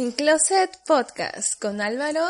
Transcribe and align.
Sin 0.00 0.12
Closet 0.12 0.70
Podcast 0.86 1.60
con 1.60 1.82
Álvaro 1.82 2.22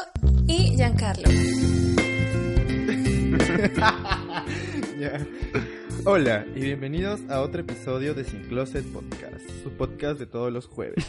y 0.48 0.74
Giancarlo. 0.74 1.28
Hola 6.04 6.44
y 6.56 6.62
bienvenidos 6.62 7.20
a 7.30 7.40
otro 7.40 7.60
episodio 7.60 8.12
de 8.12 8.24
Sin 8.24 8.42
Closet 8.48 8.84
Podcast, 8.86 9.48
su 9.62 9.70
podcast 9.70 10.18
de 10.18 10.26
todos 10.26 10.52
los 10.52 10.66
jueves. 10.66 11.06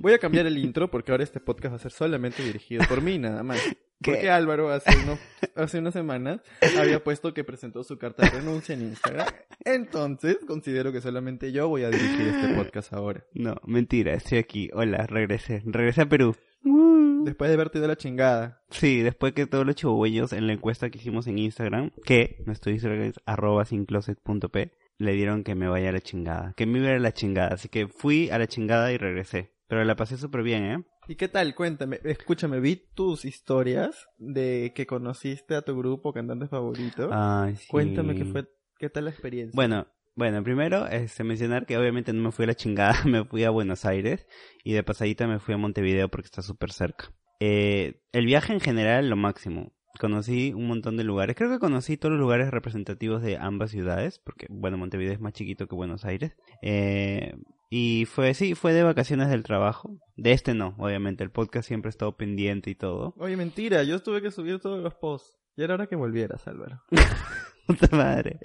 Voy 0.00 0.12
a 0.12 0.18
cambiar 0.18 0.44
el 0.44 0.58
intro 0.58 0.90
porque 0.90 1.12
ahora 1.12 1.24
este 1.24 1.40
podcast 1.40 1.72
va 1.72 1.76
a 1.76 1.80
ser 1.80 1.92
solamente 1.92 2.42
dirigido 2.42 2.84
por 2.86 3.00
mí, 3.00 3.18
nada 3.18 3.42
más. 3.42 3.58
Porque 4.02 4.30
Álvaro 4.30 4.70
hace, 4.70 4.90
uno- 5.04 5.18
hace 5.56 5.78
unas 5.78 5.92
semanas 5.94 6.40
había 6.78 7.02
puesto 7.02 7.32
que 7.34 7.44
presentó 7.44 7.82
su 7.84 7.98
carta 7.98 8.24
de 8.24 8.30
renuncia 8.30 8.74
en 8.74 8.82
Instagram. 8.82 9.26
Entonces 9.64 10.38
considero 10.46 10.92
que 10.92 11.00
solamente 11.00 11.52
yo 11.52 11.68
voy 11.68 11.84
a 11.84 11.90
dirigir 11.90 12.28
este 12.28 12.54
podcast 12.54 12.92
ahora. 12.92 13.24
No, 13.34 13.56
mentira, 13.64 14.14
estoy 14.14 14.38
aquí. 14.38 14.70
Hola, 14.74 15.06
regresé. 15.06 15.62
Regresé 15.64 16.02
a 16.02 16.08
Perú. 16.08 16.36
Después 17.24 17.48
de 17.48 17.54
haberte 17.54 17.78
ido 17.78 17.86
la 17.86 17.96
chingada. 17.96 18.62
Sí, 18.70 19.00
después 19.02 19.32
que 19.32 19.46
todos 19.46 19.64
los 19.64 19.76
chihuahueños 19.76 20.32
en 20.32 20.48
la 20.48 20.54
encuesta 20.54 20.90
que 20.90 20.98
hicimos 20.98 21.26
en 21.28 21.38
Instagram, 21.38 21.92
que 22.04 22.42
nuestro 22.46 22.72
Instagram 22.72 23.02
es 23.02 23.14
arroba 23.26 23.64
sincloset.p, 23.64 24.72
le 24.98 25.12
dieron 25.12 25.44
que 25.44 25.54
me 25.54 25.68
vaya 25.68 25.90
a 25.90 25.92
la 25.92 26.00
chingada. 26.00 26.52
Que 26.56 26.66
me 26.66 26.80
iba 26.80 26.90
a 26.90 26.98
la 26.98 27.12
chingada. 27.12 27.54
Así 27.54 27.68
que 27.68 27.86
fui 27.86 28.28
a 28.30 28.38
la 28.38 28.48
chingada 28.48 28.92
y 28.92 28.96
regresé. 28.98 29.52
Pero 29.68 29.84
la 29.84 29.94
pasé 29.96 30.18
súper 30.18 30.42
bien, 30.42 30.64
¿eh? 30.64 30.84
¿Y 31.08 31.16
qué 31.16 31.28
tal? 31.28 31.54
Cuéntame, 31.54 31.98
escúchame, 32.04 32.60
vi 32.60 32.76
tus 32.76 33.24
historias 33.24 34.08
de 34.18 34.72
que 34.74 34.86
conociste 34.86 35.56
a 35.56 35.62
tu 35.62 35.76
grupo 35.76 36.12
cantante 36.12 36.46
favorito. 36.46 37.08
Ay, 37.12 37.56
sí. 37.56 37.66
Cuéntame 37.68 38.14
qué 38.14 38.24
fue, 38.24 38.48
qué 38.78 38.88
tal 38.88 39.06
la 39.06 39.10
experiencia. 39.10 39.52
Bueno, 39.54 39.88
bueno, 40.14 40.44
primero 40.44 40.86
este, 40.86 41.24
mencionar 41.24 41.66
que 41.66 41.76
obviamente 41.76 42.12
no 42.12 42.22
me 42.22 42.32
fui 42.32 42.44
a 42.44 42.48
la 42.48 42.54
chingada, 42.54 42.94
me 43.04 43.24
fui 43.24 43.42
a 43.44 43.50
Buenos 43.50 43.84
Aires 43.84 44.26
y 44.62 44.74
de 44.74 44.82
pasadita 44.82 45.26
me 45.26 45.40
fui 45.40 45.54
a 45.54 45.58
Montevideo 45.58 46.08
porque 46.08 46.26
está 46.26 46.42
súper 46.42 46.72
cerca. 46.72 47.12
Eh, 47.40 48.00
el 48.12 48.26
viaje 48.26 48.52
en 48.52 48.60
general, 48.60 49.10
lo 49.10 49.16
máximo. 49.16 49.72
Conocí 49.98 50.52
un 50.54 50.68
montón 50.68 50.96
de 50.96 51.04
lugares. 51.04 51.36
Creo 51.36 51.50
que 51.50 51.58
conocí 51.58 51.96
todos 51.96 52.12
los 52.12 52.20
lugares 52.20 52.50
representativos 52.50 53.22
de 53.22 53.36
ambas 53.36 53.72
ciudades, 53.72 54.20
porque, 54.20 54.46
bueno, 54.48 54.78
Montevideo 54.78 55.12
es 55.12 55.20
más 55.20 55.32
chiquito 55.32 55.66
que 55.66 55.74
Buenos 55.74 56.04
Aires. 56.04 56.36
Eh, 56.62 57.34
y 57.74 58.04
fue, 58.04 58.34
sí, 58.34 58.54
fue 58.54 58.74
de 58.74 58.82
vacaciones 58.82 59.30
del 59.30 59.44
trabajo. 59.44 59.96
De 60.14 60.32
este 60.32 60.52
no, 60.52 60.74
obviamente. 60.76 61.24
El 61.24 61.30
podcast 61.30 61.66
siempre 61.66 61.88
ha 61.88 61.96
estado 61.96 62.18
pendiente 62.18 62.68
y 62.68 62.74
todo. 62.74 63.14
Oye, 63.18 63.34
mentira, 63.34 63.82
yo 63.82 64.02
tuve 64.02 64.20
que 64.20 64.30
subir 64.30 64.60
todos 64.60 64.82
los 64.82 64.94
posts. 64.94 65.38
Ya 65.56 65.64
era 65.64 65.72
hora 65.72 65.86
que 65.86 65.96
volvieras, 65.96 66.46
Álvaro. 66.46 66.82
Puta 67.66 67.96
madre. 67.96 68.40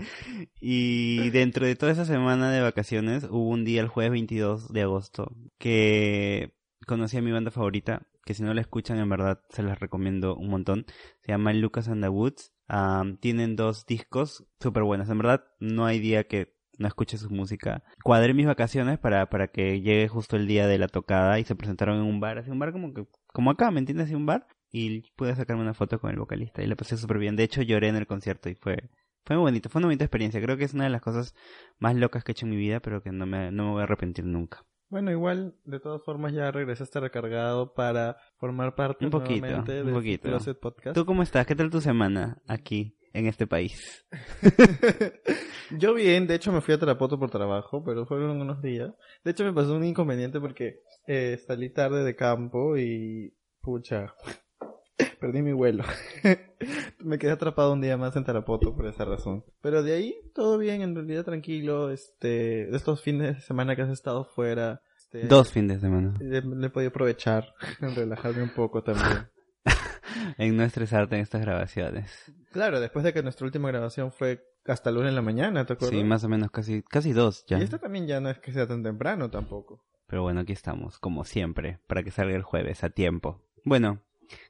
Y 0.61 1.29
dentro 1.31 1.65
de 1.65 1.75
toda 1.75 1.91
esa 1.91 2.05
semana 2.05 2.51
de 2.51 2.61
vacaciones 2.61 3.25
hubo 3.25 3.49
un 3.49 3.65
día, 3.65 3.81
el 3.81 3.89
jueves 3.89 4.11
22 4.11 4.71
de 4.71 4.83
agosto, 4.83 5.35
que 5.57 6.53
conocí 6.85 7.17
a 7.17 7.21
mi 7.21 7.33
banda 7.33 7.51
favorita, 7.51 8.07
que 8.23 8.33
si 8.33 8.43
no 8.43 8.53
la 8.53 8.61
escuchan 8.61 8.97
en 8.97 9.09
verdad 9.09 9.41
se 9.49 9.61
las 9.61 9.77
recomiendo 9.77 10.37
un 10.37 10.47
montón. 10.47 10.85
Se 11.19 11.33
llama 11.33 11.51
Lucas 11.51 11.89
and 11.89 12.01
the 12.01 12.07
Woods. 12.07 12.53
Am, 12.69 13.17
tienen 13.17 13.57
dos 13.57 13.85
discos 13.85 14.47
súper 14.61 14.83
buenos. 14.83 15.09
En 15.09 15.17
verdad 15.17 15.43
no 15.59 15.85
hay 15.85 15.99
día 15.99 16.29
que 16.29 16.56
no 16.77 16.87
escuche 16.87 17.17
su 17.17 17.29
música. 17.29 17.83
Cuadré 18.03 18.33
mis 18.33 18.45
vacaciones 18.45 18.99
para, 18.99 19.29
para 19.29 19.47
que 19.47 19.81
llegue 19.81 20.07
justo 20.07 20.35
el 20.35 20.47
día 20.47 20.67
de 20.67 20.77
la 20.77 20.87
tocada 20.87 21.39
y 21.39 21.43
se 21.43 21.55
presentaron 21.55 21.97
en 21.97 22.03
un 22.03 22.19
bar, 22.19 22.37
así 22.37 22.49
un 22.51 22.59
bar 22.59 22.71
como 22.71 22.93
que, 22.93 23.05
como 23.27 23.51
acá, 23.51 23.71
¿me 23.71 23.79
entiendes? 23.79 24.05
Así 24.05 24.15
un 24.15 24.25
bar. 24.25 24.47
Y 24.71 25.09
pude 25.15 25.35
sacarme 25.35 25.61
una 25.61 25.73
foto 25.73 25.99
con 25.99 26.11
el 26.11 26.19
vocalista 26.19 26.61
y 26.61 26.67
la 26.67 26.75
pasé 26.75 26.97
súper 26.97 27.19
bien. 27.19 27.35
De 27.35 27.43
hecho 27.43 27.61
lloré 27.61 27.87
en 27.87 27.95
el 27.95 28.05
concierto 28.05 28.49
y 28.49 28.55
fue, 28.55 28.89
fue 29.25 29.35
muy 29.37 29.43
bonito, 29.43 29.69
fue 29.69 29.79
una 29.79 29.87
bonita 29.87 30.03
experiencia. 30.03 30.41
Creo 30.41 30.57
que 30.57 30.65
es 30.65 30.73
una 30.73 30.83
de 30.83 30.89
las 30.89 31.01
cosas 31.01 31.33
más 31.79 31.95
locas 31.95 32.23
que 32.23 32.31
he 32.31 32.33
hecho 32.33 32.45
en 32.45 32.51
mi 32.51 32.57
vida, 32.57 32.81
pero 32.81 33.01
que 33.01 33.11
no 33.11 33.25
me, 33.25 33.51
no 33.51 33.65
me 33.65 33.71
voy 33.71 33.81
a 33.81 33.83
arrepentir 33.83 34.25
nunca. 34.25 34.65
Bueno, 34.89 35.11
igual, 35.11 35.55
de 35.65 35.79
todas 35.81 36.01
formas, 36.03 36.31
ya 36.31 36.49
regresaste 36.49 36.99
recargado 37.01 37.73
para 37.73 38.17
formar 38.37 38.75
parte 38.75 39.03
Un 39.03 39.11
poquito, 39.11 39.41
nuevamente 39.41 39.81
un 39.81 39.87
de 39.87 39.93
poquito. 39.93 40.29
Closet 40.29 40.59
Podcast. 40.59 40.95
¿Tú 40.95 41.05
cómo 41.05 41.23
estás? 41.23 41.45
¿Qué 41.45 41.55
tal 41.55 41.69
tu 41.69 41.81
semana 41.81 42.41
aquí, 42.47 42.97
en 43.17 43.27
este 43.27 43.47
país? 43.47 44.05
Yo 45.71 45.93
bien, 45.93 46.27
de 46.27 46.35
hecho 46.35 46.51
me 46.51 46.61
fui 46.61 46.73
a 46.73 46.79
Tarapoto 46.79 47.19
por 47.19 47.29
trabajo, 47.29 47.83
pero 47.83 48.05
fueron 48.05 48.39
unos 48.41 48.61
días. 48.61 48.93
De 49.23 49.31
hecho 49.31 49.43
me 49.43 49.53
pasó 49.53 49.75
un 49.75 49.83
inconveniente 49.83 50.39
porque 50.39 50.81
eh, 51.07 51.39
salí 51.45 51.69
tarde 51.69 52.03
de 52.03 52.15
campo 52.15 52.77
y... 52.77 53.33
Pucha, 53.61 54.13
perdí 55.19 55.41
mi 55.41 55.51
vuelo. 55.51 55.83
me 56.99 57.17
quedé 57.17 57.31
atrapado 57.31 57.73
un 57.73 57.81
día 57.81 57.97
más 57.97 58.15
en 58.15 58.23
Tarapoto 58.23 58.75
por 58.75 58.85
esa 58.87 59.03
razón. 59.03 59.43
Pero 59.61 59.83
de 59.83 59.93
ahí 59.93 60.15
todo 60.33 60.57
bien, 60.57 60.81
en 60.81 60.95
realidad 60.95 61.25
tranquilo. 61.25 61.89
Este, 61.91 62.67
de 62.67 62.77
estos 62.77 63.01
fines 63.01 63.35
de 63.35 63.41
semana 63.41 63.75
que 63.75 63.81
has 63.81 63.89
estado 63.89 64.23
fuera. 64.23 64.81
este, 64.97 65.27
Dos 65.27 65.51
fines 65.51 65.81
de 65.81 65.87
semana. 65.87 66.13
Le, 66.19 66.41
le 66.41 66.67
he 66.67 66.69
podido 66.69 66.89
aprovechar, 66.89 67.53
relajarme 67.79 68.43
un 68.43 68.53
poco 68.53 68.83
también. 68.83 69.27
En 70.37 70.57
no 70.57 70.63
estresarte 70.63 71.15
en 71.15 71.21
estas 71.21 71.41
grabaciones. 71.41 72.33
Claro, 72.51 72.79
después 72.79 73.03
de 73.03 73.13
que 73.13 73.23
nuestra 73.23 73.45
última 73.45 73.69
grabación 73.69 74.11
fue 74.11 74.43
hasta 74.65 74.91
lunes 74.91 75.09
en 75.09 75.15
la 75.15 75.21
mañana, 75.21 75.65
¿te 75.65 75.73
acuerdas? 75.73 75.97
Sí, 75.97 76.03
más 76.03 76.23
o 76.23 76.29
menos 76.29 76.51
casi, 76.51 76.83
casi 76.83 77.13
dos 77.13 77.45
ya. 77.47 77.57
Y 77.59 77.63
esta 77.63 77.77
también 77.77 78.07
ya 78.07 78.19
no 78.19 78.29
es 78.29 78.39
que 78.39 78.51
sea 78.51 78.67
tan 78.67 78.83
temprano 78.83 79.29
tampoco. 79.29 79.83
Pero 80.07 80.23
bueno, 80.23 80.41
aquí 80.41 80.53
estamos, 80.53 80.99
como 80.99 81.23
siempre, 81.25 81.79
para 81.87 82.03
que 82.03 82.11
salga 82.11 82.35
el 82.35 82.43
jueves 82.43 82.83
a 82.83 82.89
tiempo. 82.89 83.41
Bueno, 83.63 84.01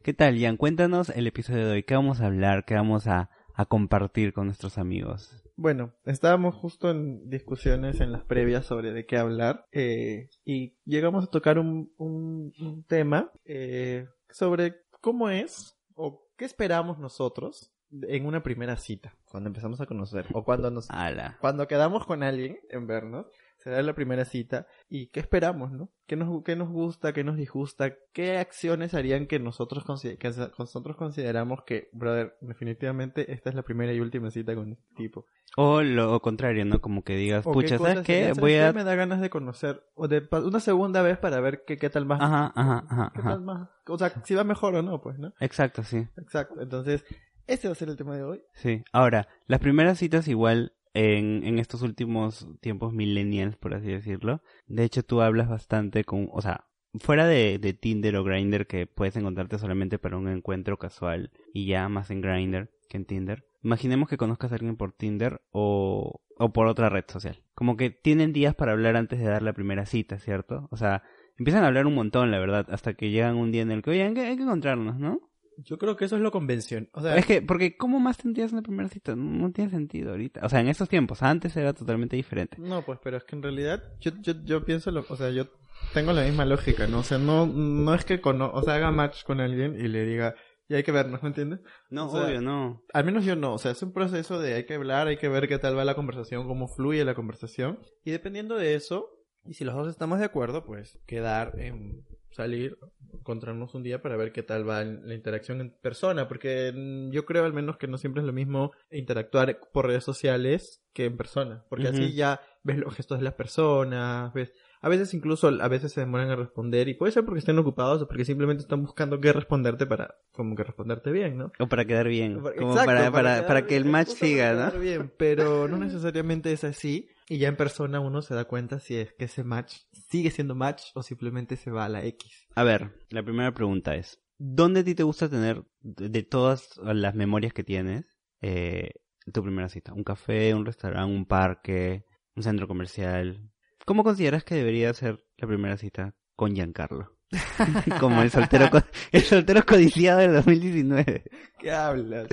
¿qué 0.03 0.13
tal, 0.13 0.37
Ian? 0.37 0.57
Cuéntanos 0.57 1.09
el 1.09 1.27
episodio 1.27 1.65
de 1.65 1.73
hoy. 1.73 1.83
¿Qué 1.83 1.95
vamos 1.95 2.21
a 2.21 2.27
hablar? 2.27 2.65
¿Qué 2.65 2.75
vamos 2.75 3.07
a, 3.07 3.31
a 3.55 3.65
compartir 3.65 4.33
con 4.33 4.45
nuestros 4.45 4.77
amigos? 4.77 5.43
Bueno, 5.55 5.93
estábamos 6.05 6.53
justo 6.53 6.91
en 6.91 7.27
discusiones 7.29 7.99
en 7.99 8.11
las 8.11 8.23
previas 8.23 8.65
sobre 8.65 8.93
de 8.93 9.07
qué 9.07 9.17
hablar 9.17 9.65
eh, 9.71 10.29
y 10.45 10.75
llegamos 10.85 11.23
a 11.23 11.31
tocar 11.31 11.57
un, 11.57 11.91
un, 11.97 12.53
un 12.59 12.83
tema 12.83 13.31
eh, 13.43 14.05
sobre 14.29 14.75
cómo 15.01 15.29
es 15.29 15.77
o 15.95 16.27
qué 16.37 16.45
esperamos 16.45 16.99
nosotros 16.99 17.71
en 17.91 18.25
una 18.25 18.43
primera 18.43 18.75
cita, 18.77 19.15
cuando 19.31 19.47
empezamos 19.47 19.79
a 19.79 19.85
conocer 19.85 20.27
o 20.33 20.43
cuando 20.43 20.69
nos 20.69 20.89
Ala. 20.89 21.37
cuando 21.39 21.67
quedamos 21.67 22.05
con 22.05 22.23
alguien 22.23 22.59
en 22.69 22.85
vernos, 22.85 23.27
será 23.57 23.81
la 23.81 23.93
primera 23.93 24.25
cita 24.25 24.67
y 24.89 25.07
qué 25.07 25.19
esperamos, 25.19 25.71
¿no? 25.71 25.89
¿Qué 26.05 26.15
nos, 26.15 26.43
qué 26.43 26.55
nos 26.55 26.69
gusta, 26.69 27.13
qué 27.13 27.23
nos 27.23 27.37
disgusta, 27.37 27.93
qué 28.13 28.37
acciones 28.37 28.93
harían 28.93 29.27
que 29.27 29.39
nosotros, 29.39 29.83
que 30.01 30.29
nosotros 30.57 30.95
consideramos 30.95 31.63
que, 31.63 31.89
brother, 31.91 32.37
definitivamente 32.41 33.33
esta 33.33 33.49
es 33.49 33.55
la 33.55 33.63
primera 33.63 33.93
y 33.93 33.99
última 33.99 34.31
cita 34.31 34.55
con 34.55 34.73
este 34.73 34.95
tipo. 34.95 35.25
O 35.55 35.81
lo 35.81 36.19
contrario, 36.21 36.65
¿no? 36.65 36.79
Como 36.79 37.03
que 37.03 37.15
digas, 37.15 37.45
O 37.45 37.51
pucha, 37.51 37.77
cosas 37.77 37.93
¿sabes 37.93 38.05
qué? 38.05 38.33
Voy 38.39 38.53
¿sabes 38.53 38.69
a... 38.69 38.71
qué? 38.71 38.77
Me 38.77 38.83
da 38.83 38.95
ganas 38.95 39.21
de 39.21 39.29
conocer, 39.29 39.83
o 39.95 40.07
de 40.07 40.27
una 40.31 40.59
segunda 40.59 41.01
vez 41.01 41.17
para 41.17 41.39
ver 41.41 41.63
qué, 41.65 41.77
qué 41.77 41.89
tal 41.89 42.05
más, 42.05 42.21
Ajá, 42.21 42.51
ajá, 42.55 42.85
ajá, 42.89 43.11
qué 43.13 43.21
ajá. 43.21 43.29
tal 43.31 43.41
más, 43.41 43.69
o 43.87 43.97
sea, 43.97 44.13
si 44.23 44.35
va 44.35 44.43
mejor 44.43 44.75
o 44.75 44.81
no, 44.81 45.01
pues, 45.01 45.17
¿no? 45.19 45.33
Exacto, 45.39 45.83
sí. 45.83 46.07
Exacto, 46.17 46.61
entonces, 46.61 47.05
ese 47.47 47.67
va 47.67 47.71
a 47.71 47.75
ser 47.75 47.89
el 47.89 47.97
tema 47.97 48.15
de 48.15 48.23
hoy. 48.23 48.43
Sí. 48.53 48.83
Ahora, 48.91 49.27
las 49.47 49.59
primeras 49.59 49.97
citas 49.97 50.27
igual 50.27 50.73
en, 50.97 51.43
en 51.43 51.59
estos 51.59 51.83
últimos 51.83 52.47
tiempos 52.59 52.91
millennials, 52.91 53.55
por 53.55 53.75
así 53.75 53.87
decirlo. 53.87 54.41
De 54.65 54.83
hecho, 54.83 55.03
tú 55.03 55.21
hablas 55.21 55.47
bastante 55.47 56.03
con, 56.03 56.27
o 56.31 56.41
sea, 56.41 56.65
fuera 56.95 57.27
de, 57.27 57.59
de 57.59 57.73
Tinder 57.73 58.15
o 58.15 58.23
Grindr 58.23 58.65
que 58.65 58.87
puedes 58.87 59.15
encontrarte 59.15 59.59
solamente 59.59 59.99
para 59.99 60.17
un 60.17 60.27
encuentro 60.27 60.77
casual 60.77 61.31
y 61.53 61.67
ya 61.67 61.87
más 61.87 62.09
en 62.09 62.21
Grindr 62.21 62.71
que 62.89 62.97
en 62.97 63.05
Tinder. 63.05 63.45
Imaginemos 63.61 64.09
que 64.09 64.17
conozcas 64.17 64.51
a 64.51 64.55
alguien 64.55 64.75
por 64.75 64.91
Tinder 64.91 65.41
o, 65.51 66.21
o 66.37 66.53
por 66.53 66.65
otra 66.65 66.89
red 66.89 67.05
social. 67.07 67.43
Como 67.53 67.77
que 67.77 67.91
tienen 67.91 68.33
días 68.33 68.55
para 68.55 68.71
hablar 68.71 68.95
antes 68.95 69.19
de 69.19 69.25
dar 69.25 69.43
la 69.43 69.53
primera 69.53 69.85
cita, 69.85 70.17
¿cierto? 70.17 70.67
O 70.71 70.77
sea, 70.77 71.03
empiezan 71.37 71.63
a 71.63 71.67
hablar 71.67 71.85
un 71.85 71.93
montón, 71.93 72.31
la 72.31 72.39
verdad, 72.39 72.65
hasta 72.71 72.95
que 72.95 73.11
llegan 73.11 73.35
un 73.35 73.51
día 73.51 73.61
en 73.61 73.71
el 73.71 73.83
que, 73.83 73.91
oye, 73.91 74.03
hay 74.03 74.13
que, 74.15 74.21
hay 74.21 74.35
que 74.35 74.43
encontrarnos, 74.43 74.97
¿no? 74.97 75.19
Yo 75.57 75.77
creo 75.77 75.95
que 75.95 76.05
eso 76.05 76.15
es 76.15 76.21
lo 76.21 76.31
convención. 76.31 76.89
O 76.93 77.01
sea, 77.01 77.15
Es 77.15 77.25
que, 77.25 77.41
porque 77.41 77.77
¿cómo 77.77 77.99
más 77.99 78.17
tendrías 78.17 78.51
una 78.51 78.61
primera 78.61 78.89
cita? 78.89 79.15
No, 79.15 79.23
no 79.23 79.51
tiene 79.51 79.71
sentido 79.71 80.11
ahorita. 80.11 80.41
O 80.43 80.49
sea, 80.49 80.59
en 80.59 80.67
estos 80.67 80.87
tiempos, 80.87 81.23
antes 81.23 81.55
era 81.57 81.73
totalmente 81.73 82.15
diferente. 82.15 82.57
No, 82.59 82.83
pues, 82.83 82.99
pero 83.03 83.17
es 83.17 83.23
que 83.23 83.35
en 83.35 83.43
realidad 83.43 83.83
yo, 83.99 84.11
yo, 84.21 84.33
yo 84.43 84.63
pienso, 84.65 84.91
lo, 84.91 85.05
o 85.09 85.15
sea, 85.15 85.31
yo 85.31 85.47
tengo 85.93 86.13
la 86.13 86.23
misma 86.23 86.45
lógica, 86.45 86.87
¿no? 86.87 86.99
O 86.99 87.03
sea, 87.03 87.17
no, 87.17 87.47
no 87.47 87.93
es 87.93 88.05
que 88.05 88.21
cono 88.21 88.51
o 88.53 88.61
sea, 88.63 88.75
haga 88.75 88.91
match 88.91 89.23
con 89.23 89.39
alguien 89.39 89.75
y 89.79 89.87
le 89.87 90.05
diga, 90.05 90.35
y 90.69 90.75
hay 90.75 90.83
que 90.83 90.91
vernos, 90.91 91.23
¿me 91.23 91.29
entiendes? 91.29 91.59
No, 91.89 92.07
O 92.07 92.11
sea, 92.11 92.25
obvio, 92.27 92.41
no. 92.41 92.83
Al 92.93 93.05
menos 93.05 93.25
yo 93.25 93.35
no, 93.35 93.53
o 93.53 93.57
sea, 93.57 93.71
es 93.71 93.81
un 93.81 93.93
proceso 93.93 94.39
de 94.39 94.53
hay 94.53 94.65
que 94.65 94.75
hablar, 94.75 95.07
hay 95.07 95.17
que 95.17 95.29
ver 95.29 95.47
qué 95.47 95.57
tal 95.57 95.77
va 95.77 95.85
la 95.85 95.95
conversación, 95.95 96.47
cómo 96.47 96.67
fluye 96.67 97.03
la 97.05 97.15
conversación. 97.15 97.79
Y 98.03 98.11
dependiendo 98.11 98.55
de 98.55 98.75
eso, 98.75 99.09
Y 99.45 99.53
si 99.53 99.63
los 99.63 99.75
dos 99.75 99.87
estamos 99.87 100.19
de 100.19 100.25
acuerdo, 100.25 100.65
pues 100.65 100.99
quedar 101.07 101.53
en 101.57 102.03
salir, 102.37 102.77
encontrarnos 103.13 103.75
un 103.75 103.83
día 103.83 104.01
para 104.01 104.15
ver 104.15 104.31
qué 104.31 104.43
tal 104.43 104.67
va 104.67 104.83
la 104.83 105.13
interacción 105.13 105.59
en 105.59 105.71
persona, 105.71 106.27
porque 106.27 106.73
yo 107.11 107.25
creo 107.25 107.43
al 107.43 107.53
menos 107.53 107.77
que 107.77 107.87
no 107.87 107.97
siempre 107.97 108.21
es 108.21 108.27
lo 108.27 108.33
mismo 108.33 108.71
interactuar 108.91 109.59
por 109.73 109.87
redes 109.87 110.03
sociales 110.03 110.83
que 110.93 111.05
en 111.05 111.17
persona, 111.17 111.65
porque 111.69 111.87
así 111.89 112.13
ya 112.13 112.39
ves 112.63 112.77
los 112.77 112.95
gestos 112.95 113.17
de 113.17 113.25
las 113.25 113.33
personas, 113.33 114.33
ves 114.33 114.53
a 114.81 114.89
veces 114.89 115.13
incluso 115.13 115.47
a 115.47 115.67
veces 115.67 115.91
se 115.91 116.01
demoran 116.01 116.29
a 116.29 116.35
responder 116.35 116.87
y 116.87 116.93
puede 116.93 117.11
ser 117.11 117.25
porque 117.25 117.39
estén 117.39 117.57
ocupados 117.57 118.01
o 118.01 118.07
porque 118.07 118.25
simplemente 118.25 118.61
están 118.61 118.83
buscando 118.83 119.19
qué 119.19 119.33
responderte 119.33 119.87
para 119.87 120.15
como 120.31 120.55
que 120.55 120.63
responderte 120.63 121.11
bien, 121.11 121.37
¿no? 121.37 121.51
O 121.59 121.67
para 121.67 121.85
quedar 121.85 122.07
bien. 122.07 122.35
Como 122.35 122.49
exacto, 122.49 122.85
para, 122.85 123.11
para, 123.11 123.47
para 123.47 123.65
que 123.65 123.75
el 123.75 123.85
match 123.85 124.09
siga, 124.09 124.53
¿no? 124.53 124.79
bien, 124.79 125.11
pero 125.17 125.67
no 125.67 125.77
necesariamente 125.77 126.51
es 126.51 126.63
así. 126.63 127.09
Y 127.29 127.39
ya 127.39 127.49
en 127.49 127.57
persona 127.57 127.99
uno 127.99 128.21
se 128.21 128.35
da 128.35 128.45
cuenta 128.45 128.79
si 128.79 128.95
es 128.95 129.13
que 129.13 129.25
ese 129.25 129.43
match 129.43 129.79
sigue 129.91 130.31
siendo 130.31 130.55
match 130.55 130.83
o 130.93 131.03
simplemente 131.03 131.57
se 131.57 131.71
va 131.71 131.85
a 131.85 131.89
la 131.89 132.05
X. 132.05 132.47
A 132.55 132.63
ver, 132.63 133.05
la 133.09 133.21
primera 133.21 133.53
pregunta 133.53 133.95
es, 133.95 134.21
¿dónde 134.37 134.79
a 134.79 134.83
ti 134.83 134.95
te 134.95 135.03
gusta 135.03 135.29
tener, 135.29 135.65
de 135.81 136.23
todas 136.23 136.77
las 136.77 137.15
memorias 137.15 137.53
que 137.53 137.65
tienes, 137.65 138.05
eh, 138.41 138.91
tu 139.33 139.43
primera 139.43 139.67
cita? 139.67 139.93
¿Un 139.93 140.05
café, 140.05 140.53
un 140.53 140.65
restaurante, 140.65 141.13
un 141.13 141.25
parque, 141.25 142.05
un 142.35 142.43
centro 142.43 142.65
comercial? 142.65 143.51
¿Cómo 143.85 144.05
consideras 144.05 144.45
que 144.45 144.55
debería 144.55 144.93
ser 144.93 145.25
la 145.37 145.47
primera 145.47 145.75
cita 145.75 146.15
con 146.35 146.55
Giancarlo? 146.55 147.17
Como 147.99 148.21
el 148.21 148.31
soltero, 148.31 148.69
el 149.11 149.21
soltero 149.21 149.65
codiciado 149.65 150.19
del 150.19 150.33
2019. 150.33 151.23
¿Qué 151.59 151.71
hablas? 151.71 152.29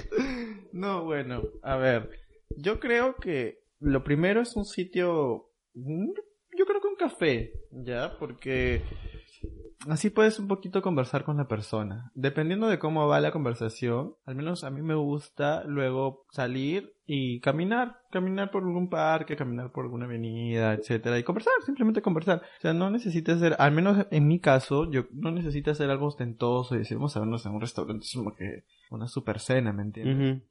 No, 0.73 1.05
bueno, 1.05 1.43
a 1.65 1.77
ver, 1.77 2.11
yo 2.57 2.79
creo 2.79 3.17
que 3.17 3.64
lo 3.85 4.03
primero 4.03 4.41
es 4.41 4.57
un 4.57 4.65
sitio, 4.65 5.51
mm, 5.75 6.11
yo 6.57 6.67
creo 6.67 6.81
que 6.81 6.89
un 6.89 6.97
café, 6.97 7.53
¿ya? 7.71 8.17
Porque 8.19 8.83
así 9.89 10.11
puedes 10.11 10.39
un 10.39 10.49
poquito 10.49 10.83
conversar 10.83 11.25
con 11.25 11.37
la 11.37 11.49
persona. 11.49 12.11
Dependiendo 12.15 12.69
de 12.69 12.79
cómo 12.79 13.07
va 13.07 13.21
la 13.21 13.33
conversación, 13.33 14.15
al 14.25 14.37
menos 14.37 14.65
a 14.65 14.71
mí 14.71 14.81
me 14.83 14.95
gusta 14.95 15.65
luego 15.65 16.25
salir 16.31 16.94
y 17.07 17.41
caminar, 17.41 18.01
caminar 18.11 18.51
por 18.51 18.63
algún 18.63 18.89
parque, 18.89 19.37
caminar 19.37 19.71
por 19.73 19.85
alguna 19.85 20.07
avenida, 20.07 20.73
etcétera, 20.73 21.19
y 21.19 21.23
conversar, 21.23 21.53
simplemente 21.65 22.01
conversar. 22.01 22.43
O 22.59 22.61
sea, 22.61 22.73
no 22.73 22.91
necesitas 22.91 23.37
hacer, 23.37 23.57
al 23.59 23.73
menos 23.73 24.07
en 24.11 24.27
mi 24.27 24.41
caso, 24.41 24.91
yo 24.91 25.05
no 25.13 25.31
necesito 25.31 25.71
hacer 25.71 25.91
algo 25.91 26.07
ostentoso 26.07 26.75
y 26.75 26.79
decir, 26.79 26.97
vamos 26.97 27.17
a 27.17 27.21
vernos 27.21 27.45
en 27.45 27.53
un 27.53 27.61
restaurante, 27.61 28.07
es 28.07 28.15
como 28.15 28.35
que 28.35 28.65
una 28.91 29.07
super 29.07 29.39
cena, 29.39 29.73
¿me 29.73 29.83
entiendes? 29.83 30.43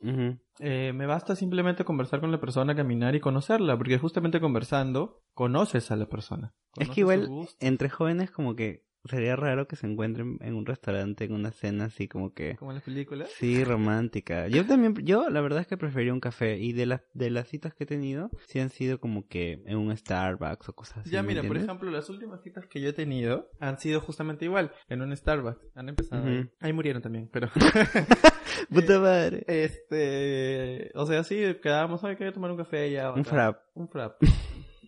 Eh, 0.59 0.94
me 0.94 1.05
basta 1.07 1.35
simplemente 1.35 1.85
conversar 1.85 2.19
con 2.19 2.31
la 2.31 2.39
persona, 2.39 2.75
caminar 2.75 3.15
y 3.15 3.19
conocerla, 3.19 3.77
porque 3.77 3.97
justamente 3.97 4.39
conversando 4.39 5.21
conoces 5.33 5.89
a 5.89 5.95
la 5.95 6.05
persona. 6.05 6.53
Es 6.77 6.89
que 6.89 7.01
igual 7.01 7.29
entre 7.59 7.89
jóvenes 7.89 8.29
como 8.29 8.55
que 8.55 8.83
sería 9.05 9.35
raro 9.35 9.67
que 9.67 9.75
se 9.75 9.88
encuentren 9.88 10.38
en 10.41 10.53
un 10.53 10.65
restaurante, 10.65 11.25
en 11.25 11.33
una 11.33 11.51
cena 11.51 11.85
así 11.85 12.07
como 12.07 12.33
que... 12.33 12.55
como 12.55 12.71
en 12.71 12.75
las 12.75 12.83
películas. 12.83 13.29
Sí, 13.38 13.63
romántica. 13.63 14.47
Yo 14.47 14.65
también, 14.67 14.95
yo 15.05 15.29
la 15.29 15.41
verdad 15.41 15.61
es 15.61 15.67
que 15.67 15.77
prefería 15.77 16.13
un 16.13 16.19
café 16.19 16.57
y 16.57 16.73
de 16.73 16.85
las 16.85 17.01
de 17.13 17.29
las 17.29 17.47
citas 17.47 17.73
que 17.73 17.83
he 17.83 17.88
tenido, 17.88 18.31
sí 18.47 18.59
han 18.59 18.69
sido 18.69 19.00
como 19.00 19.27
que 19.27 19.61
en 19.65 19.77
un 19.77 19.95
Starbucks 19.95 20.69
o 20.69 20.73
cosas 20.73 21.00
así. 21.00 21.11
Ya, 21.11 21.21
¿me 21.21 21.29
mira, 21.29 21.44
por 21.44 21.57
ejemplo, 21.57 21.91
las 21.91 22.09
últimas 22.09 22.41
citas 22.41 22.65
que 22.67 22.81
yo 22.81 22.89
he 22.89 22.94
tenido 22.94 23.50
han 23.59 23.79
sido 23.79 24.01
justamente 24.01 24.45
igual, 24.45 24.71
en 24.89 25.01
un 25.01 25.15
Starbucks. 25.15 25.59
Han 25.75 25.89
empezado 25.89 26.25
ahí. 26.59 26.73
Murieron 26.73 27.01
también, 27.01 27.29
pero... 27.31 27.50
Puta 28.69 29.00
madre. 29.00 29.44
este... 29.47 30.91
O 30.95 31.05
sea, 31.05 31.23
sí, 31.23 31.35
quedábamos, 31.61 32.01
¿sabes 32.01 32.17
qué? 32.17 32.31
Tomar 32.31 32.51
un 32.51 32.57
café 32.57 32.91
ya. 32.91 33.11
Un 33.11 33.25
frap. 33.25 33.59
Un 33.75 33.88
frap. 33.88 34.21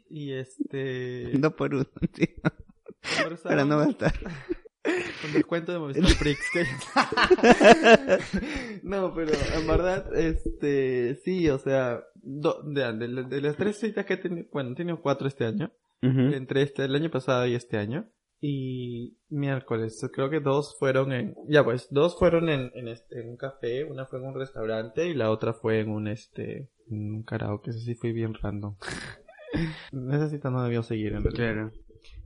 y 0.09 0.33
este... 0.33 1.31
Dos 1.37 1.53
por 1.53 1.73
uno, 1.73 1.85
Para 3.49 3.65
no 3.65 3.77
gastar. 3.79 4.13
Con 5.21 5.33
descuento 5.33 5.71
de 5.71 5.79
Movistar 5.79 6.05
que- 6.53 6.65
no, 8.83 9.13
pero 9.15 9.31
en 9.55 9.67
verdad, 9.67 10.15
este, 10.15 11.15
sí, 11.23 11.49
o 11.49 11.57
sea, 11.57 12.03
do- 12.15 12.61
de, 12.63 12.93
de- 12.93 13.23
de 13.23 13.41
las 13.41 13.57
tres 13.57 13.77
citas 13.79 14.05
que 14.05 14.13
he 14.13 14.17
tenido, 14.17 14.47
bueno, 14.51 14.71
he 14.71 14.75
tenido 14.75 15.01
cuatro 15.01 15.27
este 15.27 15.45
año, 15.45 15.71
entre 16.33 16.61
este, 16.61 16.85
el 16.85 16.93
año 16.95 17.09
pasado 17.09 17.47
y 17.47 17.55
este 17.55 17.77
año, 17.77 18.07
y 18.39 19.17
miércoles, 19.29 19.99
creo 20.13 20.29
que 20.29 20.39
dos 20.39 20.75
fueron 20.77 21.11
en, 21.13 21.35
ya 21.49 21.63
pues, 21.63 21.87
dos 21.89 22.15
fueron 22.19 22.49
en, 22.49 22.69
en, 22.75 22.87
este, 22.87 23.21
en 23.21 23.29
un 23.29 23.37
café, 23.37 23.85
una 23.85 24.05
fue 24.05 24.19
en 24.19 24.25
un 24.27 24.35
restaurante 24.35 25.07
y 25.07 25.15
la 25.15 25.31
otra 25.31 25.53
fue 25.53 25.79
en 25.79 25.89
un, 25.89 26.07
este, 26.07 26.69
en 26.91 27.15
un 27.15 27.23
karaoke, 27.23 27.71
eso 27.71 27.79
sí 27.79 27.95
fue 27.95 28.11
bien 28.11 28.35
random. 28.35 28.75
Esa 30.11 30.29
cita 30.29 30.51
no 30.51 30.61
debió 30.63 30.83
seguir 30.83 31.13
en 31.13 31.23
realidad. 31.23 31.53
Claro. 31.53 31.71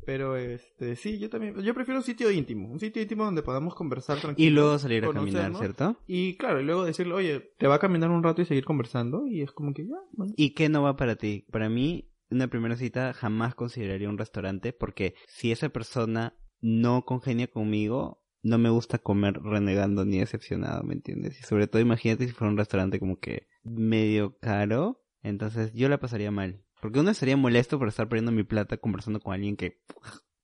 Pero 0.09 0.37
este, 0.37 0.95
sí, 0.95 1.19
yo 1.19 1.29
también, 1.29 1.61
yo 1.61 1.71
prefiero 1.75 1.99
un 1.99 2.03
sitio 2.03 2.31
íntimo, 2.31 2.67
un 2.67 2.79
sitio 2.79 2.99
íntimo 2.99 3.25
donde 3.25 3.43
podamos 3.43 3.75
conversar 3.75 4.19
tranquilo. 4.19 4.47
Y 4.47 4.49
luego 4.49 4.79
salir 4.79 5.05
a 5.05 5.11
caminar, 5.11 5.55
¿cierto? 5.55 5.97
Y 6.07 6.35
claro, 6.35 6.59
y 6.59 6.63
luego 6.63 6.83
decirle, 6.83 7.13
oye, 7.13 7.53
te 7.59 7.67
va 7.67 7.75
a 7.75 7.79
caminar 7.79 8.09
un 8.09 8.23
rato 8.23 8.41
y 8.41 8.45
seguir 8.45 8.65
conversando, 8.65 9.27
y 9.27 9.43
es 9.43 9.51
como 9.51 9.71
que 9.71 9.85
ya, 9.85 9.97
bueno. 10.13 10.33
¿Y 10.35 10.55
qué 10.55 10.67
no 10.67 10.81
va 10.81 10.95
para 10.95 11.15
ti? 11.15 11.45
Para 11.51 11.69
mí, 11.69 12.09
una 12.31 12.47
primera 12.47 12.75
cita 12.75 13.13
jamás 13.13 13.53
consideraría 13.53 14.09
un 14.09 14.17
restaurante 14.17 14.73
porque 14.73 15.13
si 15.27 15.51
esa 15.51 15.69
persona 15.69 16.35
no 16.59 17.05
congenia 17.05 17.45
conmigo, 17.45 18.23
no 18.41 18.57
me 18.57 18.71
gusta 18.71 18.97
comer 18.97 19.35
renegando 19.43 20.05
ni 20.05 20.17
decepcionado, 20.17 20.81
¿me 20.81 20.95
entiendes? 20.95 21.39
Y 21.39 21.43
sobre 21.43 21.67
todo 21.67 21.83
imagínate 21.83 22.25
si 22.25 22.33
fuera 22.33 22.49
un 22.49 22.57
restaurante 22.57 22.99
como 22.99 23.19
que 23.19 23.47
medio 23.63 24.39
caro, 24.39 25.05
entonces 25.21 25.71
yo 25.73 25.87
la 25.87 25.99
pasaría 25.99 26.31
mal. 26.31 26.63
Porque 26.81 26.99
uno 26.99 27.11
estaría 27.11 27.37
molesto 27.37 27.77
por 27.77 27.87
estar 27.87 28.07
perdiendo 28.07 28.31
mi 28.31 28.43
plata 28.43 28.77
conversando 28.77 29.19
con 29.19 29.33
alguien 29.33 29.55
que, 29.55 29.81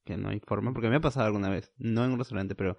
que 0.03 0.17
no 0.17 0.29
hay 0.29 0.39
forma, 0.39 0.73
porque 0.73 0.89
me 0.89 0.97
ha 0.97 1.01
pasado 1.01 1.25
alguna 1.25 1.49
vez, 1.49 1.71
no 1.77 2.03
en 2.03 2.11
un 2.11 2.19
restaurante, 2.19 2.55
pero 2.55 2.77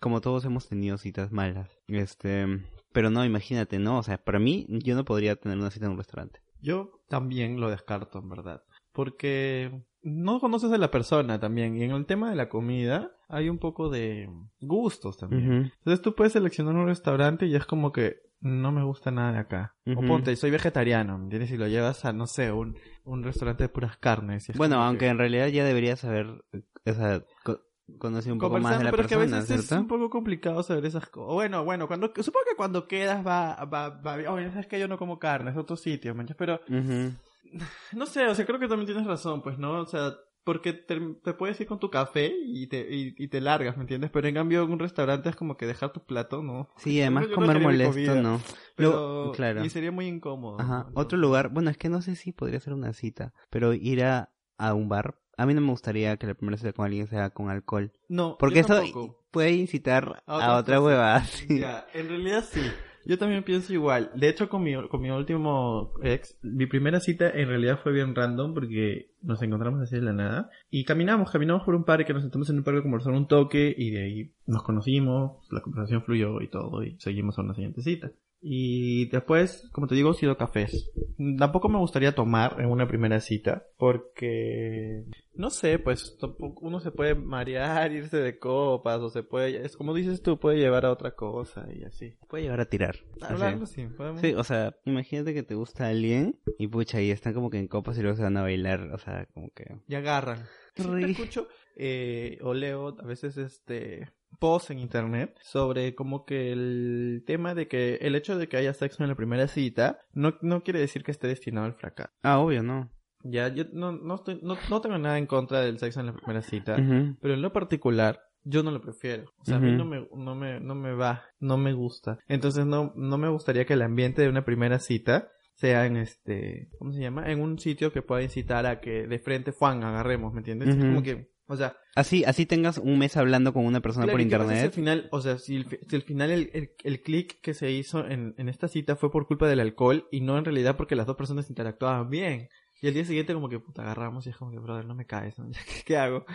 como 0.00 0.20
todos 0.20 0.44
hemos 0.44 0.68
tenido 0.68 0.98
citas 0.98 1.32
malas. 1.32 1.70
Este, 1.88 2.46
pero 2.92 3.10
no, 3.10 3.24
imagínate, 3.24 3.78
no, 3.78 3.98
o 3.98 4.02
sea, 4.02 4.18
para 4.18 4.38
mí 4.38 4.66
yo 4.68 4.94
no 4.94 5.04
podría 5.04 5.36
tener 5.36 5.58
una 5.58 5.70
cita 5.70 5.86
en 5.86 5.92
un 5.92 5.98
restaurante. 5.98 6.40
Yo 6.60 7.02
también 7.08 7.60
lo 7.60 7.70
descarto, 7.70 8.18
en 8.18 8.28
verdad. 8.28 8.62
Porque 8.92 9.84
no 10.02 10.40
conoces 10.40 10.72
a 10.72 10.78
la 10.78 10.90
persona 10.90 11.38
también. 11.38 11.76
Y 11.76 11.84
en 11.84 11.90
el 11.90 12.06
tema 12.06 12.30
de 12.30 12.36
la 12.36 12.48
comida 12.48 13.12
hay 13.28 13.48
un 13.48 13.58
poco 13.58 13.90
de 13.90 14.28
gustos 14.60 15.18
también. 15.18 15.72
Entonces 15.78 16.00
tú 16.02 16.14
puedes 16.14 16.32
seleccionar 16.32 16.74
un 16.74 16.86
restaurante 16.86 17.46
y 17.46 17.54
es 17.54 17.66
como 17.66 17.92
que 17.92 18.25
no 18.40 18.72
me 18.72 18.82
gusta 18.84 19.10
nada 19.10 19.32
de 19.32 19.38
acá. 19.38 19.74
O 19.86 19.92
Ujú. 19.98 20.06
ponte, 20.06 20.36
soy 20.36 20.50
vegetariano, 20.50 21.16
¿me 21.18 21.24
entiendes? 21.24 21.50
Y 21.50 21.56
lo 21.56 21.66
llevas 21.68 22.04
a, 22.04 22.12
no 22.12 22.26
sé, 22.26 22.52
un, 22.52 22.76
un 23.04 23.22
restaurante 23.22 23.64
de 23.64 23.68
puras 23.68 23.96
carnes. 23.98 24.48
es 24.48 24.56
Bueno, 24.56 24.82
aunque 24.82 25.06
que- 25.06 25.08
en 25.08 25.18
realidad 25.18 25.48
ya 25.48 25.64
deberías 25.64 26.00
saber, 26.00 26.26
o 26.26 26.92
sea, 26.92 27.22
co- 27.44 27.60
conocer 27.98 28.32
un 28.32 28.38
poco 28.38 28.58
más 28.58 28.78
de 28.78 28.84
la 28.84 28.90
pero 28.90 29.02
es 29.02 29.08
que 29.08 29.14
a 29.14 29.18
persona, 29.18 29.38
veces 29.40 29.60
es 29.60 29.66
¿cierto? 29.66 29.80
un 29.82 29.88
poco 29.88 30.10
complicado 30.10 30.62
saber 30.62 30.84
esas 30.86 31.08
cosas. 31.08 31.34
Bueno, 31.34 31.64
bueno, 31.64 31.86
cuando 31.86 32.08
supongo 32.08 32.44
que 32.50 32.56
cuando 32.56 32.86
quedas 32.88 33.26
va, 33.26 33.64
va, 33.64 33.88
va, 33.90 34.14
oye, 34.32 34.50
sabes 34.50 34.66
que 34.66 34.78
yo 34.80 34.88
no 34.88 34.98
como 34.98 35.18
carne, 35.18 35.50
es 35.52 35.56
otro 35.56 35.76
sitio, 35.76 36.14
¿me 36.14 36.22
entiendes? 36.22 36.36
Pero 36.36 36.60
Ujú. 36.68 37.14
no 37.92 38.06
sé, 38.06 38.26
o 38.26 38.34
sea, 38.34 38.44
creo 38.44 38.58
que 38.58 38.68
también 38.68 38.86
tienes 38.86 39.06
razón, 39.06 39.42
pues, 39.42 39.58
¿no? 39.58 39.80
O 39.80 39.86
sea, 39.86 40.12
porque 40.46 40.72
te, 40.72 41.00
te 41.24 41.34
puedes 41.34 41.60
ir 41.60 41.66
con 41.66 41.80
tu 41.80 41.90
café 41.90 42.32
y 42.32 42.68
te, 42.68 42.86
y, 42.88 43.16
y 43.18 43.26
te 43.26 43.40
largas, 43.40 43.76
¿me 43.76 43.82
entiendes? 43.82 44.12
Pero 44.12 44.28
en 44.28 44.34
cambio 44.36 44.62
en 44.62 44.70
un 44.70 44.78
restaurante 44.78 45.28
es 45.28 45.34
como 45.34 45.56
que 45.56 45.66
dejar 45.66 45.92
tu 45.92 46.06
plato, 46.06 46.40
¿no? 46.40 46.70
Sí, 46.76 47.00
además 47.00 47.28
no 47.28 47.34
comer 47.34 47.58
molesto, 47.58 47.92
comida, 47.92 48.14
no. 48.14 48.40
Pero, 48.76 49.32
claro. 49.34 49.64
Y 49.64 49.70
sería 49.70 49.90
muy 49.90 50.06
incómodo. 50.06 50.60
Ajá. 50.60 50.86
¿no? 50.88 51.00
Otro 51.00 51.18
lugar, 51.18 51.48
bueno, 51.48 51.68
es 51.68 51.76
que 51.76 51.88
no 51.88 52.00
sé 52.00 52.14
si 52.14 52.30
podría 52.30 52.60
ser 52.60 52.74
una 52.74 52.92
cita, 52.92 53.34
pero 53.50 53.74
ir 53.74 54.04
a, 54.04 54.30
a 54.56 54.72
un 54.72 54.88
bar. 54.88 55.18
A 55.36 55.46
mí 55.46 55.52
no 55.52 55.60
me 55.60 55.70
gustaría 55.70 56.16
que 56.16 56.28
la 56.28 56.34
primera 56.34 56.56
cita 56.56 56.72
con 56.72 56.86
alguien 56.86 57.08
sea 57.08 57.30
con 57.30 57.50
alcohol. 57.50 57.92
No, 58.08 58.38
Porque 58.38 58.62
yo 58.62 58.78
eso 58.78 59.18
puede 59.32 59.50
incitar 59.50 60.22
A 60.26 60.34
a, 60.34 60.36
otras 60.36 60.60
otra 60.60 60.80
huevada. 60.80 61.24
sí. 61.24 61.58
Ya, 61.58 61.88
en 61.92 62.08
realidad 62.08 62.44
sí. 62.48 62.62
Yo 63.06 63.18
también 63.18 63.44
pienso 63.44 63.72
igual. 63.72 64.10
De 64.14 64.28
hecho, 64.28 64.48
con 64.48 64.64
mi, 64.64 64.74
con 64.88 65.00
mi 65.00 65.10
último 65.10 65.92
ex, 66.02 66.36
mi 66.42 66.66
primera 66.66 66.98
cita 66.98 67.30
en 67.30 67.48
realidad 67.48 67.78
fue 67.82 67.92
bien 67.92 68.14
random 68.14 68.52
porque 68.52 69.10
nos 69.22 69.40
encontramos 69.42 69.80
así 69.80 69.94
de 69.94 70.02
la 70.02 70.12
nada. 70.12 70.50
Y 70.70 70.84
caminamos, 70.84 71.30
caminamos 71.30 71.62
por 71.62 71.76
un 71.76 71.84
parque, 71.84 72.12
nos 72.12 72.22
sentamos 72.22 72.50
en 72.50 72.58
un 72.58 72.64
parque 72.64 72.80
a 72.80 72.82
conversar 72.82 73.12
un 73.12 73.28
toque 73.28 73.72
y 73.76 73.90
de 73.90 74.02
ahí 74.02 74.32
nos 74.46 74.64
conocimos, 74.64 75.46
la 75.50 75.60
conversación 75.60 76.02
fluyó 76.02 76.40
y 76.40 76.48
todo 76.48 76.82
y 76.82 76.96
seguimos 76.98 77.38
a 77.38 77.42
una 77.42 77.54
siguiente 77.54 77.80
cita. 77.82 78.10
Y 78.40 79.08
después, 79.08 79.68
como 79.72 79.86
te 79.86 79.94
digo, 79.94 80.10
he 80.12 80.14
sido 80.14 80.36
cafés. 80.36 80.90
Tampoco 81.38 81.68
me 81.68 81.78
gustaría 81.78 82.14
tomar 82.14 82.60
en 82.60 82.66
una 82.70 82.86
primera 82.86 83.20
cita 83.20 83.64
porque 83.76 85.04
no 85.34 85.50
sé, 85.50 85.78
pues 85.78 86.16
uno 86.60 86.80
se 86.80 86.90
puede 86.92 87.14
marear, 87.14 87.92
irse 87.92 88.18
de 88.18 88.38
copas 88.38 89.00
o 89.00 89.10
se 89.10 89.22
puede, 89.22 89.64
es 89.64 89.76
como 89.76 89.94
dices 89.94 90.22
tú, 90.22 90.38
puede 90.38 90.58
llevar 90.58 90.84
a 90.86 90.92
otra 90.92 91.12
cosa 91.14 91.66
y 91.74 91.84
así. 91.84 92.14
Puede 92.28 92.44
llegar 92.44 92.60
a 92.60 92.66
tirar. 92.68 92.96
Hablando 93.20 93.64
Así. 93.64 93.74
sí, 93.82 93.86
podemos. 93.88 94.20
Sí, 94.20 94.34
o 94.34 94.44
sea, 94.44 94.76
imagínate 94.84 95.34
que 95.34 95.42
te 95.42 95.54
gusta 95.54 95.88
alguien 95.88 96.38
y 96.58 96.68
pucha, 96.68 97.00
y 97.00 97.10
están 97.10 97.34
como 97.34 97.50
que 97.50 97.58
en 97.58 97.68
copas 97.68 97.98
y 97.98 98.02
luego 98.02 98.16
se 98.16 98.22
van 98.22 98.36
a 98.36 98.42
bailar, 98.42 98.92
o 98.92 98.98
sea, 98.98 99.26
como 99.34 99.50
que... 99.50 99.64
Y 99.88 99.94
agarran. 99.94 100.44
Ri- 100.76 101.10
escucho 101.10 101.48
eh, 101.74 102.38
o 102.42 102.52
leo 102.54 102.96
a 103.00 103.06
veces 103.06 103.36
este 103.38 104.10
posts 104.38 104.70
en 104.70 104.78
internet 104.78 105.38
sobre 105.42 105.94
como 105.94 106.24
que 106.24 106.52
el 106.52 107.24
tema 107.26 107.54
de 107.54 107.68
que 107.68 107.96
el 107.96 108.14
hecho 108.14 108.36
de 108.38 108.48
que 108.48 108.56
haya 108.56 108.74
sexo 108.74 109.02
en 109.02 109.08
la 109.08 109.14
primera 109.14 109.48
cita 109.48 110.00
no, 110.12 110.36
no 110.42 110.62
quiere 110.62 110.80
decir 110.80 111.02
que 111.02 111.10
esté 111.10 111.26
destinado 111.26 111.66
al 111.66 111.74
fracaso. 111.74 112.10
Ah, 112.22 112.38
obvio, 112.38 112.62
no. 112.62 112.90
Ya, 113.22 113.48
yo 113.48 113.64
no, 113.72 113.92
no, 113.92 114.14
estoy, 114.14 114.38
no, 114.42 114.56
no 114.70 114.80
tengo 114.80 114.98
nada 114.98 115.18
en 115.18 115.26
contra 115.26 115.60
del 115.60 115.78
sexo 115.78 116.00
en 116.00 116.06
la 116.06 116.12
primera 116.12 116.42
cita, 116.42 116.76
pero 117.20 117.34
en 117.34 117.42
lo 117.42 117.52
particular, 117.52 118.20
yo 118.44 118.62
no 118.62 118.70
lo 118.70 118.80
prefiero. 118.80 119.24
O 119.38 119.44
sea, 119.44 119.56
a 119.56 119.60
mí 119.60 119.72
no 119.72 119.84
me, 119.84 120.06
no 120.14 120.36
me, 120.36 120.60
no 120.60 120.74
me 120.76 120.92
va, 120.92 121.24
no 121.40 121.56
me 121.56 121.72
gusta. 121.72 122.18
Entonces 122.28 122.66
no, 122.66 122.92
no 122.94 123.18
me 123.18 123.28
gustaría 123.28 123.64
que 123.64 123.72
el 123.72 123.82
ambiente 123.82 124.22
de 124.22 124.28
una 124.28 124.44
primera 124.44 124.78
cita 124.78 125.32
sea 125.54 125.86
en 125.86 125.96
este, 125.96 126.68
¿cómo 126.78 126.92
se 126.92 127.00
llama? 127.00 127.30
En 127.30 127.40
un 127.40 127.58
sitio 127.58 127.92
que 127.92 128.02
pueda 128.02 128.22
incitar 128.22 128.66
a 128.66 128.80
que 128.80 129.06
de 129.08 129.18
frente, 129.18 129.52
Juan, 129.52 129.82
agarremos, 129.82 130.32
¿me 130.32 130.40
entiendes? 130.40 130.68
Es 130.68 130.76
Ujú. 130.76 130.86
como 130.86 131.02
que, 131.02 131.30
o 131.48 131.56
sea, 131.56 131.76
Así, 131.94 132.24
así 132.24 132.44
tengas 132.44 132.76
un 132.78 132.98
mes 132.98 133.16
hablando 133.16 133.52
con 133.54 133.64
una 133.64 133.80
persona 133.80 134.04
Claro, 134.04 134.18
por 134.18 134.20
¿y 134.20 134.28
qué 134.28 134.36
pasa 134.36 134.44
si 134.50 134.50
al 134.52 134.56
internet. 134.66 134.74
final, 134.74 135.08
o 135.12 135.20
sea, 135.22 135.38
si 135.38 135.56
el, 135.56 135.66
si 135.88 135.96
al 135.96 136.02
final 136.02 136.30
el, 136.30 136.50
el, 136.52 136.70
el 136.84 137.00
clic 137.00 137.40
que 137.40 137.54
se 137.54 137.70
hizo 137.70 138.06
en, 138.06 138.34
en 138.36 138.48
esta 138.50 138.68
cita 138.68 138.96
fue 138.96 139.10
por 139.10 139.26
culpa 139.26 139.48
del 139.48 139.60
alcohol 139.60 140.06
y 140.10 140.20
no 140.20 140.36
en 140.36 140.44
realidad 140.44 140.76
porque 140.76 140.94
las 140.96 141.06
dos 141.06 141.16
personas 141.16 141.48
interactuaban 141.48 142.10
bien. 142.10 142.48
Y 142.82 142.88
al 142.88 142.92
día 142.92 143.06
siguiente 143.06 143.32
como 143.32 143.48
que 143.48 143.58
puta 143.58 143.80
agarramos 143.80 144.26
y 144.26 144.30
es 144.30 144.36
como 144.36 144.50
que, 144.50 144.58
brother, 144.58 144.84
no 144.84 144.94
me 144.94 145.06
caes, 145.06 145.38
¿no? 145.38 145.46
¿Qué, 145.50 145.82
qué 145.86 145.96
hago? 145.96 146.26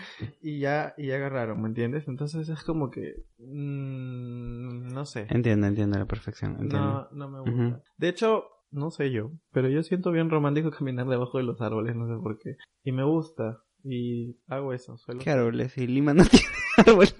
Y 0.41 0.57
ya, 0.57 0.95
y 0.97 1.05
ya 1.07 1.17
agarraron, 1.17 1.61
¿me 1.61 1.67
entiendes? 1.67 2.07
Entonces 2.07 2.49
es 2.49 2.63
como 2.63 2.89
que, 2.89 3.13
mm, 3.37 4.93
no 4.93 5.05
sé. 5.05 5.27
Entiendo, 5.29 5.67
entiendo 5.67 5.95
a 5.97 5.99
la 5.99 6.05
perfección. 6.07 6.53
Entiendo. 6.59 7.07
No, 7.11 7.27
no 7.27 7.29
me 7.29 7.39
gusta. 7.41 7.67
Ujú. 7.75 7.83
De 7.97 8.09
hecho, 8.09 8.45
no 8.71 8.89
sé 8.89 9.11
yo, 9.11 9.31
pero 9.51 9.69
yo 9.69 9.83
siento 9.83 10.11
bien 10.11 10.29
romántico 10.29 10.71
caminar 10.77 11.07
debajo 11.07 11.37
de 11.37 11.43
los 11.43 11.61
árboles, 11.61 11.95
no 11.95 12.07
sé 12.07 12.21
por 12.21 12.39
qué. 12.39 12.55
Y 12.83 12.91
me 12.91 13.03
gusta. 13.03 13.59
Y 13.83 14.37
hago 14.47 14.73
eso, 14.73 14.97
suelo 14.97 15.21
¿Qué 15.21 15.29
árboles? 15.31 15.73
Si 15.73 15.87
Lima 15.87 16.13
no 16.13 16.23
tiene 16.29 16.45
árboles. 16.77 17.15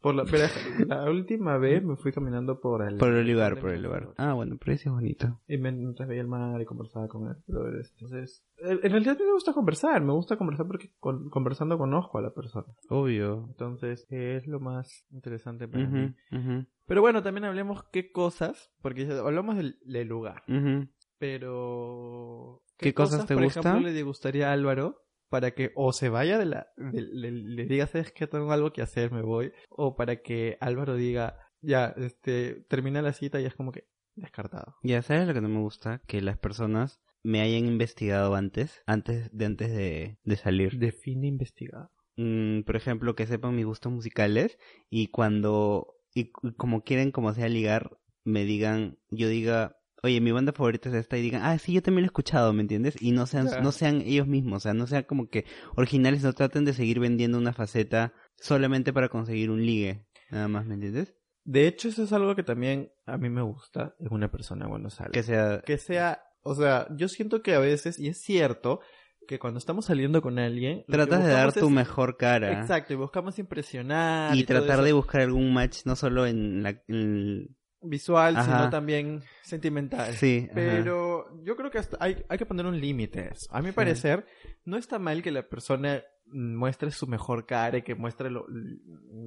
Por 0.00 0.14
la, 0.14 0.24
pero 0.26 0.44
la 0.86 1.10
última 1.10 1.56
vez 1.56 1.82
me 1.82 1.96
fui 1.96 2.12
caminando 2.12 2.60
por 2.60 2.86
el... 2.86 2.98
Por 2.98 3.14
el 3.14 3.26
lugar, 3.26 3.58
por 3.58 3.70
el 3.70 3.82
lugar. 3.82 4.10
Ah, 4.18 4.34
bueno, 4.34 4.58
pero 4.60 4.72
ese 4.74 4.90
es 4.90 4.94
bonito. 4.94 5.40
Y 5.48 5.56
me- 5.56 5.72
mientras 5.72 6.06
veía 6.06 6.20
el 6.20 6.26
mar 6.28 6.60
y 6.60 6.66
conversaba 6.66 7.08
con 7.08 7.26
él. 7.28 7.36
Pero, 7.46 7.66
entonces, 7.74 8.44
en 8.58 8.82
realidad 8.82 9.16
a 9.16 9.18
mí 9.18 9.24
me 9.24 9.32
gusta 9.32 9.54
conversar. 9.54 10.02
Me 10.02 10.12
gusta 10.12 10.36
conversar 10.36 10.66
porque 10.66 10.90
con- 11.00 11.30
conversando 11.30 11.78
conozco 11.78 12.18
a 12.18 12.22
la 12.22 12.34
persona. 12.34 12.66
Obvio. 12.90 13.46
Entonces, 13.48 14.06
es 14.10 14.46
lo 14.46 14.60
más 14.60 15.06
interesante 15.10 15.68
para 15.68 15.86
mí. 15.88 16.14
Ujú, 16.30 16.36
ujú, 16.38 16.66
Pero 16.84 17.00
bueno, 17.00 17.22
también 17.22 17.44
hablemos 17.46 17.84
qué 17.90 18.12
cosas, 18.12 18.70
porque 18.82 19.06
hablamos 19.10 19.56
del, 19.56 19.78
del 19.86 20.06
lugar. 20.08 20.42
ujú. 20.48 20.86
Pero... 21.18 22.62
¿Qué 22.76 22.92
cosas 22.92 23.24
te 23.26 23.34
por 23.34 23.44
gusta? 23.44 23.60
ejemplo, 23.60 23.88
le 23.90 24.02
gustaría 24.02 24.50
a 24.50 24.52
Álvaro 24.52 25.03
para 25.28 25.52
que 25.52 25.72
o 25.74 25.92
se 25.92 26.08
vaya 26.08 26.38
de 26.38 26.44
la... 26.46 26.66
de- 26.76 27.02
le, 27.02 27.30
le 27.30 27.64
diga, 27.66 27.86
sabes 27.86 28.12
que 28.12 28.26
tengo 28.26 28.50
algo 28.52 28.72
que 28.72 28.82
hacer, 28.82 29.10
me 29.12 29.22
voy. 29.22 29.52
O 29.70 29.96
para 29.96 30.22
que 30.22 30.56
Álvaro 30.60 30.94
diga, 30.94 31.38
ya, 31.60 31.94
este, 31.96 32.64
termina 32.68 33.02
la 33.02 33.12
cita 33.12 33.40
y 33.40 33.46
es 33.46 33.54
como 33.54 33.72
que 33.72 33.84
descartado. 34.14 34.76
Ya, 34.82 35.02
¿sabes 35.02 35.26
lo 35.26 35.34
que 35.34 35.40
no 35.40 35.48
me 35.48 35.60
gusta? 35.60 36.00
Que 36.06 36.20
las 36.20 36.38
personas 36.38 37.00
me 37.22 37.40
hayan 37.40 37.66
investigado 37.66 38.34
antes, 38.34 38.82
antes 38.86 39.30
de 39.32 39.44
antes 39.46 39.70
de, 39.72 40.18
de 40.22 40.36
salir. 40.36 40.78
Define 40.78 41.26
investigado. 41.26 41.90
Mm, 42.16 42.60
por 42.62 42.76
ejemplo, 42.76 43.14
que 43.16 43.26
sepan 43.26 43.56
mis 43.56 43.64
gustos 43.66 43.90
musicales 43.90 44.58
y 44.88 45.08
cuando, 45.08 45.94
y 46.14 46.30
como 46.56 46.82
quieren 46.82 47.10
como 47.10 47.32
sea 47.32 47.48
ligar, 47.48 47.98
me 48.24 48.44
digan, 48.44 48.98
yo 49.10 49.28
diga, 49.28 49.76
oye, 50.04 50.20
mi 50.20 50.30
banda 50.30 50.52
favorita 50.52 50.88
es 50.90 50.94
esta 50.94 51.16
y 51.16 51.22
digan, 51.22 51.42
ah, 51.42 51.58
sí, 51.58 51.72
yo 51.72 51.82
también 51.82 52.02
lo 52.02 52.06
he 52.06 52.12
escuchado, 52.12 52.52
¿me 52.52 52.60
entiendes? 52.62 52.94
Y 53.00 53.12
no 53.12 53.26
sean, 53.26 53.48
no 53.62 53.72
sean 53.72 54.02
ellos 54.02 54.26
mismos, 54.26 54.58
o 54.58 54.60
sea, 54.60 54.74
no 54.74 54.86
sean 54.86 55.04
como 55.04 55.28
que 55.28 55.44
originales, 55.76 56.22
no 56.22 56.32
traten 56.34 56.64
de 56.64 56.72
seguir 56.74 57.00
vendiendo 57.00 57.38
una 57.38 57.52
faceta 57.52 58.12
solamente 58.36 58.92
para 58.92 59.08
conseguir 59.08 59.50
un 59.50 59.64
ligue, 59.64 60.06
nada 60.30 60.46
más, 60.48 60.66
¿me 60.66 60.74
entiendes? 60.74 61.14
De 61.44 61.66
hecho, 61.66 61.88
eso 61.88 62.04
es 62.04 62.12
algo 62.12 62.36
que 62.36 62.42
también 62.42 62.92
a 63.06 63.18
mí 63.18 63.28
me 63.28 63.42
gusta 63.42 63.94
en 63.98 64.12
una 64.12 64.30
persona 64.30 64.68
cuando 64.68 64.88
sale. 64.90 65.10
Que 65.12 65.22
sea, 65.22 65.60
que 65.64 65.78
sea, 65.78 66.22
o 66.42 66.54
sea, 66.54 66.86
yo 66.96 67.08
siento 67.08 67.42
que 67.42 67.54
a 67.54 67.58
veces, 67.58 67.98
y 67.98 68.08
es 68.08 68.20
cierto, 68.22 68.80
que 69.26 69.38
cuando 69.38 69.58
estamos 69.58 69.86
saliendo 69.86 70.22
con 70.22 70.38
alguien... 70.38 70.84
tratas 70.88 71.24
de 71.24 71.30
dar 71.32 71.52
tu 71.52 71.66
es- 71.66 71.72
mejor 71.72 72.16
cara. 72.16 72.60
Exacto, 72.60 72.92
y 72.92 72.96
buscamos 72.96 73.38
impresionar. 73.38 74.36
Y 74.36 74.44
tratar 74.44 74.82
de 74.82 74.92
buscar 74.92 75.22
algún 75.22 75.52
match 75.52 75.80
no 75.84 75.96
solo 75.96 76.26
en 76.26 76.62
la... 76.62 76.82
en- 76.88 77.56
Visual, 77.84 78.36
Ajá. 78.36 78.44
sino 78.58 78.70
también 78.70 79.22
sentimental. 79.42 80.12
Sí, 80.14 80.42
ajá. 80.46 80.54
Pero 80.54 81.42
yo 81.44 81.56
creo 81.56 81.70
que 81.70 81.78
hasta 81.78 81.96
hay, 82.00 82.24
hay 82.28 82.38
que 82.38 82.46
poner 82.46 82.66
un 82.66 82.80
límite. 82.80 83.20
a 83.20 83.24
eso. 83.26 83.46
A 83.54 83.60
mi 83.60 83.68
Sí. 83.68 83.74
parecer, 83.74 84.26
no 84.64 84.76
está 84.76 84.98
mal 84.98 85.22
que 85.22 85.30
la 85.30 85.42
persona 85.48 86.02
muestre 86.26 86.90
su 86.90 87.06
mejor 87.06 87.46
cara 87.46 87.78
y 87.78 87.82
que 87.82 87.94
muestre 87.94 88.30
lo- 88.30 88.46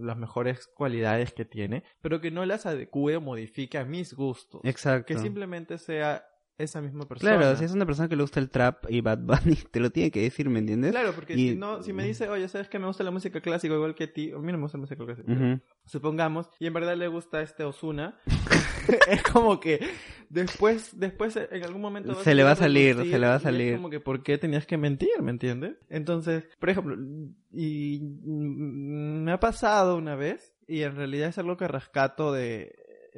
las 0.01 0.17
mejores 0.17 0.65
cualidades 0.67 1.31
que 1.31 1.45
tiene, 1.45 1.83
pero 2.01 2.19
que 2.19 2.31
no 2.31 2.45
las 2.45 2.65
adecue 2.65 3.15
o 3.15 3.21
modifique 3.21 3.77
a 3.77 3.85
mis 3.85 4.13
gustos. 4.15 4.61
Exacto. 4.63 5.05
Que 5.05 5.19
simplemente 5.19 5.77
sea 5.77 6.25
esa 6.57 6.81
misma 6.81 7.07
persona. 7.07 7.37
Claro, 7.37 7.55
si 7.55 7.65
es 7.65 7.71
una 7.71 7.85
persona 7.85 8.09
que 8.09 8.15
le 8.15 8.23
gusta 8.23 8.39
el 8.39 8.49
trap 8.49 8.85
y 8.89 9.01
Bad 9.01 9.19
Bunny, 9.19 9.55
te 9.71 9.79
lo 9.79 9.89
tiene 9.91 10.11
que 10.11 10.21
decir, 10.21 10.49
¿me 10.49 10.59
entiendes? 10.59 10.91
Claro, 10.91 11.13
porque 11.13 11.33
Y- 11.35 11.49
si 11.49 11.55
no, 11.55 11.83
si 11.83 11.93
me 11.93 12.05
dice, 12.05 12.27
oye, 12.29 12.47
¿sabes 12.47 12.67
que 12.69 12.79
me 12.79 12.87
gusta 12.87 13.03
la 13.03 13.11
música 13.11 13.41
clásica 13.41 13.73
igual 13.73 13.95
que 13.95 14.05
a 14.05 14.13
ti? 14.13 14.31
A 14.31 14.37
mí 14.39 14.51
no 14.51 14.57
me 14.57 14.63
gusta 14.63 14.77
la 14.77 14.81
música 14.81 15.05
clásica. 15.05 15.61
Supongamos, 15.85 16.49
y 16.59 16.67
en 16.67 16.73
verdad 16.73 16.97
le 16.97 17.07
gusta 17.07 17.41
este 17.41 17.63
Osuna, 17.63 18.19
es 19.09 19.23
como 19.23 19.59
que 19.59 19.79
después, 20.29 20.97
después 20.99 21.35
en 21.37 21.63
algún 21.63 21.81
momento 21.81 22.15
Se 22.15 22.35
le 22.35 22.43
va 22.43 22.51
a 22.51 22.55
salir, 22.55 22.95
se 22.97 23.19
le 23.19 23.27
va 23.27 23.33
a 23.33 23.35
y 23.35 23.37
es 23.37 23.43
salir. 23.43 23.75
como 23.75 23.89
que 23.89 23.99
¿por 23.99 24.23
qué 24.23 24.37
tenías 24.37 24.65
que 24.65 24.77
mentir? 24.77 25.21
¿Me 25.21 25.31
entiendes? 25.31 25.75
Entonces, 25.89 26.43
por 26.59 26.69
ejemplo, 26.69 26.97
y 27.51 27.99
me 28.23 29.31
ha 29.31 29.39
pasado 29.39 29.97
una 29.97 30.15
vez, 30.15 30.55
y 30.67 30.81
en 30.81 30.95
realidad 30.95 31.29
es 31.29 31.37
algo 31.37 31.55
que 31.57 31.67
rescato 31.67 32.33
de, 32.33 32.75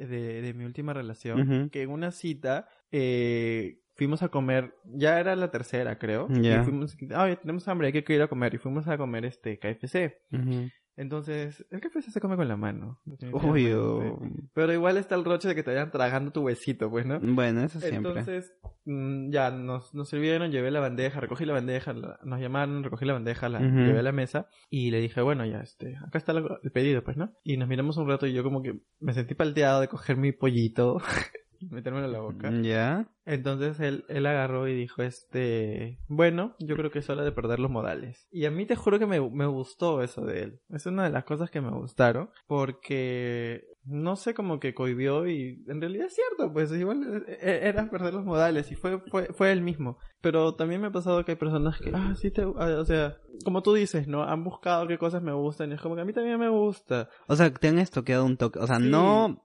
de, 0.08 0.42
de 0.42 0.54
mi 0.54 0.64
última 0.64 0.92
relación, 0.92 1.68
que 1.70 1.82
en 1.82 1.90
una 1.90 2.10
cita 2.10 2.68
eh, 2.92 3.78
fuimos 3.94 4.22
a 4.22 4.28
comer, 4.28 4.74
ya 4.84 5.20
era 5.20 5.36
la 5.36 5.50
tercera 5.50 5.98
creo, 5.98 6.28
Ya. 6.28 6.60
y 6.60 6.64
fuimos, 6.64 6.96
tenemos 6.96 7.68
hambre, 7.68 7.88
hay 7.88 8.02
que 8.02 8.14
ir 8.14 8.22
a 8.22 8.28
comer, 8.28 8.54
y 8.54 8.58
fuimos 8.58 8.88
a 8.88 8.96
comer 8.96 9.24
este 9.26 9.58
KFC. 9.58 10.18
Ujú. 10.32 10.70
Entonces, 10.96 11.64
el 11.70 11.80
KFC 11.80 12.10
se 12.10 12.20
come 12.20 12.36
con 12.36 12.46
la 12.48 12.56
mano. 12.56 13.00
Obvio. 13.32 14.18
Pero 14.52 14.72
igual 14.72 14.96
está 14.98 15.14
el 15.14 15.24
roche 15.24 15.48
de 15.48 15.54
que 15.54 15.62
te 15.62 15.70
vayan 15.70 15.90
tragando 15.90 16.30
tu 16.30 16.42
huesito, 16.42 16.90
pues, 16.90 17.06
¿no? 17.06 17.18
Bueno, 17.20 17.62
eso 17.62 17.80
siempre. 17.88 18.10
Entonces, 18.10 18.52
mm, 18.84 19.30
ya, 19.30 19.50
nos, 19.50 19.94
nos 19.94 20.08
sirvieron, 20.10 20.50
llevé 20.50 20.70
la 20.70 20.80
bandeja, 20.80 21.20
recogí 21.20 21.46
la 21.46 21.54
bandeja, 21.54 21.92
la- 21.94 22.18
nos 22.24 22.40
llamaron, 22.40 22.82
recogí 22.84 23.04
la 23.06 23.14
bandeja, 23.14 23.48
la 23.48 23.60
llevé 23.86 23.98
a 24.00 24.02
la 24.02 24.12
mesa 24.12 24.48
y 24.68 24.90
le 24.90 25.00
dije, 25.00 25.22
bueno, 25.22 25.46
ya, 25.46 25.60
este, 25.60 25.96
acá 25.96 26.18
está 26.18 26.32
la- 26.34 26.58
el 26.62 26.70
pedido, 26.72 27.02
pues, 27.02 27.16
¿no? 27.16 27.32
Y 27.44 27.56
nos 27.56 27.68
miramos 27.68 27.96
un 27.96 28.08
rato 28.08 28.26
y 28.26 28.32
yo 28.34 28.42
como 28.42 28.62
que 28.62 28.80
me 28.98 29.14
sentí 29.14 29.34
palteado 29.34 29.80
de 29.80 29.88
coger 29.88 30.16
mi 30.16 30.32
pollito 30.32 30.98
metérmelo 31.68 32.06
en 32.06 32.12
la 32.12 32.20
boca. 32.20 32.50
¿Ya? 32.62 33.08
Entonces 33.26 33.78
él, 33.80 34.04
él 34.08 34.26
agarró 34.26 34.66
y 34.68 34.74
dijo, 34.74 35.02
este, 35.02 35.98
bueno, 36.08 36.54
yo 36.58 36.76
creo 36.76 36.90
que 36.90 37.00
es 37.00 37.10
hora 37.10 37.22
de 37.24 37.32
perder 37.32 37.60
los 37.60 37.70
modales. 37.70 38.26
Y 38.32 38.44
a 38.46 38.50
mí 38.50 38.66
te 38.66 38.76
juro 38.76 38.98
que 38.98 39.06
me, 39.06 39.20
me 39.30 39.46
gustó 39.46 40.02
eso 40.02 40.24
de 40.24 40.42
él. 40.42 40.60
Es 40.70 40.86
una 40.86 41.04
de 41.04 41.10
las 41.10 41.24
cosas 41.24 41.50
que 41.50 41.60
me 41.60 41.70
gustaron 41.70 42.30
porque 42.46 43.64
no 43.84 44.16
sé 44.16 44.34
cómo 44.34 44.60
que 44.60 44.74
cohibió 44.74 45.26
y 45.26 45.64
en 45.68 45.80
realidad 45.80 46.06
es 46.06 46.14
cierto, 46.14 46.52
pues 46.52 46.70
igual 46.72 47.24
eh, 47.26 47.38
eh, 47.40 47.60
era 47.64 47.88
perder 47.90 48.12
los 48.14 48.24
modales 48.24 48.70
y 48.70 48.74
fue, 48.74 49.00
fue, 49.10 49.26
fue 49.32 49.52
él 49.52 49.62
mismo. 49.62 49.96
Pero 50.20 50.54
también 50.54 50.80
me 50.80 50.88
ha 50.88 50.92
pasado 50.92 51.24
que 51.24 51.32
hay 51.32 51.36
personas 51.38 51.80
que, 51.80 51.90
ah, 51.94 52.14
sí 52.16 52.30
te, 52.30 52.42
ah, 52.42 52.76
o 52.78 52.84
sea, 52.84 53.16
como 53.44 53.62
tú 53.62 53.72
dices, 53.74 54.06
¿no? 54.06 54.22
Han 54.22 54.44
buscado 54.44 54.86
qué 54.86 54.98
cosas 54.98 55.22
me 55.22 55.32
gustan 55.32 55.70
y 55.70 55.74
es 55.74 55.80
como 55.80 55.94
que 55.94 56.02
a 56.02 56.04
mí 56.04 56.12
también 56.12 56.38
me 56.38 56.48
gusta. 56.50 57.08
O 57.26 57.36
sea, 57.36 57.50
te 57.52 57.68
han 57.68 57.78
estoqueado 57.78 58.24
un 58.26 58.36
toque. 58.36 58.58
O 58.58 58.66
sea, 58.66 58.76
Sí. 58.78 58.88
no 58.90 59.42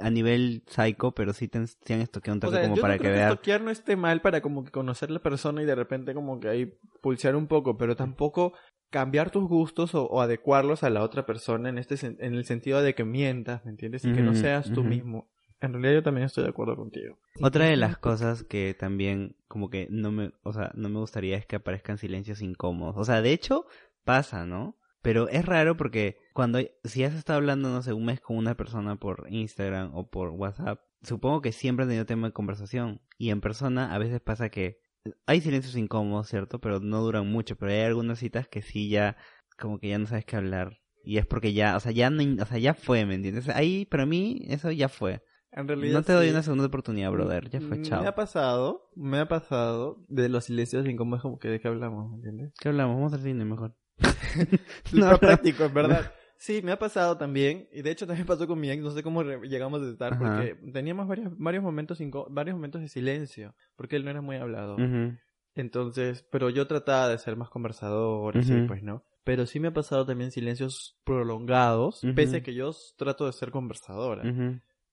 a 0.00 0.10
nivel 0.10 0.62
psycho, 0.68 1.12
pero 1.12 1.32
sí 1.32 1.48
te, 1.48 1.58
han- 1.58 1.66
te 1.82 1.94
han 1.94 2.00
estoqueado 2.00 2.34
un 2.36 2.38
O 2.38 2.46
toque 2.46 2.52
sea, 2.56 2.62
como 2.62 2.76
yo 2.76 2.82
para 2.82 2.94
no 2.94 2.98
que 2.98 3.02
creo 3.02 3.12
que 3.12 3.18
veas. 3.18 3.32
stalkear 3.32 3.60
no 3.62 3.70
esté 3.70 3.96
mal 3.96 4.20
para 4.20 4.40
como 4.40 4.64
que 4.64 4.70
conocer 4.70 5.10
la 5.10 5.18
persona 5.20 5.62
y 5.62 5.66
de 5.66 5.74
repente 5.74 6.14
como 6.14 6.38
que 6.40 6.48
ahí 6.48 6.72
pulsear 7.02 7.34
un 7.36 7.46
poco, 7.48 7.76
pero 7.76 7.96
tampoco 7.96 8.52
cambiar 8.90 9.30
tus 9.30 9.48
gustos 9.48 9.94
o, 9.94 10.04
o 10.06 10.20
adecuarlos 10.20 10.84
a 10.84 10.90
la 10.90 11.02
otra 11.02 11.26
persona 11.26 11.68
en 11.68 11.78
este 11.78 11.96
sen- 11.96 12.16
en 12.20 12.34
el 12.34 12.44
sentido 12.44 12.80
de 12.82 12.94
que 12.94 13.04
mientas, 13.04 13.64
¿me 13.64 13.72
entiendes? 13.72 14.04
Y 14.04 14.12
que 14.12 14.22
no 14.22 14.34
seas 14.34 14.72
tú 14.72 14.84
mismo. 14.84 15.28
En 15.60 15.72
realidad 15.72 15.94
yo 15.94 16.02
también 16.02 16.26
estoy 16.26 16.44
de 16.44 16.50
acuerdo 16.50 16.76
contigo. 16.76 17.18
Otra 17.42 17.64
de 17.64 17.76
las 17.76 17.98
cosas 17.98 18.44
que 18.44 18.74
también 18.78 19.34
como 19.48 19.68
que 19.70 19.88
no 19.90 20.12
me, 20.12 20.32
o 20.42 20.52
sea, 20.52 20.70
no 20.74 20.88
me 20.88 21.00
gustaría 21.00 21.36
es 21.36 21.46
que 21.46 21.56
aparezcan 21.56 21.98
silencios 21.98 22.40
incómodos. 22.42 22.94
O 22.96 23.04
sea, 23.04 23.20
de 23.22 23.32
hecho 23.32 23.66
pasa, 24.04 24.46
¿no? 24.46 24.76
Pero 25.06 25.28
es 25.28 25.46
raro 25.46 25.76
porque 25.76 26.18
cuando 26.32 26.58
si 26.82 27.04
has 27.04 27.14
estado 27.14 27.36
hablando 27.36 27.70
no 27.70 27.80
sé 27.80 27.92
un 27.92 28.06
mes 28.06 28.20
con 28.20 28.36
una 28.36 28.56
persona 28.56 28.96
por 28.96 29.28
Instagram 29.30 29.94
o 29.94 30.10
por 30.10 30.30
WhatsApp, 30.30 30.80
supongo 31.00 31.42
que 31.42 31.52
siempre 31.52 31.84
han 31.84 31.90
tenido 31.90 32.06
tema 32.06 32.26
de 32.26 32.32
conversación 32.32 33.00
y 33.16 33.30
en 33.30 33.40
persona 33.40 33.94
a 33.94 33.98
veces 33.98 34.20
pasa 34.20 34.48
que 34.48 34.80
hay 35.24 35.40
silencios 35.40 35.76
incómodos, 35.76 36.26
¿cierto? 36.26 36.60
Pero 36.60 36.80
no 36.80 37.02
duran 37.02 37.30
mucho, 37.30 37.54
pero 37.54 37.70
hay 37.70 37.82
algunas 37.82 38.18
citas 38.18 38.48
que 38.48 38.62
sí 38.62 38.88
ya 38.88 39.16
como 39.56 39.78
que 39.78 39.90
ya 39.90 39.98
no 40.00 40.08
sabes 40.08 40.24
qué 40.24 40.34
hablar 40.34 40.80
y 41.04 41.18
es 41.18 41.26
porque 41.26 41.52
ya, 41.52 41.76
o 41.76 41.80
sea, 41.80 41.92
ya 41.92 42.10
no, 42.10 42.42
o 42.42 42.46
sea, 42.46 42.58
ya 42.58 42.74
fue, 42.74 43.06
¿me 43.06 43.14
entiendes? 43.14 43.48
Ahí 43.50 43.84
para 43.84 44.06
mí 44.06 44.42
eso 44.48 44.72
ya 44.72 44.88
fue. 44.88 45.22
En 45.52 45.68
realidad 45.68 46.00
No 46.00 46.02
te 46.02 46.14
doy 46.14 46.26
sí. 46.26 46.32
una 46.32 46.42
segunda 46.42 46.66
oportunidad, 46.66 47.12
brother. 47.12 47.48
Ya 47.48 47.60
fue, 47.60 47.80
chao. 47.80 48.02
Me 48.02 48.08
ha 48.08 48.16
pasado, 48.16 48.90
me 48.96 49.20
ha 49.20 49.28
pasado 49.28 50.04
de 50.08 50.28
los 50.28 50.46
silencios 50.46 50.84
incómodos 50.88 51.22
como 51.22 51.38
que 51.38 51.46
de 51.46 51.60
qué 51.60 51.68
hablamos, 51.68 52.10
¿me 52.10 52.16
entiendes? 52.16 52.52
¿Qué 52.58 52.70
hablamos? 52.70 52.96
Vamos 52.96 53.12
al 53.12 53.20
cine 53.20 53.44
mejor. 53.44 53.76
No, 54.92 55.10
No. 55.10 55.18
práctico, 55.18 55.64
en 55.64 55.74
verdad. 55.74 56.12
Sí, 56.38 56.60
me 56.62 56.70
ha 56.70 56.78
pasado 56.78 57.16
también, 57.16 57.66
y 57.72 57.80
de 57.80 57.90
hecho 57.90 58.06
también 58.06 58.26
pasó 58.26 58.46
con 58.46 58.60
mi 58.60 58.70
ex, 58.70 58.82
no 58.82 58.90
sé 58.90 59.02
cómo 59.02 59.22
llegamos 59.22 59.80
a 59.80 59.88
estar, 59.88 60.12
Ajá. 60.12 60.18
porque 60.18 60.54
teníamos 60.70 61.08
varios, 61.08 61.32
varios 61.38 61.64
momentos 61.64 61.98
varios 62.28 62.54
momentos 62.56 62.82
de 62.82 62.88
silencio, 62.88 63.54
porque 63.74 63.96
él 63.96 64.04
no 64.04 64.10
era 64.10 64.20
muy 64.20 64.36
hablador. 64.36 64.78
Ujú. 64.82 65.16
Entonces, 65.54 66.26
pero 66.30 66.50
yo 66.50 66.66
trataba 66.66 67.08
de 67.08 67.16
ser 67.16 67.36
más 67.36 67.48
conversador, 67.48 68.36
así, 68.36 68.52
pues, 68.68 68.82
¿no? 68.82 69.02
Pero 69.24 69.46
sí 69.46 69.60
me 69.60 69.68
ha 69.68 69.72
pasado 69.72 70.04
también 70.04 70.30
silencios 70.30 70.98
prolongados, 71.04 72.04
Ujú. 72.04 72.14
pese 72.14 72.36
a 72.36 72.42
que 72.42 72.52
yo 72.52 72.70
trato 72.98 73.24
de 73.24 73.32
ser 73.32 73.50
conversadora. 73.50 74.22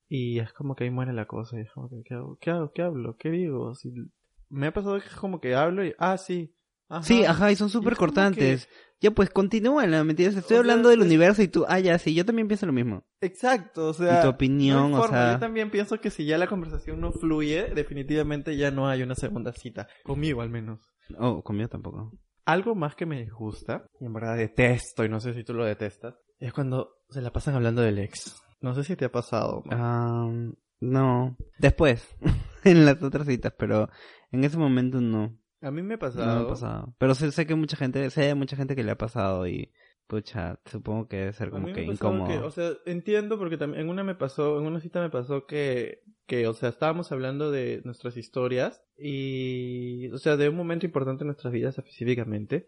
Y 0.08 0.40
es 0.40 0.54
como 0.54 0.76
que 0.78 0.86
ahí 0.86 0.92
muere 0.92 1.12
la 1.12 1.26
cosa. 1.26 1.58
Y 1.58 1.64
es 1.64 1.72
como 1.74 1.90
que, 1.90 2.04
¿qué 2.06 2.14
hago? 2.14 2.38
¿Qué 2.40 2.52
hago? 2.52 2.72
¿Qué 2.72 2.82
hablo? 2.84 3.18
¿Qué 3.18 3.30
digo? 3.32 3.76
Si- 3.76 3.92
Me 4.50 4.68
ha 4.68 4.74
pasado 4.74 4.98
que 4.98 5.08
es 5.08 5.16
como 5.16 5.42
que 5.42 5.56
hablo 5.56 5.86
y, 5.86 5.94
ah, 6.00 6.18
sí. 6.18 6.54
Ajá. 6.98 7.04
Sí, 7.04 7.24
ajá, 7.26 7.52
y 7.52 7.56
son 7.56 7.70
súper 7.70 7.96
cortantes. 7.96 8.68
Ya, 9.02 9.12
pues 9.12 9.30
continúa, 9.30 9.86
¿me 9.86 9.98
entiendes? 9.98 10.38
Estoy 10.38 10.42
O 10.42 10.48
sea, 10.48 10.60
hablando 10.60 10.88
del 10.90 11.02
es- 11.02 11.06
universo 11.08 11.42
y 11.42 11.50
tú, 11.50 11.66
ah, 11.68 11.80
ya, 11.80 11.98
sí, 12.00 12.14
yo 12.14 12.26
también 12.26 12.48
pienso 12.48 12.66
lo 12.66 12.72
mismo. 12.72 13.04
Exacto, 13.20 13.88
o 13.90 13.94
sea. 13.94 14.20
Y 14.20 14.22
tu 14.24 14.30
opinión, 14.30 14.92
no 14.92 15.02
o 15.02 15.08
sea- 15.08 15.34
Yo 15.34 15.40
también 15.40 15.70
pienso 15.72 16.00
que 16.00 16.10
si 16.10 16.26
ya 16.26 16.38
la 16.38 16.48
conversación 16.48 17.02
no 17.02 17.12
fluye, 17.12 17.74
definitivamente 17.76 18.56
ya 18.56 18.72
no 18.72 18.88
hay 18.88 19.02
una 19.04 19.16
segunda 19.16 19.52
cita. 19.52 19.88
Conmigo 20.04 20.42
al 20.42 20.50
menos. 20.50 20.80
Oh, 21.20 21.44
conmigo 21.44 21.68
tampoco. 21.68 22.12
Algo 22.46 22.76
más 22.76 22.96
que 22.96 23.06
me 23.06 23.20
disgusta, 23.22 23.86
y 24.00 24.06
en 24.06 24.14
verdad 24.14 24.38
detesto, 24.38 25.04
y 25.04 25.10
no 25.10 25.20
sé 25.20 25.34
si 25.34 25.44
tú 25.44 25.54
lo 25.54 25.66
detestas, 25.66 26.16
es 26.40 26.54
cuando 26.54 26.92
se 27.10 27.22
la 27.22 27.32
pasan 27.34 27.56
hablando 27.56 27.82
del 27.82 28.00
ex. 28.00 28.36
No 28.62 28.74
sé 28.74 28.84
si 28.86 28.96
te 28.96 29.06
ha 29.06 29.12
pasado. 29.12 29.64
no. 30.80 31.36
Después, 31.60 32.08
en 32.64 32.86
las 32.86 33.02
otras 33.04 33.28
citas, 33.28 33.54
pero 33.58 33.90
en 34.32 34.44
ese 34.44 34.58
momento 34.58 35.02
no. 35.02 35.38
A 35.64 35.72
mí 35.72 35.82
me 35.82 35.94
ha 35.96 35.98
No 35.98 36.00
pasado. 36.00 36.40
me 36.40 36.46
ha 36.46 36.48
pasado. 36.48 36.96
Pero 37.00 37.16
sé, 37.16 37.32
sé 37.32 37.48
que 37.48 37.56
mucha 37.56 37.78
gente, 37.78 38.10
sé 38.10 38.22
de 38.22 38.36
mucha 38.36 38.56
gente 38.56 38.76
que 38.76 38.84
le 38.84 38.92
ha 38.92 38.98
pasado 38.98 39.48
y, 39.48 39.72
pucha, 40.08 40.60
supongo 40.66 41.08
que 41.08 41.18
debe 41.18 41.34
ser 41.34 41.50
como 41.50 41.72
que 41.74 41.84
incómodo. 41.84 42.28
que, 42.28 42.38
o 42.38 42.52
sea, 42.52 42.72
entiendo 42.86 43.40
porque 43.40 43.58
también 43.58 43.84
en 43.84 43.90
una 43.90 44.04
me 44.04 44.14
pasó, 44.16 44.60
en 44.60 44.66
una 44.66 44.80
cita 44.82 45.02
me 45.02 45.10
pasó 45.10 45.46
que, 45.48 46.04
que, 46.28 46.48
o 46.48 46.54
sea, 46.54 46.70
estábamos 46.70 47.12
hablando 47.12 47.50
de 47.50 47.82
nuestras 47.86 48.18
historias 48.18 48.84
y, 48.98 50.10
o 50.12 50.18
sea, 50.18 50.36
de 50.38 50.50
un 50.50 50.56
momento 50.56 50.86
importante 50.86 51.24
en 51.24 51.28
nuestras 51.28 51.54
vidas 51.54 51.78
específicamente. 51.78 52.68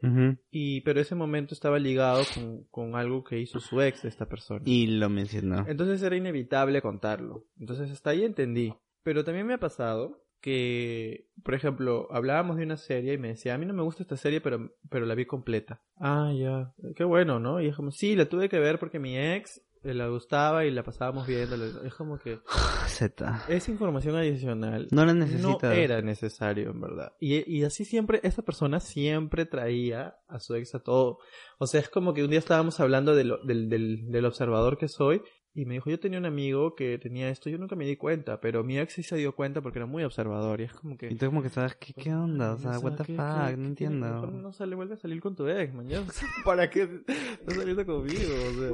Y, 0.52 0.82
pero 0.82 1.00
ese 1.02 1.16
momento 1.16 1.54
estaba 1.54 1.80
ligado 1.80 2.24
con, 2.34 2.64
con 2.72 2.96
algo 2.96 3.24
que 3.24 3.40
hizo 3.40 3.60
su 3.60 3.82
ex 3.82 4.04
de 4.04 4.10
esta 4.10 4.28
persona. 4.28 4.62
Y 4.66 4.88
lo 4.88 5.10
mencionó. 5.10 5.66
Entonces 5.68 6.02
era 6.02 6.16
inevitable 6.16 6.82
contarlo. 6.82 7.46
Entonces 7.60 7.92
hasta 7.92 8.12
ahí 8.12 8.24
entendí. 8.24 8.74
Pero 9.04 9.24
también 9.24 9.46
me 9.46 9.54
ha 9.54 9.60
pasado 9.60 10.25
que, 10.46 11.28
por 11.44 11.56
ejemplo, 11.56 12.08
hablábamos 12.12 12.58
de 12.58 12.64
una 12.64 12.78
serie 12.78 13.14
y 13.14 13.18
me 13.18 13.30
decía, 13.30 13.56
a 13.56 13.58
mí 13.58 13.66
no 13.66 13.74
me 13.74 13.82
gusta 13.82 14.04
esta 14.04 14.16
serie, 14.16 14.42
pero, 14.42 14.72
pero 14.92 15.08
la 15.08 15.16
vi 15.16 15.26
completa. 15.26 15.82
Ah, 16.00 16.32
ya, 16.38 16.72
qué 16.96 17.04
bueno, 17.04 17.40
¿no? 17.40 17.60
Y 17.60 17.68
es 17.68 17.76
como, 17.76 17.90
sí, 17.90 18.16
la 18.16 18.30
tuve 18.30 18.48
que 18.48 18.60
ver 18.60 18.78
porque 18.78 19.00
mi 19.00 19.18
ex 19.18 19.60
eh, 19.84 19.94
la 19.96 20.08
gustaba 20.08 20.64
y 20.66 20.72
la 20.72 20.84
pasábamos 20.84 21.26
viendo. 21.28 21.56
Es 21.84 21.94
como 21.96 22.20
que 22.20 22.40
Z. 22.88 23.44
esa 23.50 23.72
información 23.72 24.16
adicional 24.16 24.88
No 24.92 25.06
la 25.06 25.14
no 25.14 25.26
necesitas. 25.26 25.76
era 25.76 26.02
necesario, 26.02 26.70
en 26.70 26.80
verdad. 26.82 27.14
Y, 27.20 27.52
y 27.52 27.64
así 27.64 27.86
siempre, 27.86 28.20
esa 28.24 28.44
persona 28.44 28.80
siempre 28.80 29.46
traía 29.46 30.16
a 30.28 30.40
su 30.40 30.54
ex 30.56 30.76
a 30.76 30.80
todo. 30.80 31.18
O 31.58 31.66
sea, 31.68 31.80
es 31.82 31.90
como 31.90 32.14
que 32.14 32.24
un 32.24 32.30
día 32.30 32.40
estábamos 32.40 32.80
hablando 32.80 33.16
de 33.16 33.24
lo- 33.24 33.44
del, 33.44 33.68
del, 33.70 34.12
del 34.12 34.26
observador 34.26 34.78
que 34.78 34.88
soy. 34.88 35.22
Y 35.58 35.66
me 35.66 35.76
dijo, 35.76 35.90
yo 35.90 35.98
tenía 36.00 36.20
un 36.20 36.26
amigo 36.26 36.76
que 36.76 36.98
tenía 37.00 37.30
esto, 37.30 37.50
yo 37.50 37.58
nunca 37.58 37.78
me 37.78 37.86
di 37.86 37.96
cuenta, 37.96 38.42
pero 38.42 38.62
mi 38.66 38.78
ex 38.78 38.92
sí 38.94 39.04
se 39.04 39.16
dio 39.16 39.34
cuenta 39.34 39.62
porque 39.62 39.80
era 39.80 39.86
muy 39.86 40.04
observador. 40.04 40.60
Y 40.60 40.66
es 40.66 40.74
como 40.74 40.98
que... 40.98 41.08
Y 41.10 41.16
tú 41.16 41.28
como 41.28 41.42
que 41.42 41.48
sabes, 41.50 41.76
¿qué, 41.76 41.94
qué 41.94 42.14
onda? 42.14 42.52
O 42.54 42.58
sea, 42.58 42.78
what 42.80 42.96
the 42.98 43.04
¿qué- 43.06 43.16
fuck? 43.16 43.26
no 43.26 43.46
qué- 43.46 43.54
entiendo. 43.54 44.06
Mejor 44.16 44.34
no 44.34 44.52
sale, 44.52 44.76
vuelve 44.76 44.96
a 44.96 44.98
salir 44.98 45.22
con 45.22 45.34
tu 45.36 45.48
ex, 45.48 45.74
sea, 46.12 46.28
¿Para 46.44 46.70
qué 46.70 46.82
estás 46.84 47.56
saliendo 47.56 47.86
conmigo? 47.86 48.20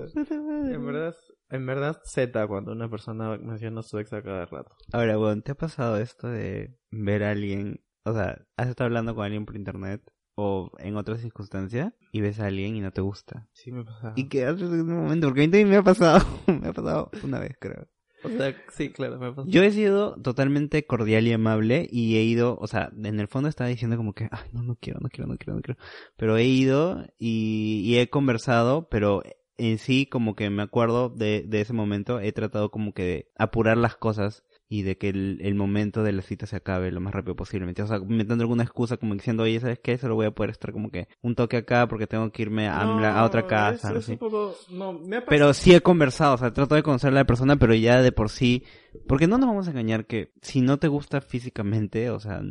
O 0.04 0.08
sea, 0.08 0.26
en 0.74 0.86
verdad, 0.86 1.16
en 1.52 1.66
verdad, 1.68 2.02
Z 2.04 2.48
cuando 2.48 2.72
una 2.72 2.90
persona 2.90 3.38
menciona 3.38 3.82
a 3.82 3.84
su 3.84 4.00
ex 4.00 4.12
a 4.14 4.24
cada 4.24 4.46
rato. 4.48 4.76
Ahora, 4.92 5.18
bueno, 5.18 5.40
¿te 5.44 5.52
ha 5.52 5.56
pasado 5.56 5.98
esto 5.98 6.30
de 6.30 6.76
ver 6.90 7.24
a 7.24 7.30
alguien, 7.30 7.84
o 8.06 8.14
sea, 8.14 8.44
has 8.58 8.70
estado 8.70 8.88
hablando 8.88 9.14
con 9.14 9.24
alguien 9.26 9.46
por 9.46 9.56
internet 9.56 10.02
o 10.42 10.72
en 10.80 10.98
otra 10.98 11.18
circunstancia 11.18 11.94
y 12.12 12.22
ves 12.22 12.40
a 12.40 12.48
alguien 12.48 12.76
y 12.76 12.82
no 12.82 12.92
te 12.92 13.02
gusta? 13.02 13.48
Sí 13.54 13.72
me 13.72 13.84
pasa. 13.84 14.14
¿Y 14.16 14.28
qué 14.28 14.46
haces 14.46 14.72
en 14.72 14.82
un 14.82 15.04
momento? 15.04 15.28
Porque 15.28 15.42
a 15.42 15.46
mí 15.46 15.52
también 15.52 15.70
me 15.70 15.78
ha 15.78 15.84
pasado, 15.84 16.26
me 16.48 16.68
ha 16.68 16.74
pasado 16.74 17.12
una 17.24 17.40
vez, 17.40 17.56
creo. 17.60 17.88
O 18.24 18.30
sea, 18.30 18.56
sí, 18.70 18.92
claro, 18.92 19.18
me 19.20 19.32
pasa. 19.32 19.48
Yo 19.50 19.64
he 19.64 19.72
sido 19.72 20.16
totalmente 20.22 20.86
cordial 20.86 21.26
y 21.28 21.34
amable 21.34 21.88
y 21.92 22.18
he 22.18 22.24
ido, 22.24 22.58
o 22.60 22.68
sea, 22.68 22.92
en 22.96 23.20
el 23.20 23.28
fondo 23.28 23.50
estaba 23.50 23.70
diciendo 23.70 23.98
como 23.98 24.14
que, 24.14 24.28
ay, 24.32 24.50
no, 24.52 24.62
no 24.62 24.76
quiero, 24.76 25.00
no 25.00 25.10
quiero, 25.10 25.28
no 25.28 25.38
quiero, 25.38 25.56
no 25.56 25.62
quiero. 25.62 25.80
Pero 26.18 26.38
he 26.38 26.46
ido 26.46 27.06
y, 27.18 27.82
y 27.84 27.98
he 27.98 28.10
conversado, 28.10 28.90
pero 28.90 29.24
en 29.58 29.78
sí 29.78 30.06
como 30.06 30.36
que 30.36 30.50
me 30.50 30.64
acuerdo 30.64 31.10
de, 31.10 31.44
de 31.48 31.62
ese 31.62 31.74
momento, 31.74 32.20
he 32.20 32.32
tratado 32.32 32.72
como 32.72 32.94
que 32.94 33.04
de 33.04 33.32
apurar 33.38 33.78
las 33.78 33.96
cosas 33.96 34.44
y 34.74 34.84
de 34.84 34.98
que 34.98 35.10
el, 35.10 35.40
el 35.42 35.54
momento 35.54 36.02
de 36.02 36.14
la 36.14 36.22
cita 36.22 36.46
se 36.46 36.56
acabe 36.56 36.94
lo 36.94 37.02
más 37.02 37.14
rápido 37.14 37.36
posible. 37.36 37.70
O 37.84 37.88
sea, 37.88 37.98
inventando 37.98 38.42
alguna 38.44 38.64
excusa 38.64 38.96
como 38.96 39.14
diciendo, 39.14 39.44
oye, 39.44 39.60
¿sabes 39.60 39.80
qué? 39.80 39.98
Solo 39.98 40.16
voy 40.16 40.28
a 40.28 40.32
poder 40.32 40.50
estar 40.52 40.72
como 40.72 40.90
que 40.90 41.10
un 41.22 41.36
toque 41.36 41.58
acá 41.58 41.90
porque 41.90 42.08
tengo 42.08 42.32
que 42.32 42.44
irme 42.44 42.70
a, 42.70 42.86
No, 42.86 43.06
a 43.06 43.26
otra 43.26 43.42
es- 43.42 43.48
casa. 43.48 43.94
Es, 43.94 44.10
poco... 44.18 44.56
No, 44.70 44.94
me 44.94 45.22
Pero 45.24 45.54
sí 45.54 45.74
he 45.76 45.82
conversado, 45.82 46.36
o 46.36 46.38
sea, 46.38 46.54
trato 46.54 46.76
de 46.76 46.84
conocer 46.84 47.10
a 47.10 47.16
la 47.16 47.26
persona, 47.26 47.58
pero 47.58 47.74
ya 47.76 48.02
de 48.02 48.14
por 48.14 48.30
sí, 48.30 48.64
porque 49.10 49.28
no 49.28 49.38
nos 49.38 49.50
vamos 49.50 49.68
a 49.68 49.72
engañar 49.72 50.06
que 50.06 50.32
si 50.42 50.62
no 50.62 50.80
te 50.80 50.88
gusta 50.88 51.20
físicamente, 51.20 52.10
o 52.10 52.22
sea, 52.22 52.42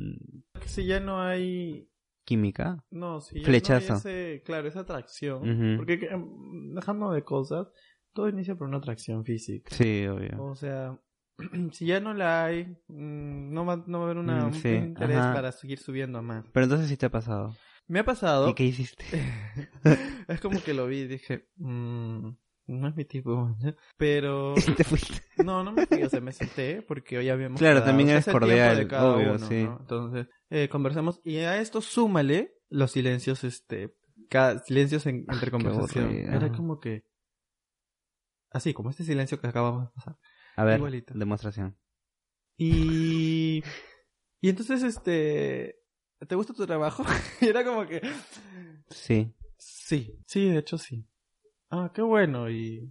Si 0.67 0.85
ya 0.85 1.01
no 1.01 1.23
hay... 1.23 1.89
química, 2.27 2.85
No, 2.91 3.23
si 3.23 3.41
ya 3.41 3.47
Flechazo. 3.47 3.93
no 3.95 3.99
ese... 3.99 4.43
Claro, 4.45 4.69
esa 4.69 4.81
atracción. 4.81 5.39
Ujú. 5.49 5.77
Porque 5.79 5.95
em, 6.11 6.75
dejando 6.75 7.13
de 7.13 7.25
cosas, 7.25 7.69
todo 8.13 8.29
inicia 8.29 8.57
por 8.57 8.69
una 8.69 8.77
atracción 8.77 9.25
física. 9.25 9.75
sí, 9.75 10.07
obvio. 10.07 10.43
O 10.45 10.55
sea, 10.55 11.01
si 11.73 11.87
ya 11.87 12.01
no 12.01 12.15
la 12.15 12.45
hay, 12.45 12.65
mm, 12.89 13.53
no 13.53 13.65
va, 13.67 13.83
no 13.87 13.99
va 13.99 14.05
a 14.05 14.07
haber 14.07 14.19
una, 14.19 14.45
Mm, 14.47 14.49
un 14.49 14.55
interés 14.55 15.17
ajá. 15.19 15.33
para 15.35 15.53
seguir 15.53 15.79
subiendo 15.79 16.19
a 16.19 16.23
más. 16.23 16.45
Pero 16.53 16.65
entonces 16.65 16.89
sí 16.89 16.97
te 16.97 17.07
ha 17.07 17.11
pasado. 17.11 17.55
Me 17.89 18.01
ha 18.01 18.05
pasado... 18.05 18.49
¿Y 18.49 18.55
qué 18.55 18.65
hiciste? 18.65 19.05
es 20.29 20.41
como 20.41 20.63
que 20.63 20.75
lo 20.75 20.87
vi 20.87 20.99
y 21.01 21.07
dije... 21.09 21.49
mm, 21.57 22.29
no 22.69 22.89
es 22.89 22.95
mi 22.95 23.05
tipo, 23.05 23.57
pero... 23.99 24.55
Y 24.69 24.75
te 24.75 24.85
fuiste. 24.85 25.21
No, 25.37 25.65
no 25.65 25.73
me 25.73 25.85
fui, 25.87 26.03
o 26.05 26.09
sea, 26.09 26.21
me 26.21 26.33
senté 26.33 26.83
porque 26.83 27.19
hoy 27.19 27.29
habíamos 27.31 27.59
Claro, 27.59 27.77
quedado, 27.81 27.87
también 27.91 28.09
o 28.09 28.13
sea, 28.13 28.33
eres 28.33 28.33
cordial, 28.33 28.89
obvio, 28.95 29.35
uno, 29.35 29.47
sí. 29.49 29.63
¿no? 29.65 29.79
Entonces, 29.81 30.27
eh, 30.51 30.69
conversamos 30.69 31.21
y 31.25 31.39
a 31.39 31.59
esto 31.61 31.81
súmale 31.81 32.53
los 32.69 32.93
silencios, 32.93 33.43
este, 33.43 33.95
cada, 34.29 34.59
silencios 34.61 35.07
en- 35.07 35.25
entre 35.29 35.51
conversación. 35.51 36.11
Era 36.11 36.53
como 36.53 36.79
que, 36.79 37.05
así, 38.51 38.75
como 38.75 38.91
este 38.91 39.05
silencio 39.05 39.41
que 39.41 39.47
acabamos 39.49 39.85
de 39.87 39.91
pasar. 39.95 40.17
A 40.57 40.65
ver, 40.65 40.77
Igualito. 40.79 41.15
demostración. 41.15 41.77
Y, 42.57 43.63
y 44.41 44.49
entonces, 44.49 44.83
este, 44.83 45.77
¿te 46.27 46.35
gusta 46.35 46.53
tu 46.53 46.67
trabajo? 46.67 47.05
y 47.41 47.47
era 47.47 47.65
como 47.65 47.87
que, 47.87 48.03
Sí. 48.91 49.33
sí, 49.57 50.19
sí, 50.27 50.49
de 50.49 50.59
hecho 50.59 50.77
sí. 50.79 51.07
Ah, 51.71 51.91
qué 51.95 52.03
bueno, 52.03 52.51
y 52.51 52.91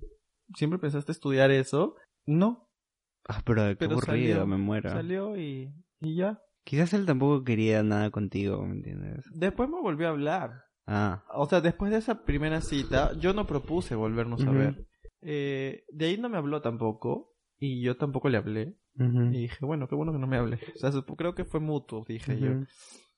siempre 0.56 0.80
pensaste 0.80 1.12
estudiar 1.12 1.52
eso. 1.52 1.96
No, 2.26 2.68
Ah, 3.28 3.42
pero 3.46 3.64
qué 3.68 3.76
Pero 3.76 3.92
aburrido, 3.92 4.34
salió, 4.38 4.48
me 4.48 4.58
muero. 4.58 4.90
salió 4.90 5.38
y, 5.38 5.72
y 6.00 6.16
ya. 6.16 6.42
Quizás 6.64 6.94
él 6.94 7.06
tampoco 7.06 7.44
quería 7.44 7.84
nada 7.84 8.10
contigo, 8.10 8.66
¿me 8.66 8.74
entiendes? 8.76 9.24
Después 9.34 9.70
me 9.70 9.80
volvió 9.82 10.08
a 10.08 10.12
hablar. 10.12 10.64
Ah, 10.88 11.24
O 11.36 11.48
sea, 11.48 11.62
después 11.62 11.92
de 11.92 11.98
esa 12.00 12.24
primera 12.24 12.62
cita, 12.62 13.14
yo 13.20 13.34
no 13.34 13.46
propuse 13.46 13.94
volvernos 13.94 14.42
a 14.48 14.52
ver. 14.52 14.88
Eh, 15.22 15.84
de 15.90 16.06
ahí 16.08 16.18
no 16.18 16.30
me 16.30 16.38
habló 16.38 16.62
tampoco. 16.62 17.29
Y 17.60 17.82
yo 17.82 17.98
tampoco 17.98 18.30
le 18.30 18.38
hablé. 18.38 18.76
ujú, 18.98 19.24
Y 19.34 19.42
dije, 19.42 19.66
bueno, 19.66 19.88
qué 19.88 19.96
bueno 19.96 20.12
que 20.14 20.20
no 20.20 20.28
me 20.28 20.38
hable. 20.38 20.60
O 20.76 20.78
sea, 20.80 20.92
creo 21.18 21.36
que 21.36 21.46
fue 21.46 21.60
mutuo, 21.60 22.06
dije 22.08 22.40
yo. 22.40 22.52
ujú. 22.52 22.66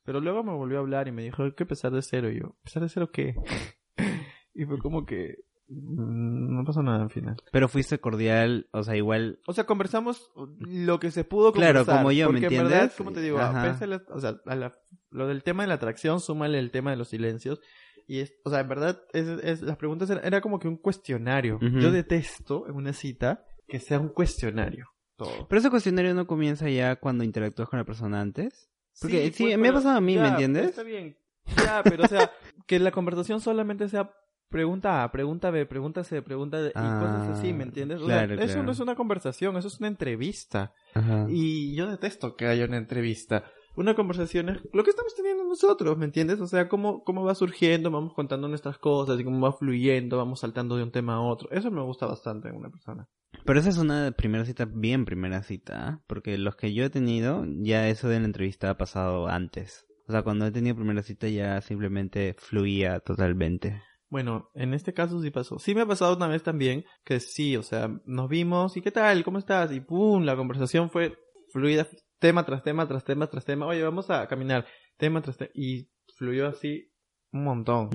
Pero 0.04 0.20
luego 0.20 0.44
me 0.44 0.52
volvió 0.52 0.78
a 0.78 0.82
hablar 0.82 1.08
y 1.08 1.12
me 1.12 1.24
dijo, 1.24 1.44
hay 1.44 1.52
que 1.54 1.64
empezar 1.64 1.92
de 1.92 2.02
cero. 2.02 2.32
Y 2.32 2.40
yo, 2.40 2.56
¿empezar 2.58 2.82
de 2.84 2.90
cero 2.90 3.12
qué? 3.14 3.36
y 4.56 4.66
fue 4.66 4.80
como 4.80 5.06
que 5.06 5.36
mm, 5.68 6.56
no 6.56 6.64
pasó 6.66 6.82
nada 6.82 7.04
al 7.04 7.10
final. 7.12 7.38
Pero 7.52 7.68
fuiste 7.70 8.00
cordial, 8.00 8.68
o 8.72 8.84
sea, 8.84 8.96
igual 8.96 9.40
O 9.46 9.54
sea, 9.54 9.66
conversamos 9.66 10.32
lo 10.60 11.00
que 11.00 11.12
se 11.12 11.24
pudo 11.24 11.52
Claro, 11.52 11.80
conversar. 11.80 11.98
como 12.00 12.12
yo, 12.12 12.28
¿me 12.28 12.34
porque 12.34 12.48
en 12.48 12.54
entiendes? 12.54 12.72
verdad, 12.80 12.94
como 12.98 13.12
te 13.12 13.22
digo, 13.22 13.38
la- 13.38 14.08
o 14.10 14.20
sea, 14.20 14.42
a 14.46 14.56
la- 14.56 14.74
lo 15.12 15.28
del 15.28 15.44
tema 15.44 15.64
de 15.64 15.68
la 15.70 15.76
atracción, 15.76 16.20
súmale 16.20 16.58
el 16.58 16.72
tema 16.72 16.90
de 16.92 16.98
los 16.98 17.10
silencios. 17.10 17.62
Y 18.08 18.20
es, 18.20 18.34
o 18.44 18.50
sea, 18.50 18.62
en 18.62 18.68
verdad, 18.70 19.04
es, 19.14 19.28
es- 19.28 19.62
las 19.62 19.78
preguntas 19.78 20.10
eran, 20.10 20.26
era 20.26 20.42
como 20.42 20.58
que 20.60 20.68
un 20.68 20.78
cuestionario. 20.78 21.58
Ujú. 21.58 21.80
Yo 21.80 21.92
detesto 21.92 22.68
en 22.68 22.76
una 22.76 22.92
cita 22.94 23.46
que 23.72 23.80
sea 23.80 24.00
un 24.00 24.10
cuestionario. 24.10 24.90
Todo. 25.16 25.48
Pero 25.48 25.60
ese 25.60 25.70
cuestionario 25.70 26.14
no 26.14 26.28
comienza 26.28 26.70
ya 26.70 26.98
cuando 26.98 27.24
interactúas 27.24 27.70
con 27.70 27.80
la 27.80 27.86
persona 27.86 28.20
antes. 28.20 28.70
Porque 29.00 29.32
sí, 29.32 29.46
pues, 29.46 29.58
me 29.58 29.70
ha 29.70 29.74
pasado 29.74 29.98
a 29.98 30.02
mí, 30.02 30.18
¿me 30.18 30.28
entiendes? 30.28 30.66
Está 30.66 30.84
bien. 30.84 31.18
Ya, 31.58 31.82
pero 31.84 32.04
o 32.04 32.08
sea, 32.08 32.30
que 32.68 32.80
la 32.80 32.92
conversación 32.92 33.40
solamente 33.40 33.88
sea 33.88 34.12
pregunta 34.50 35.04
A, 35.04 35.12
pregunta 35.12 35.50
B, 35.50 35.66
pregunta 35.66 36.04
C, 36.04 36.22
pregunta 36.22 36.62
D, 36.62 36.70
y 36.70 36.74
cosas 36.74 37.30
así, 37.30 37.54
¿me 37.54 37.64
Ah, 37.64 37.68
entiendes? 37.68 38.02
O 38.02 38.08
sea, 38.08 38.26
claro, 38.26 38.34
eso 38.36 38.46
claro. 38.48 38.64
no 38.64 38.72
es 38.74 38.80
una 38.82 38.96
conversación, 38.96 39.56
eso 39.56 39.70
es 39.70 39.80
una 39.80 39.88
entrevista. 39.88 40.74
Ajá. 40.94 41.26
Y 41.30 41.74
yo 41.76 41.90
detesto 41.90 42.36
que 42.36 42.48
haya 42.48 42.66
una 42.66 42.78
entrevista. 42.78 43.46
Una 43.76 43.96
conversación 43.96 44.50
es 44.50 44.58
lo 44.74 44.84
que 44.84 44.90
estamos 44.90 45.16
teniendo 45.16 45.46
nosotros, 45.46 45.98
¿me 45.98 46.06
entiendes? 46.06 46.42
O 46.42 46.48
sea, 46.48 46.68
cómo, 46.68 47.04
cómo 47.04 47.24
va 47.24 47.36
surgiendo, 47.36 47.90
vamos 47.90 48.14
contando 48.14 48.48
nuestras 48.50 48.78
cosas 48.78 49.20
y 49.20 49.24
cómo 49.24 49.40
va 49.40 49.54
fluyendo, 49.54 50.18
vamos 50.18 50.42
saltando 50.42 50.76
de 50.76 50.84
un 50.84 50.92
tema 50.92 51.16
a 51.16 51.22
otro. 51.22 51.50
Eso 51.52 51.72
me 51.72 51.82
gusta 51.82 52.06
bastante 52.06 52.50
en 52.50 52.56
una 52.56 52.70
persona. 52.70 53.08
Pero 53.46 53.60
esa 53.60 53.70
es 53.70 53.78
una 53.78 54.12
primera 54.12 54.46
cita, 54.46 54.66
bien 54.66 55.06
primera 55.06 55.42
cita, 55.42 55.88
¿ah? 55.88 56.02
porque 56.08 56.38
los 56.38 56.56
que 56.56 56.74
yo 56.74 56.84
he 56.84 56.90
tenido, 56.90 57.46
ya 57.62 57.88
eso 57.88 58.10
de 58.10 58.20
la 58.20 58.26
entrevista 58.26 58.70
ha 58.70 58.78
pasado 58.78 59.28
antes. 59.28 59.86
O 60.08 60.12
O 60.12 60.12
sea, 60.12 60.24
cuando 60.24 60.46
he 60.46 60.52
tenido 60.52 60.76
primera 60.76 61.02
cita 61.02 61.30
ya 61.30 61.62
simplemente 61.62 62.36
fluía 62.38 63.00
totalmente. 63.00 63.82
Bueno, 64.10 64.50
en 64.54 64.74
este 64.74 64.94
caso 64.94 65.22
sí 65.22 65.32
pasó. 65.32 65.58
Sí 65.58 65.74
me 65.74 65.82
ha 65.82 65.86
pasado 65.86 66.18
una 66.18 66.28
vez 66.28 66.44
también 66.44 66.84
que 67.06 67.22
sí, 67.22 67.56
o 67.56 67.64
sea, 67.64 67.90
nos 68.06 68.28
vimos 68.28 68.76
y 68.76 68.82
¿qué 68.82 68.92
tal? 68.92 69.24
¿Cómo 69.24 69.38
estás? 69.38 69.72
Y 69.72 69.80
pum, 69.80 70.24
la 70.24 70.36
conversación 70.36 70.90
fue 70.90 71.16
fluida, 71.54 71.88
tema 72.22 72.46
tras 72.46 72.64
tema, 72.64 72.88
tras 72.88 73.04
tema, 73.04 73.28
tras 73.28 73.44
tema. 73.44 73.66
Oye, 73.66 73.84
vamos 73.84 74.10
a 74.10 74.28
caminar, 74.28 74.66
tema 74.96 75.22
tras 75.22 75.38
tema. 75.38 75.52
Y 75.56 75.90
fluyó 76.16 76.48
así 76.48 76.94
un 77.34 77.44
montón. 77.44 77.90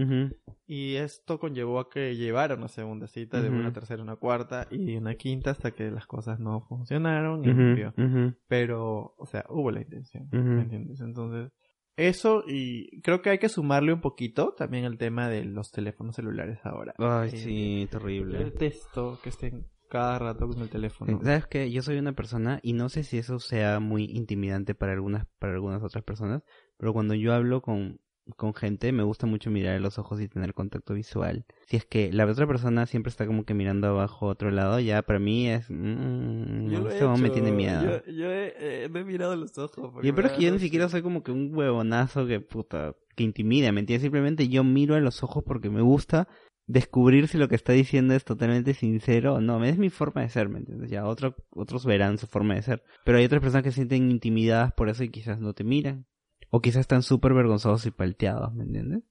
Y 0.66 0.96
esto 0.96 1.38
conllevó 1.38 1.78
a 1.78 1.88
que 1.88 2.16
llevara 2.16 2.56
una 2.56 2.68
segunda 2.68 3.06
cita, 3.06 3.40
de 3.40 3.50
una 3.50 3.72
tercera, 3.72 4.02
una 4.02 4.16
cuarta 4.16 4.66
y 4.70 4.96
una 4.96 5.14
quinta 5.14 5.50
hasta 5.52 5.70
que 5.70 5.90
las 5.90 6.06
cosas 6.06 6.40
no 6.40 6.62
funcionaron 6.62 7.44
y 7.44 7.50
ujú, 7.50 8.34
Pero, 8.48 9.14
o 9.16 9.26
sea, 9.26 9.44
hubo 9.48 9.70
la 9.70 9.80
intención. 9.80 10.28
¿me 10.32 10.62
entiendes? 10.62 11.00
Entonces, 11.00 11.52
eso 11.96 12.42
y 12.46 13.00
creo 13.02 13.22
que 13.22 13.30
hay 13.30 13.38
que 13.38 13.48
sumarle 13.48 13.92
un 13.92 14.00
poquito 14.00 14.54
también 14.54 14.84
el 14.84 14.98
tema 14.98 15.28
de 15.28 15.44
los 15.44 15.70
teléfonos 15.70 16.16
celulares 16.16 16.58
ahora. 16.64 16.94
Ay, 16.98 17.30
Eh, 17.32 17.36
sí, 17.36 17.88
terrible. 17.90 18.38
detesto 18.44 19.18
que 19.22 19.28
estén 19.28 19.66
cada 19.88 20.18
rato 20.18 20.48
con 20.48 20.60
el 20.60 20.68
teléfono. 20.68 21.20
¿Sabes 21.22 21.46
qué? 21.46 21.70
Yo 21.70 21.82
soy 21.82 21.98
una 21.98 22.12
persona 22.12 22.60
y 22.62 22.72
no 22.72 22.88
sé 22.88 23.02
si 23.02 23.18
eso 23.18 23.38
sea 23.38 23.80
muy 23.80 24.04
intimidante 24.04 24.74
para 24.74 24.92
algunas 24.92 25.26
para 25.38 25.54
algunas 25.54 25.82
otras 25.82 26.04
personas, 26.04 26.42
pero 26.76 26.92
cuando 26.92 27.14
yo 27.14 27.32
hablo 27.32 27.62
con 27.62 28.00
con 28.34 28.54
gente 28.54 28.90
me 28.90 29.04
gusta 29.04 29.26
mucho 29.26 29.50
mirar 29.50 29.76
a 29.76 29.80
los 29.80 29.98
ojos 29.98 30.20
y 30.20 30.28
tener 30.28 30.52
contacto 30.52 30.94
visual. 30.94 31.44
Si 31.66 31.76
es 31.76 31.86
que 31.86 32.12
la 32.12 32.26
otra 32.26 32.46
persona 32.46 32.86
siempre 32.86 33.10
está 33.10 33.26
como 33.26 33.44
que 33.44 33.54
mirando 33.54 33.86
abajo 33.86 34.26
a 34.26 34.32
otro 34.32 34.50
lado, 34.50 34.80
ya 34.80 35.02
para 35.02 35.20
mí 35.20 35.48
es 35.48 35.70
mm, 35.70 36.68
Yo 36.68 36.80
lo 36.80 36.90
he 36.90 36.94
este 36.94 37.22
me 37.22 37.30
tiene 37.30 37.52
miedo. 37.52 37.82
Yo, 37.82 38.12
yo 38.12 38.32
he, 38.32 38.54
eh, 38.58 38.88
me 38.88 39.00
he 39.00 39.04
mirado 39.04 39.36
los 39.36 39.56
ojos. 39.58 39.92
Y 40.02 40.10
pero 40.12 40.28
es 40.28 40.34
que 40.34 40.42
yo 40.42 40.52
ni 40.52 40.58
siquiera 40.58 40.88
soy 40.88 41.02
como 41.02 41.22
que 41.22 41.30
un 41.30 41.54
huevonazo 41.54 42.26
que 42.26 42.40
puta, 42.40 42.96
que 43.14 43.22
intimida, 43.22 43.70
¿me 43.70 43.80
entiendes? 43.80 44.02
Simplemente 44.02 44.48
yo 44.48 44.64
miro 44.64 44.96
a 44.96 45.00
los 45.00 45.22
ojos 45.22 45.44
porque 45.46 45.70
me 45.70 45.82
gusta 45.82 46.26
descubrir 46.66 47.28
si 47.28 47.38
lo 47.38 47.48
que 47.48 47.54
está 47.54 47.72
diciendo 47.72 48.14
es 48.14 48.24
totalmente 48.24 48.74
sincero 48.74 49.34
o 49.34 49.40
no. 49.40 49.62
Es 49.64 49.78
mi 49.78 49.90
forma 49.90 50.22
de 50.22 50.28
ser, 50.28 50.48
¿me 50.48 50.58
entiendes? 50.58 50.90
Ya 50.90 51.06
otro, 51.06 51.36
otros 51.50 51.86
verán 51.86 52.18
su 52.18 52.26
forma 52.26 52.54
de 52.54 52.62
ser. 52.62 52.82
Pero 53.04 53.18
hay 53.18 53.24
otras 53.24 53.40
personas 53.40 53.62
que 53.64 53.70
se 53.70 53.76
sienten 53.76 54.10
intimidadas 54.10 54.72
por 54.72 54.88
eso 54.88 55.04
y 55.04 55.10
quizás 55.10 55.38
no 55.38 55.52
te 55.54 55.64
miran. 55.64 56.06
O 56.50 56.60
quizás 56.60 56.80
están 56.80 57.02
súper 57.02 57.34
vergonzosos 57.34 57.86
y 57.86 57.90
palteados, 57.90 58.54
¿me 58.54 58.64
entiendes? 58.64 59.02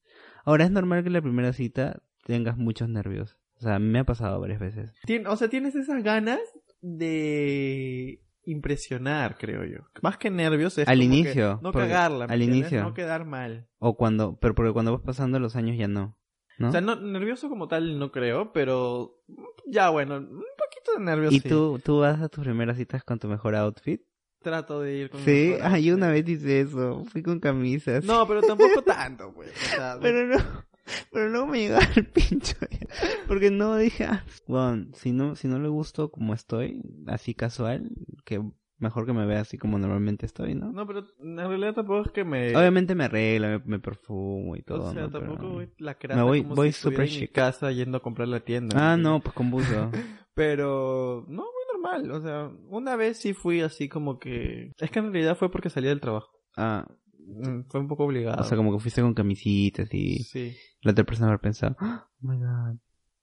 Ahora 0.46 0.64
es 0.66 0.72
normal 0.72 1.02
que 1.04 1.08
en 1.08 1.14
la 1.14 1.22
primera 1.22 1.54
cita 1.54 2.02
tengas 2.26 2.58
muchos 2.58 2.88
nervios. 2.90 3.38
O 3.58 3.62
sea, 3.62 3.80
me 3.80 4.00
ha 4.00 4.04
pasado 4.04 4.40
varias 4.40 4.60
veces. 4.60 4.92
Tien- 5.08 5.28
o 5.28 5.36
sea, 5.36 5.48
tienes 5.50 5.76
esas 5.76 6.04
ganas 6.04 6.40
de 6.82 8.22
impresionar, 8.46 9.38
creo 9.38 9.64
yo. 9.66 9.80
Más 10.02 10.18
que 10.18 10.30
nervios 10.30 10.78
es 10.78 10.88
Al 10.88 11.00
como 11.00 11.10
que 11.12 11.16
inicio, 11.20 11.60
no 11.64 11.72
cagarla, 11.72 12.28
¿me 12.28 12.34
al 12.34 12.42
entiendes? 12.42 12.72
inicio. 12.72 12.84
no 12.84 12.94
quedar 12.94 13.26
mal. 13.26 13.68
O 13.80 13.96
cuando, 13.98 14.38
pero 14.40 14.54
porque 14.56 14.72
cuando 14.74 14.92
vas 14.94 15.02
pasando 15.02 15.40
los 15.40 15.56
años 15.56 15.78
ya 15.78 15.88
no. 15.88 16.18
¿No? 16.58 16.70
O 16.70 16.72
sea, 16.72 16.82
no, 16.82 16.96
nervioso 16.96 17.50
como 17.50 17.68
tal 17.68 18.00
no 18.00 18.12
creo, 18.12 18.52
pero 18.54 19.22
ya 19.66 19.90
bueno, 19.90 20.18
un 20.18 20.28
poquito 20.58 20.98
de 20.98 21.04
nervios 21.04 21.34
¿Y 21.34 21.40
sí. 21.40 21.50
tú, 21.50 21.80
tú 21.84 22.00
vas 22.00 22.22
a 22.22 22.30
tus 22.30 22.44
primeras 22.44 22.78
citas 22.78 23.04
con 23.04 23.20
tu 23.20 23.28
mejor 23.28 23.56
outfit? 23.56 24.02
Trato 24.42 24.80
de 24.82 24.96
ir 24.96 25.10
con 25.10 25.22
Sí, 25.22 25.54
mejor 25.56 25.62
ah, 25.64 25.80
yo 25.80 25.96
una 25.96 26.10
vez 26.10 26.28
hice 26.30 26.62
eso, 26.62 27.04
fui 27.06 27.24
con 27.24 27.40
camisas. 27.40 28.04
No, 28.06 28.28
pero 28.28 28.42
tampoco 28.42 28.82
tanto, 28.84 29.34
pues. 29.34 29.52
o 29.52 29.76
sea, 29.76 29.98
pero 30.02 30.28
no, 30.28 30.38
pero 31.12 31.30
no 31.30 31.48
me 31.48 31.60
llegaba 31.60 31.88
el 31.96 32.08
pincho, 32.12 32.56
ya. 32.70 32.88
porque 33.28 33.50
no 33.50 33.76
dije, 33.78 34.06
ah, 34.06 34.24
bueno, 34.48 34.88
si 34.94 35.12
no, 35.12 35.36
si 35.36 35.48
no 35.48 35.60
le 35.60 35.68
gusto 35.68 36.12
como 36.12 36.34
estoy, 36.34 36.82
así 37.08 37.34
casual, 37.34 37.90
que 38.24 38.42
mejor 38.78 39.06
que 39.06 39.14
me 39.14 39.26
vea 39.26 39.42
así 39.42 39.58
como 39.58 39.78
normalmente 39.80 40.26
estoy, 40.26 40.54
¿no? 40.56 40.72
No, 40.72 40.86
pero 40.86 41.06
en 41.20 41.38
realidad 41.38 41.74
tampoco 41.76 42.02
es 42.06 42.12
que 42.12 42.24
me... 42.24 42.56
Obviamente 42.56 42.94
me 42.96 43.06
arreglo, 43.06 43.48
me, 43.48 43.60
me 43.66 43.80
perfumo 43.80 44.56
y 44.56 44.62
todo, 44.64 44.90
o 44.90 44.92
sea, 44.94 45.04
¿no? 45.04 45.12
Pero- 45.12 45.26
tampoco 45.28 45.50
voy 45.54 45.70
la 45.78 45.98
Me 46.10 46.22
voy- 46.24 46.44
como 46.44 46.56
voy 46.56 46.72
si 46.72 46.82
super 46.82 47.08
en 47.10 47.20
mi 47.22 47.28
casa 47.28 47.72
yendo 47.72 47.98
a 47.98 48.02
comprar 48.02 48.28
la 48.28 48.42
tienda. 48.42 48.76
Ah, 48.78 48.98
¿me 48.98 49.04
no, 49.04 49.16
entiendes? 49.18 49.24
pues 49.24 49.36
con 49.36 49.52
buzo. 49.52 49.92
Pero, 50.36 51.26
no, 51.30 51.44
muy 51.44 51.64
normal. 51.74 52.12
O 52.12 52.22
sea, 52.22 52.52
una 52.70 52.96
vez 52.96 53.18
sí 53.18 53.34
fui 53.34 53.62
así 53.62 53.88
como 53.88 54.20
que... 54.20 54.72
Es 54.78 54.92
que 54.92 55.00
en 55.00 55.12
realidad 55.14 55.38
fue 55.38 55.50
porque 55.50 55.70
salía 55.70 55.90
del 55.90 56.02
trabajo. 56.02 56.32
Ah, 56.58 56.88
Mm, 57.28 57.64
Fue 57.70 57.80
un 57.80 57.88
poco 57.88 58.04
obligado. 58.04 58.40
o 58.40 58.46
sea, 58.46 58.56
como 58.56 58.72
que 58.72 58.78
fuiste 58.80 59.02
con 59.02 59.16
camisitas 59.16 59.92
y 59.92 60.20
Sí. 60.26 60.56
la 60.82 60.92
otra 60.92 61.06
persona 61.06 61.26
haber 61.30 61.40
pensado, 61.40 61.76
"Ah, 61.80 62.08
oh 62.22 62.28
my 62.28 62.38
god, 62.38 62.78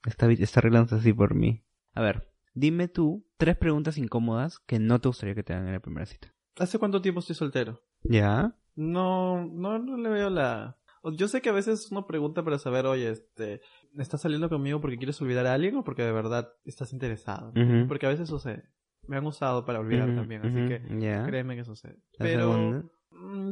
está, 0.05 0.29
está 0.33 0.59
arreglándose 0.59 0.97
así 0.97 1.12
por 1.12 1.37
mí. 1.37 1.62
A 1.95 2.01
ver, 2.03 2.29
dime 2.55 2.88
tú 2.88 3.27
tres 3.37 3.57
preguntas 3.57 3.99
incómodas 3.99 4.59
que 4.61 4.79
no 4.79 5.01
te 5.01 5.09
gustaría 5.09 5.35
que 5.35 5.43
te 5.43 5.53
hagan 5.53 5.67
en 5.69 5.75
la 5.75 5.81
primera 5.81 6.07
cita. 6.07 6.33
¿Hace 6.59 6.79
cuánto 6.79 7.01
tiempo 7.01 7.21
estoy 7.21 7.37
soltero? 7.37 7.81
¿Ya? 8.03 8.57
No, 8.75 9.45
no, 9.47 9.79
no 9.79 9.97
le 9.97 10.09
veo 10.09 10.31
la... 10.31 10.79
Yo 11.17 11.27
sé 11.27 11.43
que 11.43 11.49
a 11.49 11.53
veces 11.53 11.91
uno 11.91 12.07
pregunta 12.07 12.45
para 12.45 12.59
saber, 12.59 12.87
oye, 12.87 13.11
este, 13.11 13.61
¿estás 13.99 14.21
saliendo 14.21 14.49
conmigo 14.49 14.81
porque 14.81 14.99
quieres 14.99 15.21
olvidar 15.21 15.47
a 15.47 15.55
alguien 15.55 15.77
o 15.77 15.83
porque 15.85 16.03
de 16.03 16.12
verdad 16.12 16.53
estás 16.65 16.93
interesado? 16.93 17.53
Porque 17.88 18.07
a 18.07 18.11
veces 18.11 18.29
sucede. 18.29 18.65
Me 19.09 19.17
han 19.17 19.27
usado 19.27 19.65
para 19.65 19.81
olvidar 19.81 20.15
también, 20.15 20.43
así 20.47 20.69
que 20.69 21.01
ya. 21.01 21.27
créeme 21.27 21.57
que 21.57 21.65
sucede. 21.65 21.99
Pero 22.19 22.88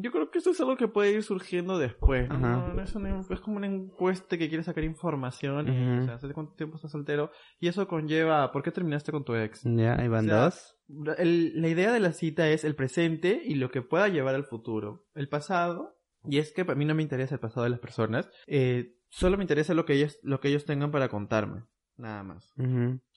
yo 0.00 0.10
creo 0.12 0.30
que 0.30 0.38
esto 0.38 0.50
es 0.50 0.60
algo 0.60 0.76
que 0.76 0.88
puede 0.88 1.12
ir 1.12 1.22
surgiendo 1.22 1.78
después. 1.78 2.28
No 2.28 2.80
es, 2.82 2.94
una- 2.94 3.20
es 3.20 3.40
como 3.40 3.56
una 3.56 3.66
encuesta 3.66 4.36
que 4.38 4.48
quiere 4.48 4.64
sacar 4.64 4.84
información 4.84 5.68
y 5.68 5.70
Ujú. 5.70 6.02
o 6.02 6.04
sea, 6.04 6.14
¿hace 6.14 6.32
cuánto 6.32 6.54
tiempo 6.54 6.76
estás 6.76 6.92
soltero? 6.92 7.30
Y 7.58 7.68
eso 7.68 7.86
conlleva, 7.88 8.50
¿por 8.52 8.62
qué 8.62 8.70
terminaste 8.70 9.12
con 9.12 9.24
tu 9.24 9.34
ex? 9.34 9.62
Ya, 9.64 9.94
ahí 10.00 10.08
van 10.08 10.24
O 10.26 10.28
sea, 10.28 10.40
dos. 10.44 10.76
El- 11.18 11.60
la 11.60 11.68
idea 11.68 11.92
de 11.92 12.00
la 12.00 12.12
cita 12.12 12.48
es 12.48 12.64
el 12.64 12.74
presente 12.74 13.40
y 13.44 13.54
lo 13.54 13.70
que 13.70 13.82
pueda 13.82 14.08
llevar 14.08 14.34
al 14.34 14.44
futuro. 14.44 15.06
El 15.14 15.28
pasado, 15.28 15.96
y 16.24 16.38
es 16.38 16.52
que 16.52 16.62
a 16.62 16.74
mí 16.74 16.84
no 16.84 16.94
me 16.94 17.02
interesa 17.02 17.34
el 17.34 17.40
pasado 17.40 17.64
de 17.64 17.70
las 17.70 17.80
personas, 17.80 18.30
eh, 18.46 18.96
solo 19.08 19.36
me 19.36 19.44
interesa 19.44 19.74
lo 19.74 19.84
que 19.84 19.94
ellos, 19.94 20.18
lo 20.22 20.40
que 20.40 20.48
ellos 20.48 20.64
tengan 20.64 20.90
para 20.90 21.08
contarme. 21.08 21.62
Nada 21.96 22.22
más. 22.22 22.52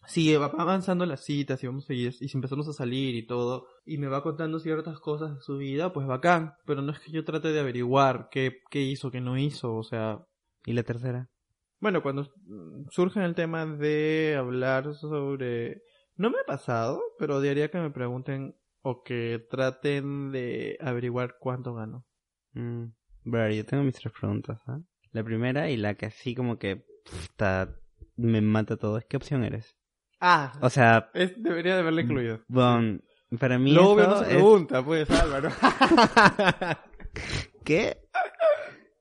Si 0.05 0.35
va 0.35 0.51
avanzando 0.57 1.05
las 1.05 1.23
citas 1.23 1.63
y 1.63 1.67
vamos 1.67 1.89
a 1.89 1.93
ir, 1.93 2.13
y 2.19 2.27
si 2.27 2.37
empezamos 2.37 2.67
a 2.67 2.73
salir 2.73 3.15
y 3.15 3.25
todo, 3.25 3.67
y 3.85 3.97
me 3.97 4.07
va 4.07 4.23
contando 4.23 4.59
ciertas 4.59 4.99
cosas 4.99 5.35
de 5.35 5.41
su 5.41 5.57
vida, 5.57 5.93
pues 5.93 6.07
bacán. 6.07 6.55
Pero 6.65 6.81
no 6.81 6.91
es 6.91 6.99
que 6.99 7.11
yo 7.11 7.23
trate 7.23 7.53
de 7.53 7.59
averiguar 7.59 8.27
qué, 8.29 8.61
qué 8.69 8.81
hizo, 8.81 9.11
qué 9.11 9.21
no 9.21 9.37
hizo, 9.37 9.75
o 9.75 9.83
sea, 9.83 10.25
¿Y 10.65 10.73
la 10.73 10.83
tercera? 10.83 11.29
bueno, 11.79 12.01
cuando 12.01 12.31
surge 12.91 13.23
el 13.23 13.35
tema 13.35 13.65
de 13.65 14.35
hablar 14.37 14.95
sobre... 14.95 15.81
No 16.15 16.29
me 16.29 16.37
ha 16.39 16.45
pasado, 16.45 17.01
pero 17.19 17.41
diría 17.41 17.69
que 17.69 17.79
me 17.79 17.91
pregunten 17.91 18.55
o 18.81 19.03
que 19.03 19.45
traten 19.49 20.31
de 20.31 20.77
averiguar 20.79 21.35
cuánto 21.39 21.73
gano. 21.73 22.05
Mm. 22.53 22.85
Yo 23.25 23.65
tengo 23.65 23.83
mis 23.83 23.95
tres 23.95 24.13
preguntas, 24.17 24.61
¿ah? 24.67 24.79
La 25.11 25.23
primera 25.25 25.69
y 25.69 25.75
la 25.75 25.95
que 25.95 26.05
así 26.05 26.35
como 26.35 26.57
que 26.57 26.85
puta, 27.03 27.75
me 28.15 28.39
mata 28.39 28.77
todo 28.77 28.97
es 28.97 29.05
¿qué 29.05 29.17
opción 29.17 29.43
eres? 29.43 29.75
Ah, 30.25 30.53
O 30.62 30.69
sea, 30.69 31.09
es, 31.13 31.33
debería 31.43 31.73
de 31.75 31.81
haberle 31.81 32.03
incluido. 32.03 32.39
bueno, 32.47 32.99
para 33.39 33.59
mí 33.59 33.73
Lo 33.73 33.89
obvio 33.91 34.03
eso 34.05 34.12
no 34.12 34.17
se 34.19 34.23
es- 34.23 34.29
pregunta, 34.29 34.86
pues, 34.86 35.12
Álvaro. 35.12 35.49
¿Qué? 37.65 37.97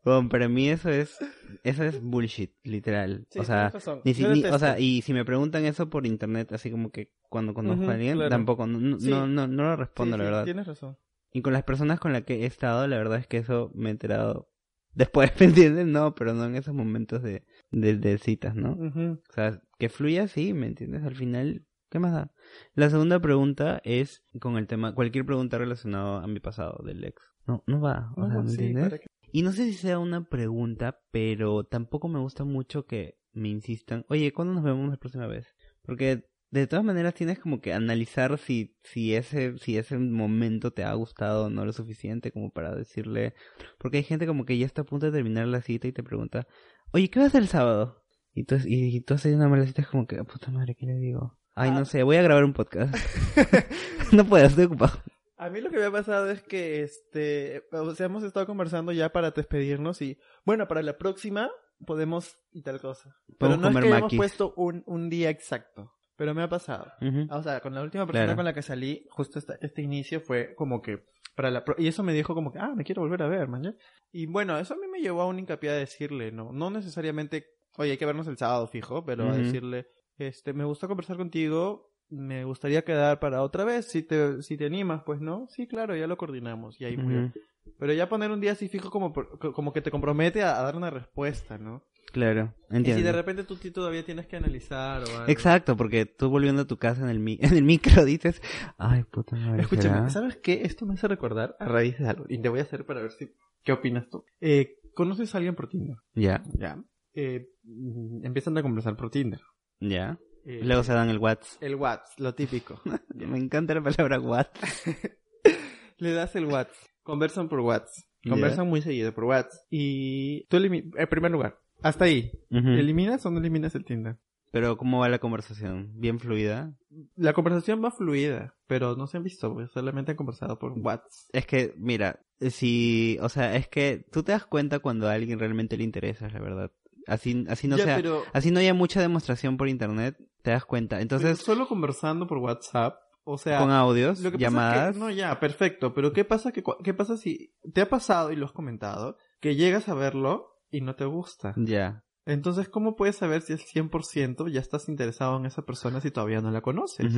Bueno, 0.05 0.29
para 0.29 0.49
mí 0.49 0.69
eso 0.69 0.91
es 0.91 1.17
eso 1.63 1.85
es 1.85 2.03
bullshit, 2.03 2.53
literal. 2.65 3.25
Sí, 3.31 3.39
o 3.39 3.45
sea, 3.45 3.71
tienes 3.71 3.75
razón. 3.75 4.01
ni 4.05 4.15
si- 4.15 4.25
ni- 4.27 4.45
o 4.45 4.59
sea, 4.59 4.81
y 4.81 5.03
si 5.03 5.13
me 5.13 5.25
preguntan 5.25 5.65
eso 5.65 5.89
por 5.89 6.07
internet, 6.07 6.51
así 6.53 6.73
como 6.73 6.91
que 6.91 7.13
cuando 7.29 7.55
conozco 7.55 7.83
Ujú, 7.83 7.91
a 7.91 7.95
alguien, 7.95 8.15
claro. 8.17 8.31
tampoco, 8.31 8.67
no, 8.67 8.81
no, 8.81 8.99
Sí. 8.99 9.09
no, 9.11 9.27
no, 9.29 9.47
no 9.47 9.63
lo 9.63 9.77
respondo, 9.77 10.17
Sí, 10.17 10.19
la 10.19 10.25
sí, 10.25 10.31
verdad. 10.31 10.45
Tienes 10.45 10.67
razón. 10.67 10.99
Y 11.33 11.41
con 11.41 11.53
las 11.53 11.63
personas 11.63 12.01
con 12.01 12.13
las 12.13 12.23
que 12.23 12.43
he 12.43 12.47
estado, 12.47 12.87
la 12.89 12.97
verdad 12.99 13.19
es 13.19 13.29
que 13.29 13.37
eso 13.39 13.71
me 13.75 13.91
he 13.91 13.93
enterado 13.93 14.51
después, 14.95 15.33
¿me 15.41 15.47
entiendes? 15.47 15.87
No, 15.87 16.15
pero 16.15 16.35
no 16.35 16.45
en 16.45 16.57
esos 16.57 16.75
momentos 16.75 17.23
de, 17.23 17.45
de, 17.71 17.97
de 17.97 18.19
citas, 18.19 18.55
¿no? 18.55 18.73
O 18.73 19.33
sea, 19.33 19.61
que 19.79 19.89
fluya 19.89 20.25
así, 20.25 20.53
¿me 20.55 20.67
entiendes? 20.67 21.03
Al 21.05 21.15
final, 21.15 21.65
¿qué 21.91 21.99
más 21.99 22.13
da? 22.13 22.33
La 22.75 22.91
segunda 22.91 23.21
pregunta 23.21 23.81
es 23.85 24.23
con 24.41 24.57
el 24.57 24.67
tema, 24.67 24.95
cualquier 24.95 25.25
pregunta 25.27 25.59
relacionada 25.59 26.23
a 26.23 26.27
mi 26.27 26.41
pasado 26.41 26.83
del 26.85 27.05
ex. 27.05 27.23
No, 27.47 27.65
no 27.67 27.81
va, 27.81 28.13
o 28.17 28.27
sea, 28.29 28.41
¿me 28.41 28.49
sí, 28.51 28.53
entiendes? 28.63 28.85
para 28.85 28.99
que- 28.99 29.07
Y 29.33 29.43
no 29.43 29.53
sé 29.53 29.65
si 29.65 29.73
sea 29.75 29.99
una 29.99 30.25
pregunta, 30.25 31.01
pero 31.11 31.65
tampoco 31.65 32.09
me 32.09 32.21
gusta 32.21 32.45
mucho 32.45 32.87
que 32.87 33.17
me 33.33 33.49
insistan, 33.49 34.05
oye, 34.09 34.33
¿cuándo 34.33 34.53
nos 34.55 34.63
vemos 34.63 34.91
la 34.91 34.97
próxima 34.99 35.27
vez? 35.27 35.47
Porque 35.83 36.25
de 36.61 36.67
todas 36.67 36.85
maneras 36.85 37.15
tienes 37.15 37.39
como 37.39 37.61
que 37.61 37.73
analizar 37.73 38.39
si, 38.39 38.77
si 38.83 39.15
ese, 39.15 39.59
si 39.59 39.79
ese 39.79 39.99
momento 39.99 40.71
te 40.71 40.85
ha 40.85 40.93
gustado 40.95 41.47
o 41.47 41.51
no 41.51 41.65
lo 41.65 41.73
suficiente 41.73 42.31
como 42.31 42.51
para 42.53 42.75
decirle, 42.75 43.35
porque 43.79 43.97
hay 43.97 44.03
gente 44.05 44.27
como 44.27 44.45
que 44.45 44.57
ya 44.59 44.67
está 44.67 44.83
a 44.83 44.85
punto 44.85 45.07
de 45.07 45.13
terminar 45.13 45.47
la 45.49 45.63
cita 45.63 45.89
y 45.89 45.93
te 45.93 46.03
pregunta, 46.03 46.47
oye, 46.93 47.09
¿qué 47.11 47.19
vas 47.19 47.27
a 47.27 47.29
hacer 47.29 47.43
el 47.43 47.49
sábado? 47.49 48.05
Y 48.35 48.45
tú, 48.45 48.57
y, 48.65 49.01
tú 49.01 49.15
haces 49.15 49.35
una 49.35 49.49
mala 49.49 49.67
cita 49.67 49.83
es 49.83 49.89
como 49.89 50.07
que, 50.07 50.17
"Ah, 50.19 50.25
puta 50.25 50.51
madre, 50.51 50.75
¿qué 50.75 50.87
le 50.87 50.95
digo? 50.95 51.39
Ay, 51.55 51.71
Ah. 51.71 51.79
no 51.81 51.85
sé, 51.85 52.03
voy 52.03 52.17
a 52.17 52.23
grabar 52.23 52.45
un 52.45 52.53
podcast. 52.55 52.95
no 54.13 54.25
puedo, 54.27 54.47
estoy 54.47 54.65
ocupado. 54.65 55.03
A 55.37 55.51
mí 55.51 55.61
lo 55.61 55.71
que 55.71 55.79
me 55.79 55.85
ha 55.87 55.91
pasado 55.91 56.31
es 56.31 56.43
que, 56.43 56.83
este, 56.83 57.63
o 57.73 57.95
sea, 57.95 58.07
hemos 58.07 58.23
estado 58.25 58.47
conversando 58.47 58.93
ya 58.93 59.11
para 59.11 59.33
despedirnos 59.33 60.01
y, 60.03 60.19
bueno, 60.45 60.69
para 60.69 60.83
la 60.83 60.97
próxima 60.99 61.51
podemos 61.85 62.39
y 62.53 62.63
tal 62.63 62.81
cosa. 62.81 63.17
Pero 63.39 63.57
no 63.57 63.69
es 63.71 63.77
que 63.85 63.91
maquis. 63.91 64.17
puesto 64.17 64.55
un, 64.57 64.85
un 64.87 65.11
día 65.11 65.31
exacto, 65.31 65.93
pero 66.23 66.35
me 66.35 66.43
ha 66.45 66.49
pasado. 66.49 66.87
Ujú. 67.01 67.27
O 67.35 67.43
sea, 67.43 67.59
con 67.59 67.75
la 67.75 67.83
última 67.83 68.07
persona 68.07 68.27
Claro. 68.27 68.37
con 68.37 68.45
la 68.45 68.53
que 68.55 68.63
salí, 68.63 69.05
justo 69.11 69.41
esta- 69.41 69.59
este 69.61 69.83
inicio 69.83 70.21
fue 70.21 70.55
como 70.55 70.81
que 70.81 71.03
Para 71.35 71.51
la 71.51 71.65
pro- 71.65 71.75
y 71.79 71.89
eso 71.89 72.03
me 72.05 72.13
dijo 72.13 72.33
como 72.35 72.53
que, 72.53 72.59
ah, 72.61 72.75
me 72.77 72.85
quiero 72.85 73.01
volver 73.03 73.23
a 73.23 73.27
ver, 73.29 73.49
man. 73.49 73.75
Y 74.13 74.27
bueno, 74.27 74.57
eso 74.59 74.75
a 74.75 74.77
mí 74.77 74.87
me 74.87 75.01
llevó 75.01 75.23
a 75.23 75.27
un 75.27 75.39
hincapié 75.39 75.71
a 75.71 75.75
decirle, 75.75 76.31
no, 76.31 76.53
no 76.53 76.71
necesariamente, 76.71 77.47
oye, 77.79 77.93
hay 77.93 77.97
que 77.97 78.05
vernos 78.07 78.27
el 78.29 78.37
sábado 78.37 78.67
fijo, 78.69 79.05
pero 79.07 79.31
a 79.31 79.37
decirle, 79.37 79.87
este, 80.19 80.53
me 80.53 80.65
gustó 80.65 80.87
conversar 80.89 81.17
contigo, 81.17 81.91
me 82.11 82.45
gustaría 82.45 82.85
quedar 82.85 83.19
para 83.19 83.43
otra 83.43 83.65
vez, 83.65 83.87
si 83.87 84.03
te, 84.03 84.43
si 84.43 84.57
te 84.59 84.67
animas, 84.67 85.03
pues 85.07 85.21
no, 85.23 85.47
sí, 85.49 85.67
claro, 85.67 85.97
ya 85.97 86.07
lo 86.07 86.19
coordinamos, 86.19 86.79
y 86.81 86.85
ahí 86.85 86.97
murió. 86.99 87.21
Ujú. 87.25 87.33
Pero 87.79 87.93
ya 87.95 88.09
poner 88.11 88.31
un 88.31 88.41
día 88.43 88.53
así 88.53 88.69
fijo 88.69 88.91
como, 88.91 89.13
como 89.15 89.73
que 89.73 89.81
te 89.81 89.91
compromete 89.91 90.43
a, 90.43 90.59
a 90.61 90.63
dar 90.63 90.77
una 90.77 90.91
respuesta, 90.91 91.57
¿no? 91.57 91.83
Claro, 92.13 92.55
Y 92.71 92.77
entiendo. 92.77 92.99
si 93.01 93.05
de 93.05 93.13
repente 93.13 93.45
tú, 93.45 93.57
tú 93.57 93.71
todavía 93.73 94.05
tienes 94.05 94.27
que 94.27 94.37
analizar 94.37 95.03
o 95.03 95.07
algo. 95.19 95.29
Exacto, 95.29 95.77
porque 95.77 96.07
tú 96.07 96.29
volviendo 96.29 96.63
a 96.63 96.67
tu 96.67 96.77
casa 96.77 97.03
en 97.03 97.09
el, 97.09 97.19
mi- 97.19 97.39
en 97.43 97.55
el 97.57 97.63
micro 97.65 98.05
dices, 98.05 98.41
ay, 98.79 99.05
puta 99.05 99.35
madre. 99.37 99.63
Escúchame, 99.63 99.97
¿será?". 99.97 100.11
¿sabes 100.11 100.37
qué? 100.37 100.63
Esto 100.65 100.85
me 100.87 100.95
hace 100.95 101.09
recordar 101.09 101.57
a 101.59 101.65
raíz 101.65 101.99
de 101.99 102.09
algo. 102.09 102.27
Y 102.29 102.39
te 102.39 102.49
voy 102.49 102.61
a 102.61 102.63
hacer 102.63 102.85
para 102.87 103.01
ver 103.03 103.13
si 103.13 103.35
qué 103.65 103.73
opinas 103.73 104.09
tú. 104.11 104.25
Eh, 104.41 104.77
¿Conoces 104.95 105.35
a 105.35 105.39
alguien 105.39 105.55
por 105.55 105.69
Tinder? 105.69 105.97
Ya, 106.15 106.43
Ya. 106.59 106.79
Eh, 107.15 107.49
mm, 107.65 108.25
empiezan 108.27 108.57
a 108.59 108.63
conversar 108.63 108.97
por 108.97 109.11
Tinder. 109.11 109.41
ya. 109.81 110.19
Eh, 110.45 110.59
Y 110.63 110.67
Luego 110.67 110.83
se 110.83 110.93
dan 110.93 111.09
el 111.09 111.19
WhatsApp. 111.19 111.63
El 111.63 111.77
WhatsApp, 111.77 112.19
lo 112.19 112.35
típico. 112.35 112.81
Me 113.15 113.39
encanta 113.39 113.75
la 113.75 113.83
palabra 113.83 114.19
WhatsApp. 114.21 114.57
Le 115.99 116.13
das 116.13 116.35
el 116.37 116.47
WhatsApp. 116.47 116.77
Conversan 117.03 117.49
por 117.49 117.61
WhatsApp. 117.61 118.05
Conversan 118.29 118.69
muy 118.69 118.83
seguido 118.83 119.13
por 119.13 119.25
WhatsApp. 119.25 119.61
Y 119.71 120.45
tú. 120.47 120.57
En 120.59 121.09
primer 121.09 121.31
lugar, 121.31 121.59
hasta 121.83 122.05
ahí. 122.07 122.33
¿Eliminas 122.51 123.25
o 123.27 123.31
no 123.31 123.39
eliminas 123.39 123.75
el 123.75 123.85
Tinder? 123.85 124.19
Pero 124.51 124.77
¿cómo 124.77 124.99
va 125.01 125.09
la 125.09 125.19
conversación? 125.19 125.93
¿Bien 125.95 126.21
fluida? 126.21 126.75
La 127.17 127.33
conversación 127.33 127.83
va 127.83 127.91
fluida, 127.91 128.55
pero 128.67 128.97
no 128.97 129.07
se 129.07 129.17
han 129.17 129.23
visto, 129.23 129.53
pues, 129.55 129.71
solamente 129.71 130.11
han 130.11 130.17
conversado 130.19 130.59
por 130.59 130.73
WhatsApp. 130.79 131.11
Es 131.33 131.47
que, 131.47 131.73
mira, 131.79 132.21
si, 132.51 133.17
o 133.23 133.31
sea, 133.31 133.57
es 133.57 133.67
que 133.69 134.05
tú 134.13 134.23
te 134.23 134.33
das 134.33 134.45
cuenta 134.45 134.81
cuando 134.81 135.09
a 135.09 135.13
alguien 135.15 135.39
realmente 135.39 135.77
le 135.79 135.85
interesa, 135.85 136.29
la 136.29 136.39
verdad. 136.41 136.71
Así, 137.07 137.47
así 137.49 137.67
no 137.67 137.79
Ya, 137.79 137.85
sea, 137.85 137.97
pero- 137.97 138.23
así 138.35 138.51
no 138.51 138.61
haya 138.61 138.75
mucha 138.75 139.01
demostración 139.01 139.57
por 139.57 139.69
internet, 139.69 140.17
te 140.43 140.51
das 140.51 140.67
cuenta. 140.67 140.97
Pero 140.97 141.03
Entonces, 141.03 141.39
solo 141.39 141.67
conversando 141.67 142.27
por 142.27 142.37
WhatsApp, 142.39 142.97
o 143.25 143.39
sea, 143.39 143.59
con 143.59 143.71
audios, 143.71 144.21
Lo 144.21 144.33
que 144.33 144.39
llamadas, 144.39 144.89
es 144.91 144.93
que, 144.95 144.99
no, 145.01 145.11
ya, 145.11 145.41
perfecto, 145.41 145.95
pero 145.95 146.13
¿qué 146.13 146.25
pasa, 146.27 146.53
que, 146.53 146.63
¿qué 146.85 146.93
pasa 146.93 147.17
si 147.17 147.55
te 147.73 147.81
ha 147.81 147.89
pasado 147.89 148.33
y 148.33 148.37
lo 148.37 148.45
has 148.47 148.53
comentado, 148.53 149.17
que 149.41 149.57
llegas 149.57 149.89
a 149.89 149.95
verlo 149.95 150.52
y 150.73 150.81
no 150.81 150.97
te 150.97 151.05
gusta? 151.05 151.55
ya. 151.57 152.03
Entonces, 152.25 152.69
¿cómo 152.69 152.95
puedes 152.95 153.17
saber 153.17 153.43
si 153.43 153.53
al 153.53 153.59
100% 153.59 154.49
ya 154.49 154.61
estás 154.61 154.89
interesado 154.89 155.37
en 155.39 155.45
esa 155.47 155.63
persona 155.63 156.01
si 156.01 156.13
todavía 156.13 156.41
no 156.41 156.53
la 156.53 156.61
conoces? 156.61 157.13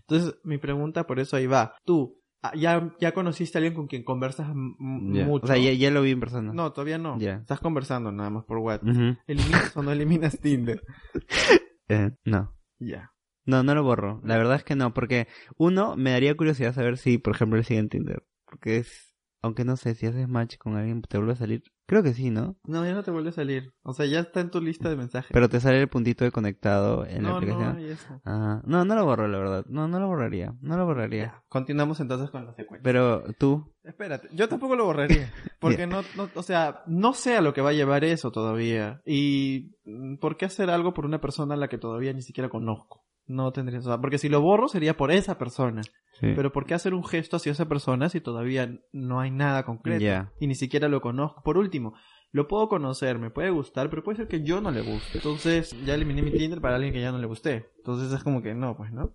Entonces, 0.00 0.38
mi 0.44 0.56
pregunta 0.58 1.04
por 1.04 1.18
eso 1.18 1.34
ahí 1.36 1.48
va. 1.48 1.74
Tú, 1.84 2.22
ah, 2.42 2.52
¿ya, 2.54 2.94
ya 3.00 3.10
conociste 3.12 3.58
a 3.58 3.60
alguien 3.60 3.74
con 3.74 3.88
quien 3.88 4.04
conversas 4.04 4.46
Ya. 4.46 5.24
mucho? 5.24 5.44
O 5.44 5.46
sea, 5.48 5.56
ya, 5.58 5.72
ya 5.72 5.90
lo 5.90 6.00
vi 6.02 6.12
en 6.12 6.20
persona. 6.20 6.52
No, 6.52 6.72
todavía 6.72 6.96
no. 6.96 7.18
Ya. 7.18 7.38
Estás 7.38 7.58
conversando 7.58 8.12
nada 8.12 8.30
más 8.30 8.44
por 8.44 8.58
WhatsApp. 8.58 9.16
¿Eliminas 9.26 9.76
o 9.76 9.82
no 9.82 9.90
eliminas 9.90 10.38
Tinder? 10.40 10.80
Eh, 11.88 12.10
no. 12.24 12.52
Ya. 12.78 13.12
No, 13.44 13.62
no 13.62 13.74
lo 13.74 13.84
borro. 13.84 14.20
La 14.24 14.36
verdad 14.36 14.56
es 14.56 14.64
que 14.64 14.74
no, 14.74 14.92
porque 14.92 15.28
uno, 15.56 15.94
me 15.96 16.10
daría 16.10 16.36
curiosidad 16.36 16.74
saber 16.74 16.98
si, 16.98 17.18
por 17.18 17.34
ejemplo, 17.34 17.58
él 17.58 17.64
sigue 17.64 17.78
en 17.80 17.88
Tinder. 17.88 18.24
Porque 18.44 18.78
es, 18.78 19.05
aunque 19.46 19.64
no 19.64 19.76
sé, 19.76 19.94
si 19.94 20.06
haces 20.06 20.28
match 20.28 20.58
con 20.58 20.76
alguien, 20.76 21.02
te 21.02 21.16
vuelve 21.16 21.32
a 21.32 21.36
salir. 21.36 21.62
Creo 21.86 22.02
que 22.02 22.14
sí, 22.14 22.30
¿no? 22.30 22.56
No, 22.64 22.84
ya 22.84 22.94
no 22.94 23.02
te 23.04 23.12
vuelve 23.12 23.30
a 23.30 23.32
salir. 23.32 23.72
O 23.82 23.92
sea, 23.92 24.06
ya 24.06 24.20
está 24.20 24.40
en 24.40 24.50
tu 24.50 24.60
lista 24.60 24.88
de 24.88 24.96
mensajes. 24.96 25.30
Pero 25.32 25.48
te 25.48 25.60
sale 25.60 25.80
el 25.80 25.88
puntito 25.88 26.24
de 26.24 26.32
conectado 26.32 27.06
en 27.06 27.22
la 27.22 27.28
no, 27.28 27.30
no, 27.30 27.36
aplicación. 27.36 27.76
hay 27.76 27.90
eso. 27.90 28.20
Ah, 28.24 28.60
no, 28.64 28.84
no 28.84 28.94
lo 28.96 29.04
borro, 29.04 29.28
la 29.28 29.38
verdad. 29.38 29.64
No, 29.68 29.86
no 29.86 30.00
lo 30.00 30.08
borraría. 30.08 30.54
No 30.60 30.76
lo 30.76 30.84
borraría. 30.84 31.24
Ya, 31.24 31.44
continuamos 31.48 32.00
entonces 32.00 32.30
con 32.30 32.44
la 32.44 32.54
secuencia. 32.54 32.82
Pero 32.82 33.22
tú, 33.38 33.72
Espérate, 33.86 34.28
yo 34.32 34.48
tampoco 34.48 34.74
lo 34.74 34.84
borraría. 34.84 35.32
Porque 35.60 35.86
no, 35.86 36.02
no, 36.16 36.28
o 36.34 36.42
sea, 36.42 36.82
no 36.88 37.14
sé 37.14 37.36
a 37.36 37.40
lo 37.40 37.54
que 37.54 37.60
va 37.60 37.70
a 37.70 37.74
llevar 37.74 38.02
eso 38.04 38.32
todavía. 38.32 39.00
Y 39.06 39.76
mm, 39.84 40.16
¿por 40.16 40.36
qué 40.36 40.46
hacer 40.46 40.70
algo 40.70 40.92
por 40.92 41.06
una 41.06 41.20
persona 41.20 41.54
a 41.54 41.56
la 41.56 41.68
que 41.68 41.78
todavía 41.78 42.12
ni 42.12 42.22
siquiera 42.22 42.48
conozco? 42.48 43.04
No 43.26 43.52
tendría, 43.52 43.78
o 43.78 43.82
sea, 43.82 44.00
porque 44.00 44.18
si 44.18 44.28
lo 44.28 44.40
borro 44.40 44.68
sería 44.68 44.96
por 44.96 45.12
esa 45.12 45.38
persona. 45.38 45.82
Sí. 46.20 46.32
Pero 46.34 46.52
¿por 46.52 46.64
qué 46.66 46.74
hacer 46.74 46.94
un 46.94 47.04
gesto 47.04 47.36
hacia 47.36 47.52
esa 47.52 47.68
persona 47.68 48.08
si 48.08 48.20
todavía 48.20 48.78
no 48.92 49.20
hay 49.20 49.30
nada 49.30 49.64
concreto? 49.64 50.30
Y 50.40 50.46
ni 50.46 50.54
siquiera 50.54 50.88
lo 50.88 51.00
conozco. 51.00 51.42
Por 51.42 51.58
último, 51.58 51.94
lo 52.32 52.48
puedo 52.48 52.68
conocer, 52.68 53.18
me 53.18 53.30
puede 53.30 53.50
gustar, 53.50 53.90
pero 53.90 54.02
puede 54.02 54.16
ser 54.16 54.28
que 54.28 54.42
yo 54.42 54.60
no 54.60 54.70
le 54.70 54.82
guste. 54.82 55.18
Entonces, 55.18 55.76
ya 55.84 55.94
eliminé 55.94 56.22
mi 56.22 56.30
Tinder 56.30 56.60
para 56.60 56.76
alguien 56.76 56.92
que 56.92 57.00
ya 57.00 57.12
no 57.12 57.18
le 57.18 57.26
guste. 57.26 57.70
Entonces 57.78 58.12
es 58.12 58.22
como 58.22 58.42
que 58.42 58.54
no, 58.54 58.76
pues, 58.76 58.92
¿no? 58.92 59.12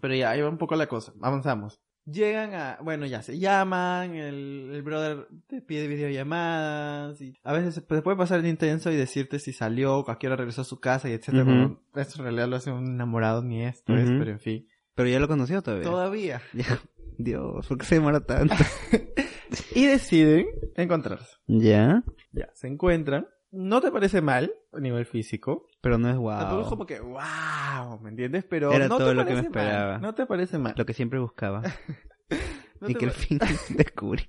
Pero 0.00 0.14
ya, 0.14 0.30
ahí 0.30 0.40
va 0.40 0.48
un 0.48 0.58
poco 0.58 0.76
la 0.76 0.86
cosa. 0.86 1.12
Avanzamos. 1.22 1.80
Llegan 2.06 2.54
a, 2.54 2.78
bueno, 2.82 3.04
ya 3.04 3.22
se 3.22 3.38
llaman, 3.38 4.14
el, 4.14 4.70
el 4.72 4.82
brother 4.82 5.28
te 5.46 5.60
pide 5.60 5.86
videollamadas, 5.86 7.20
y 7.20 7.34
a 7.44 7.52
veces 7.52 7.74
se 7.74 7.80
se 7.82 8.02
puede 8.02 8.16
pasar 8.16 8.40
de 8.40 8.48
intenso 8.48 8.90
y 8.90 8.96
decirte 8.96 9.38
si 9.38 9.52
salió, 9.52 10.08
a 10.10 10.18
qué 10.18 10.26
hora 10.26 10.36
regresó 10.36 10.62
a 10.62 10.64
su 10.64 10.80
casa 10.80 11.10
y 11.10 11.12
etcétera. 11.12 11.76
Esto 11.94 12.18
en 12.18 12.24
realidad 12.24 12.48
lo 12.48 12.56
hace 12.56 12.72
un 12.72 12.86
enamorado 12.86 13.42
ni 13.42 13.62
esto 13.62 13.94
es, 13.94 14.08
pero 14.10 14.30
en 14.30 14.40
fin. 14.40 14.66
Pero 15.00 15.08
ya 15.08 15.18
lo 15.18 15.28
conoció 15.28 15.62
todavía. 15.62 15.84
Todavía. 15.84 16.42
Ya. 16.52 16.78
Dios, 17.16 17.66
¿por 17.66 17.78
qué 17.78 17.86
se 17.86 17.94
demora 17.94 18.20
tanto? 18.20 18.54
Y 19.74 19.86
deciden 19.86 20.46
encontrarse. 20.76 21.38
ya. 21.46 22.04
Ya, 22.32 22.50
se 22.52 22.66
encuentran. 22.66 23.26
No 23.50 23.80
te 23.80 23.90
parece 23.90 24.20
mal 24.20 24.52
a 24.74 24.78
nivel 24.78 25.06
físico. 25.06 25.66
Pero 25.80 25.96
no 25.96 26.08
es 26.10 26.14
Tampoco 26.16 26.60
es 26.60 26.60
wow. 26.60 26.68
como 26.68 26.86
que, 26.86 27.00
wow, 27.00 27.98
¿me 28.02 28.10
entiendes? 28.10 28.44
Pero 28.44 28.72
Era 28.72 28.88
no 28.88 28.98
todo 28.98 29.08
te 29.08 29.14
lo 29.14 29.24
que 29.24 29.34
me 29.34 29.42
parece 29.42 29.48
mal, 29.50 29.64
esperaba. 29.64 29.98
No 29.98 30.14
te 30.14 30.26
parece 30.26 30.58
mal. 30.58 30.74
Lo 30.76 30.84
que 30.84 30.92
siempre 30.92 31.18
buscaba. 31.18 31.62
No 32.80 32.88
y 32.88 32.94
que 32.94 33.06
al 33.06 33.10
fin 33.10 33.38
descubrí. 33.70 34.26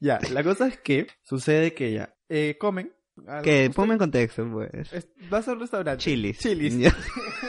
Ya, 0.00 0.18
la 0.32 0.42
cosa 0.42 0.66
es 0.66 0.76
que 0.78 1.06
sucede 1.22 1.72
que 1.72 1.92
ya 1.92 2.16
eh, 2.28 2.56
comen. 2.58 2.92
Algo- 3.26 3.42
Que 3.42 3.70
ponme 3.74 3.94
en 3.94 3.98
contexto, 3.98 4.48
pues. 4.50 4.92
es- 4.92 5.08
Vas 5.30 5.46
a 5.48 5.52
un 5.52 5.60
restaurante. 5.60 6.02
Chilis. 6.02 6.38
Chilis. 6.38 6.78
Ya. 6.78 6.94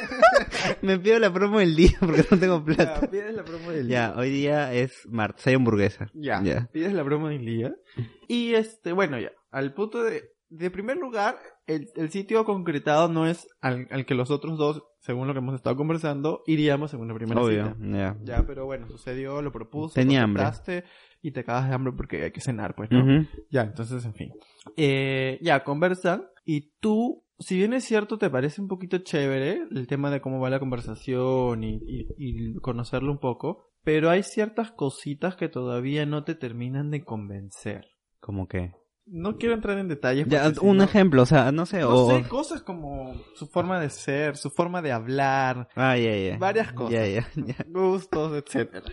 Me 0.82 0.98
pido 1.00 1.20
la 1.20 1.32
promo 1.32 1.60
del 1.60 1.76
día 1.76 1.92
porque 2.00 2.26
no 2.30 2.38
tengo 2.40 2.64
plata. 2.64 3.00
Ya, 3.02 3.08
pides 3.10 3.34
la 3.34 3.44
promo 3.44 3.72
del 3.72 3.88
Ya, 3.88 4.14
hoy 4.16 4.30
día 4.30 4.74
es 4.74 5.06
martes, 5.10 5.46
hay 5.48 5.54
hamburguesa. 5.56 6.08
Ya, 6.14 6.42
Ya. 6.44 6.68
pides 6.72 6.94
la 6.94 7.04
promo 7.04 7.30
del 7.30 7.46
día. 7.46 7.74
Y 8.28 8.54
este, 8.54 8.92
bueno, 8.92 9.20
ya, 9.20 9.32
al 9.52 9.74
punto 9.74 10.04
de, 10.04 10.32
de 10.50 10.72
primer 10.72 10.98
lugar, 10.98 11.38
el, 11.68 11.90
el 11.96 12.10
sitio 12.10 12.44
concretado 12.46 13.08
no 13.10 13.28
es 13.28 13.48
al, 13.62 13.88
al 13.92 14.06
que 14.06 14.16
los 14.16 14.32
otros 14.32 14.58
dos, 14.58 14.84
según 15.00 15.28
lo 15.28 15.34
que 15.34 15.40
hemos 15.40 15.56
estado 15.56 15.76
conversando, 15.76 16.42
iríamos 16.48 16.94
en 16.94 17.02
una 17.02 17.14
primera 17.14 17.42
Obvio, 17.42 17.66
cita. 17.76 17.78
ya. 17.92 18.18
Ya, 18.24 18.46
pero 18.48 18.66
bueno, 18.66 18.88
sucedió, 18.90 19.42
lo 19.42 19.52
propuse, 19.52 19.96
Tenía 20.00 20.20
lo 20.22 20.26
hambre. 20.26 20.84
y 21.22 21.32
te 21.32 21.44
cagas 21.44 21.70
de 21.70 21.76
hambre 21.76 21.94
porque 21.96 22.24
hay 22.24 22.32
que 22.32 22.42
cenar, 22.42 22.74
pues, 22.76 22.90
¿no? 22.92 23.02
Ujú. 23.04 23.28
Ya, 23.52 23.62
entonces, 23.64 24.04
en 24.06 24.14
fin. 24.14 24.32
Eh, 24.76 25.38
ya, 25.42 25.64
conversan 25.64 26.26
y 26.46 26.72
tú, 26.80 27.24
si 27.40 27.58
bien 27.58 27.74
es 27.74 27.84
cierto, 27.84 28.18
te 28.18 28.30
parece 28.30 28.62
un 28.62 28.68
poquito 28.68 28.98
chévere 29.00 29.62
el 29.72 29.88
tema 29.88 30.10
de 30.12 30.22
cómo 30.22 30.40
va 30.40 30.50
la 30.50 30.60
conversación 30.60 31.64
y, 31.64 31.76
y- 31.86 32.08
y 32.18 32.56
conocerlo 32.56 33.12
un 33.12 33.20
poco, 33.20 33.72
pero 33.84 34.10
hay 34.10 34.24
ciertas 34.24 34.72
cositas 34.72 35.36
que 35.36 35.48
todavía 35.50 36.06
no 36.06 36.24
te 36.24 36.36
terminan 36.36 36.92
de 36.92 37.04
convencer. 37.04 37.86
¿Cómo 38.20 38.48
que? 38.48 38.72
No 39.10 39.38
quiero 39.38 39.56
entrar 39.56 39.78
en 39.78 39.88
detalles. 39.88 40.28
Ya, 40.28 40.44
porque 40.44 40.60
si 40.60 40.66
un 40.66 40.78
no- 40.78 40.84
ejemplo, 40.84 41.22
o 41.22 41.26
sea, 41.26 41.52
no 41.52 41.66
sé, 41.66 41.80
No 41.80 41.90
o... 41.96 42.10
sé, 42.12 42.28
cosas 42.28 42.62
como 42.62 43.14
su 43.36 43.48
forma 43.48 43.80
de 43.80 43.90
ser, 43.90 44.36
su 44.38 44.50
forma 44.50 44.82
de 44.82 44.92
hablar, 44.92 45.70
Ah, 45.76 45.98
ya, 45.98 46.16
ya. 46.16 46.38
Varias 46.38 46.74
cosas. 46.74 47.08
Ya. 47.36 47.58
gustos, 47.68 48.34
etcétera. 48.44 48.84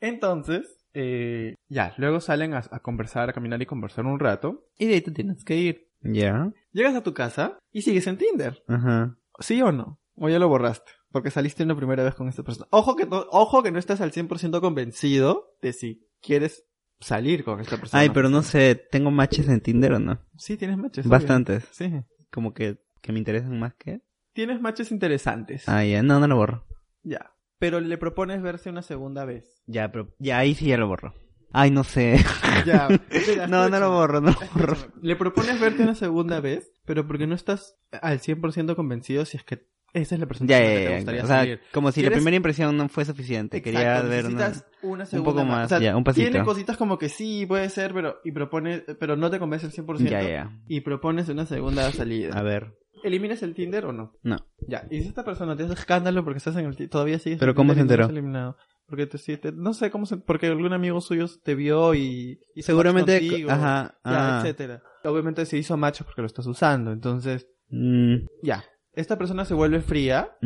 Entonces, 0.00 0.78
eh, 0.94 1.54
ya, 1.68 1.94
luego 1.96 2.20
salen 2.20 2.54
a, 2.54 2.62
a 2.70 2.80
conversar, 2.80 3.28
a 3.28 3.32
caminar 3.32 3.60
y 3.60 3.66
conversar 3.66 4.06
un 4.06 4.18
rato, 4.20 4.66
y 4.78 4.86
de 4.86 4.94
ahí 4.94 5.00
te 5.00 5.10
tienes 5.10 5.44
que 5.44 5.56
ir. 5.56 5.88
Ya. 6.00 6.52
Llegas 6.72 6.94
a 6.94 7.02
tu 7.02 7.12
casa 7.14 7.58
y 7.72 7.82
sigues 7.82 8.06
en 8.06 8.18
Tinder. 8.18 8.62
Ajá. 8.68 9.16
¿Sí 9.40 9.60
o 9.62 9.72
no? 9.72 9.98
O 10.14 10.28
ya 10.28 10.38
lo 10.38 10.48
borraste. 10.48 10.92
Porque 11.10 11.30
saliste 11.30 11.64
una 11.64 11.74
primera 11.76 12.04
vez 12.04 12.14
con 12.14 12.28
esta 12.28 12.42
persona. 12.44 12.68
Ojo 12.70 12.94
que, 12.94 13.06
no, 13.06 13.24
ojo 13.30 13.62
que 13.62 13.72
no 13.72 13.78
estás 13.78 14.00
al 14.00 14.12
100% 14.12 14.60
convencido 14.60 15.56
de 15.62 15.72
si 15.72 16.06
quieres 16.20 16.66
salir 17.00 17.44
con 17.44 17.60
esta 17.60 17.76
persona. 17.76 18.00
Ay, 18.00 18.10
pero 18.10 18.28
no 18.28 18.42
sé, 18.42 18.74
¿tengo 18.74 19.10
matches 19.10 19.48
en 19.48 19.60
Tinder 19.60 19.92
o 19.92 19.98
no? 19.98 20.20
Sí, 20.36 20.56
tienes 20.56 20.78
matches. 20.78 21.06
Bastantes. 21.06 21.68
Sí. 21.70 21.92
Como 22.30 22.54
que, 22.54 22.78
que 23.00 23.12
me 23.12 23.18
interesan 23.18 23.58
más 23.58 23.74
que... 23.74 24.02
Tienes 24.32 24.60
matches 24.60 24.92
interesantes. 24.92 25.68
Ah, 25.68 25.84
ya, 25.84 26.02
no, 26.02 26.20
no 26.20 26.28
lo 26.28 26.36
borro. 26.36 26.66
Ya. 27.02 27.32
Pero 27.58 27.80
le 27.80 27.98
propones 27.98 28.40
verse 28.40 28.70
una 28.70 28.82
segunda 28.82 29.24
vez. 29.24 29.62
Ya, 29.66 29.90
pero 29.90 30.14
ya 30.18 30.38
ahí 30.38 30.54
sí 30.54 30.66
ya 30.66 30.76
lo 30.76 30.86
borro. 30.86 31.14
Ay, 31.52 31.70
no 31.70 31.82
sé. 31.82 32.18
Ya. 32.66 32.88
mira, 33.28 33.46
no, 33.46 33.68
no 33.68 33.80
lo 33.80 33.90
borro, 33.90 34.20
no 34.20 34.30
lo 34.30 34.38
borro. 34.54 34.76
Le 35.00 35.16
propones 35.16 35.58
verte 35.60 35.82
una 35.82 35.94
segunda 35.94 36.40
vez, 36.40 36.70
pero 36.84 37.06
porque 37.06 37.26
no 37.26 37.34
estás 37.34 37.76
al 37.90 38.20
100% 38.20 38.76
convencido 38.76 39.24
si 39.24 39.38
es 39.38 39.44
que 39.44 39.66
esa 40.02 40.14
es 40.14 40.20
la 40.20 40.26
persona 40.26 40.48
Ya, 40.48 40.58
que 40.60 40.64
ya, 40.66 40.74
te 40.74 40.84
ya. 40.90 40.96
gustaría 40.96 41.24
O 41.24 41.26
sea, 41.26 41.36
salir. 41.38 41.60
como 41.72 41.92
si 41.92 42.00
la 42.00 42.08
¿Quieres- 42.08 42.18
primera 42.18 42.36
impresión 42.36 42.76
no 42.76 42.88
fue 42.88 43.04
suficiente. 43.04 43.60
Quería 43.62 43.80
Exacto, 43.80 44.08
ver 44.08 44.26
una... 44.26 44.52
una 44.82 45.06
segunda 45.06 45.30
poco 45.32 45.44
más, 45.44 45.66
O 45.66 45.68
sea, 45.68 45.78
ya, 45.80 45.96
un 45.96 46.04
pasito. 46.04 46.30
Tiene 46.30 46.44
cositas 46.44 46.76
como 46.76 46.98
que 46.98 47.08
sí, 47.08 47.44
puede 47.46 47.68
ser, 47.70 47.92
pero 47.94 48.18
y 48.24 48.32
propone, 48.32 48.80
pero 48.98 49.16
no 49.16 49.30
te 49.30 49.38
convence 49.38 49.66
al 49.66 49.72
100%. 49.72 50.08
Ya, 50.08 50.22
ya. 50.22 50.50
Y 50.66 50.80
propones 50.80 51.28
una 51.28 51.46
segunda 51.46 51.90
salida. 51.92 52.38
A 52.38 52.42
ver. 52.42 52.74
¿Eliminas 53.04 53.42
el 53.44 53.54
Tinder 53.54 53.84
o 53.86 53.92
no? 53.92 54.12
No. 54.24 54.38
Ya, 54.66 54.86
y 54.90 55.00
si 55.02 55.08
esta 55.08 55.24
persona 55.24 55.56
te 55.56 55.62
hace 55.62 55.74
escándalo 55.74 56.24
porque 56.24 56.38
estás 56.38 56.56
en 56.56 56.66
el 56.66 56.88
todavía 56.90 57.18
sigues 57.20 57.38
¿Pero 57.38 57.54
cómo 57.54 57.72
se 57.72 57.78
no 57.78 57.82
enteró? 57.82 58.06
eliminado. 58.06 58.56
Porque 58.88 59.06
te, 59.06 59.18
te- 59.36 59.52
no 59.52 59.72
sé 59.74 59.90
cómo 59.90 60.04
se, 60.06 60.16
porque 60.16 60.46
algún 60.46 60.72
amigo 60.72 61.00
suyo 61.00 61.26
te 61.44 61.54
vio 61.54 61.94
y, 61.94 62.40
y 62.54 62.62
se 62.62 62.66
Seguramente, 62.66 63.20
contigo, 63.20 63.50
ajá, 63.50 63.98
ya, 64.04 64.38
ah. 64.38 64.40
etcétera. 64.40 64.82
Obviamente 65.04 65.44
se 65.46 65.58
hizo 65.58 65.76
macho 65.76 66.04
porque 66.04 66.22
lo 66.22 66.26
estás 66.26 66.46
usando, 66.46 66.90
entonces, 66.92 67.46
Mm, 67.70 68.24
ya. 68.42 68.64
Esta 68.98 69.16
persona 69.18 69.44
se 69.44 69.54
vuelve 69.54 69.80
fría, 69.80 70.36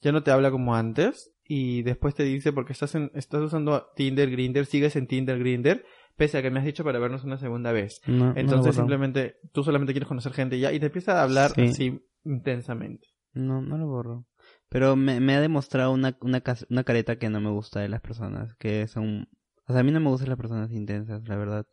ya 0.00 0.12
no 0.12 0.22
te 0.22 0.30
habla 0.30 0.50
como 0.50 0.74
antes 0.74 1.32
y 1.44 1.82
después 1.82 2.14
te 2.14 2.24
dice 2.24 2.52
porque 2.52 2.72
estás 2.72 2.94
en, 2.94 3.10
estás 3.14 3.40
usando 3.42 3.86
Tinder, 3.94 4.30
Grinder, 4.30 4.66
sigues 4.66 4.96
en 4.96 5.06
Tinder, 5.06 5.38
Grinder, 5.38 5.84
pese 6.16 6.38
a 6.38 6.42
que 6.42 6.50
me 6.50 6.58
has 6.58 6.64
dicho 6.66 6.82
para 6.84 6.98
vernos 6.98 7.24
una 7.24 7.38
segunda 7.38 7.72
vez. 7.72 8.00
No, 8.06 8.32
Entonces 8.36 8.74
simplemente 8.74 9.36
tú 9.52 9.62
solamente 9.62 9.92
quieres 9.92 10.08
conocer 10.08 10.32
gente 10.32 10.56
y 10.56 10.60
ya 10.60 10.72
y 10.72 10.80
te 10.80 10.86
empieza 10.86 11.20
a 11.20 11.22
hablar 11.22 11.52
Sí. 11.52 11.62
así 11.62 12.00
intensamente. 12.24 13.06
No, 13.32 13.60
no 13.62 13.76
lo 13.78 13.86
borro. 13.86 14.26
Pero 14.68 14.96
me, 14.96 15.20
me 15.20 15.34
ha 15.36 15.40
demostrado 15.40 15.92
una, 15.92 16.16
una, 16.20 16.42
una 16.70 16.84
careta 16.84 17.18
que 17.18 17.28
no 17.30 17.40
me 17.40 17.50
gusta 17.50 17.80
de 17.80 17.88
las 17.88 18.00
personas, 18.00 18.54
que 18.58 18.86
son... 18.88 19.28
O 19.68 19.72
sea, 19.72 19.80
a 19.80 19.84
mí 19.84 19.92
no 19.92 20.00
me 20.00 20.08
gustan 20.10 20.28
las 20.30 20.38
personas 20.38 20.72
intensas, 20.72 21.26
la 21.28 21.36
verdad. 21.36 21.66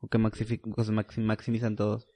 O 0.00 0.08
que 0.08 0.18
maximizan 0.18 1.76
todos. 1.76 2.06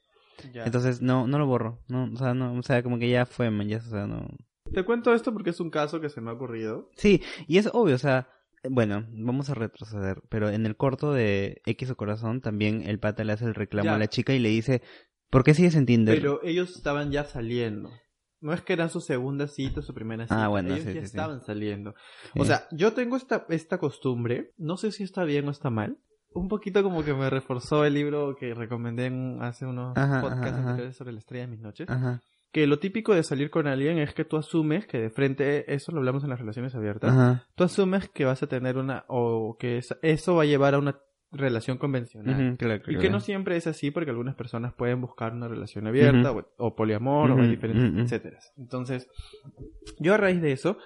Ya. 0.52 0.64
Entonces, 0.64 1.02
no, 1.02 1.26
no 1.26 1.38
lo 1.38 1.46
borro. 1.46 1.80
No, 1.88 2.10
o 2.12 2.16
sea, 2.16 2.34
no, 2.34 2.54
o 2.58 2.62
sea, 2.62 2.82
como 2.82 2.98
que 2.98 3.08
ya 3.08 3.26
fue, 3.26 3.50
man, 3.50 3.68
ya, 3.68 3.78
o 3.78 3.80
sea, 3.80 4.06
no... 4.06 4.28
Te 4.72 4.84
cuento 4.84 5.12
esto 5.12 5.32
porque 5.32 5.50
es 5.50 5.60
un 5.60 5.70
caso 5.70 6.00
que 6.00 6.08
se 6.08 6.20
me 6.20 6.30
ha 6.30 6.34
ocurrido. 6.34 6.90
Sí, 6.96 7.22
y 7.46 7.58
es 7.58 7.68
obvio, 7.72 7.94
o 7.94 7.98
sea, 7.98 8.28
bueno, 8.68 9.06
vamos 9.10 9.50
a 9.50 9.54
retroceder, 9.54 10.22
pero 10.28 10.48
en 10.48 10.66
el 10.66 10.76
corto 10.76 11.12
de 11.12 11.60
X 11.66 11.90
o 11.90 11.96
Corazón 11.96 12.40
también 12.40 12.82
el 12.82 12.98
pata 12.98 13.24
le 13.24 13.32
hace 13.32 13.44
el 13.44 13.54
reclamo 13.54 13.86
Ya. 13.86 13.94
a 13.96 13.98
la 13.98 14.06
chica 14.08 14.32
y 14.32 14.38
le 14.38 14.48
dice, 14.48 14.80
¿por 15.30 15.44
qué 15.44 15.52
sigues 15.54 15.74
en 15.74 15.84
Tinder? 15.86 16.14
Pero 16.14 16.40
ellos 16.42 16.74
estaban 16.76 17.10
ya 17.10 17.24
saliendo. 17.24 17.90
No 18.40 18.52
es 18.52 18.60
que 18.62 18.72
eran 18.72 18.90
su 18.90 19.00
segunda 19.00 19.46
cita 19.46 19.82
su 19.82 19.94
primera 19.94 20.24
cita. 20.24 20.44
Ah, 20.44 20.48
bueno, 20.48 20.70
ellos 20.74 20.80
sí, 20.80 20.86
ya 20.86 20.92
sí, 20.94 20.98
sí. 21.00 21.04
estaban 21.04 21.40
saliendo. 21.42 21.94
Sí. 22.32 22.40
O 22.40 22.44
sea, 22.44 22.66
yo 22.72 22.92
tengo 22.92 23.16
esta, 23.16 23.46
esta 23.50 23.78
costumbre, 23.78 24.52
no 24.58 24.76
sé 24.76 24.90
si 24.90 25.02
está 25.04 25.22
bien 25.24 25.46
o 25.48 25.50
está 25.50 25.70
mal. 25.70 25.98
Un 26.34 26.48
poquito 26.48 26.82
como 26.82 27.04
que 27.04 27.14
me 27.14 27.28
reforzó 27.30 27.84
el 27.84 27.94
libro 27.94 28.34
que 28.36 28.54
recomendé 28.54 29.06
en- 29.06 29.38
hace 29.42 29.66
unos 29.66 29.96
Ajá, 29.96 30.20
podcasts 30.20 30.46
ajá, 30.58 30.60
anteriores 30.70 30.96
sobre 30.96 31.12
la 31.12 31.18
estrella 31.18 31.44
de 31.46 31.50
mis 31.50 31.60
noches. 31.60 31.88
Ajá, 31.90 32.20
Que 32.52 32.66
lo 32.66 32.78
típico 32.78 33.14
de 33.14 33.22
salir 33.22 33.48
con 33.50 33.66
alguien 33.66 33.98
es 33.98 34.12
que 34.14 34.24
tú 34.26 34.36
asumes 34.36 34.86
que 34.86 34.98
de 34.98 35.10
frente, 35.10 35.72
eso 35.72 35.90
lo 35.92 35.98
hablamos 35.98 36.22
en 36.24 36.30
las 36.30 36.38
relaciones 36.38 36.74
abiertas, 36.74 37.40
tú 37.54 37.64
asumes 37.64 38.08
que 38.10 38.24
vas 38.26 38.42
a 38.42 38.46
tener 38.46 38.76
una, 38.76 39.04
o 39.08 39.56
que 39.58 39.78
es- 39.78 39.96
eso 40.02 40.34
va 40.36 40.42
a 40.42 40.46
llevar 40.46 40.74
a 40.74 40.78
una 40.78 40.98
relación 41.30 41.78
convencional. 41.78 42.48
Ujú, 42.48 42.56
claro, 42.58 42.74
Y 42.74 42.84
claro. 42.84 43.00
que 43.00 43.08
no 43.08 43.20
siempre 43.20 43.56
es 43.56 43.66
así 43.66 43.90
porque 43.90 44.10
algunas 44.10 44.34
personas 44.34 44.74
pueden 44.74 45.00
buscar 45.00 45.32
una 45.32 45.48
relación 45.48 45.86
abierta 45.86 46.30
o, 46.32 46.46
o 46.58 46.76
poliamor 46.76 47.30
o 47.30 47.46
diferentes, 47.48 48.02
etcétera. 48.04 48.38
Entonces, 48.58 49.08
yo 49.98 50.12
a 50.12 50.18
raíz 50.18 50.42
de 50.42 50.52
eso, 50.52 50.76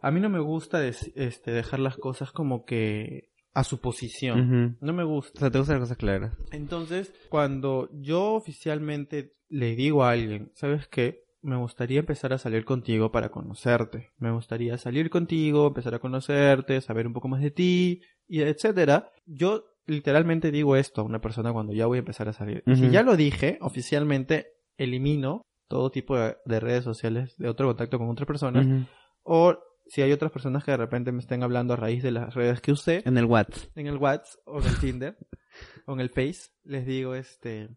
a 0.00 0.12
mí 0.12 0.20
no 0.20 0.28
me 0.30 0.38
gusta 0.38 0.78
des- 0.78 1.10
este, 1.16 1.50
dejar 1.50 1.80
las 1.80 1.96
cosas 1.96 2.30
como 2.30 2.64
que 2.64 3.30
a 3.54 3.64
su 3.64 3.80
posición. 3.80 4.76
No 4.80 4.92
me 4.92 5.02
O 5.02 5.08
gusta. 5.08 5.40
sea, 5.40 5.50
te 5.50 5.58
gustan 5.58 5.76
las 5.80 5.88
cosas 5.88 5.96
claras. 5.98 6.36
Entonces, 6.52 7.12
cuando 7.28 7.88
yo 7.92 8.34
oficialmente 8.34 9.34
le 9.48 9.74
digo 9.76 10.04
a 10.04 10.10
alguien, 10.10 10.50
¿sabes 10.54 10.86
qué? 10.88 11.24
Me 11.40 11.56
gustaría 11.56 12.00
empezar 12.00 12.32
a 12.32 12.38
salir 12.38 12.64
contigo 12.64 13.10
para 13.12 13.30
conocerte. 13.30 14.10
Me 14.18 14.30
gustaría 14.32 14.76
salir 14.76 15.08
contigo, 15.08 15.68
empezar 15.68 15.94
a 15.94 15.98
conocerte, 16.00 16.80
saber 16.80 17.06
un 17.06 17.12
poco 17.12 17.28
más 17.28 17.40
de 17.40 17.50
ti, 17.50 18.00
y 18.26 18.40
etcétera. 18.42 19.10
Yo 19.24 19.64
literalmente 19.86 20.50
digo 20.50 20.76
esto 20.76 21.00
a 21.00 21.04
una 21.04 21.20
persona 21.20 21.52
cuando 21.52 21.72
ya 21.72 21.86
voy 21.86 21.98
a 21.98 22.00
empezar 22.00 22.28
a 22.28 22.32
salir. 22.32 22.62
Si 22.66 22.90
ya 22.90 23.02
lo 23.02 23.16
dije, 23.16 23.58
oficialmente 23.60 24.48
elimino 24.76 25.42
todo 25.68 25.90
tipo 25.90 26.16
de, 26.18 26.36
de 26.44 26.60
redes 26.60 26.84
sociales 26.84 27.36
de 27.38 27.48
otro 27.48 27.68
contacto 27.68 27.98
con 27.98 28.08
otras 28.10 28.26
personas. 28.26 28.66
O 29.22 29.56
si 29.88 30.02
hay 30.02 30.12
otras 30.12 30.30
personas 30.32 30.64
que 30.64 30.70
de 30.70 30.76
repente 30.76 31.12
me 31.12 31.18
estén 31.20 31.42
hablando 31.42 31.74
a 31.74 31.76
raíz 31.76 32.02
de 32.02 32.10
las 32.12 32.34
redes 32.34 32.60
que 32.60 32.72
usé, 32.72 33.02
En 33.06 33.18
el 33.18 33.24
WhatsApp. 33.24 33.70
en 33.76 33.86
el 33.86 33.96
WhatsApp 33.96 34.40
o 34.46 34.60
en 34.60 34.66
el 34.66 34.78
Tinder 34.78 35.16
o 35.86 35.92
en 35.94 36.00
el 36.00 36.10
Face, 36.10 36.50
les 36.64 36.86
digo 36.86 37.14
este 37.14 37.68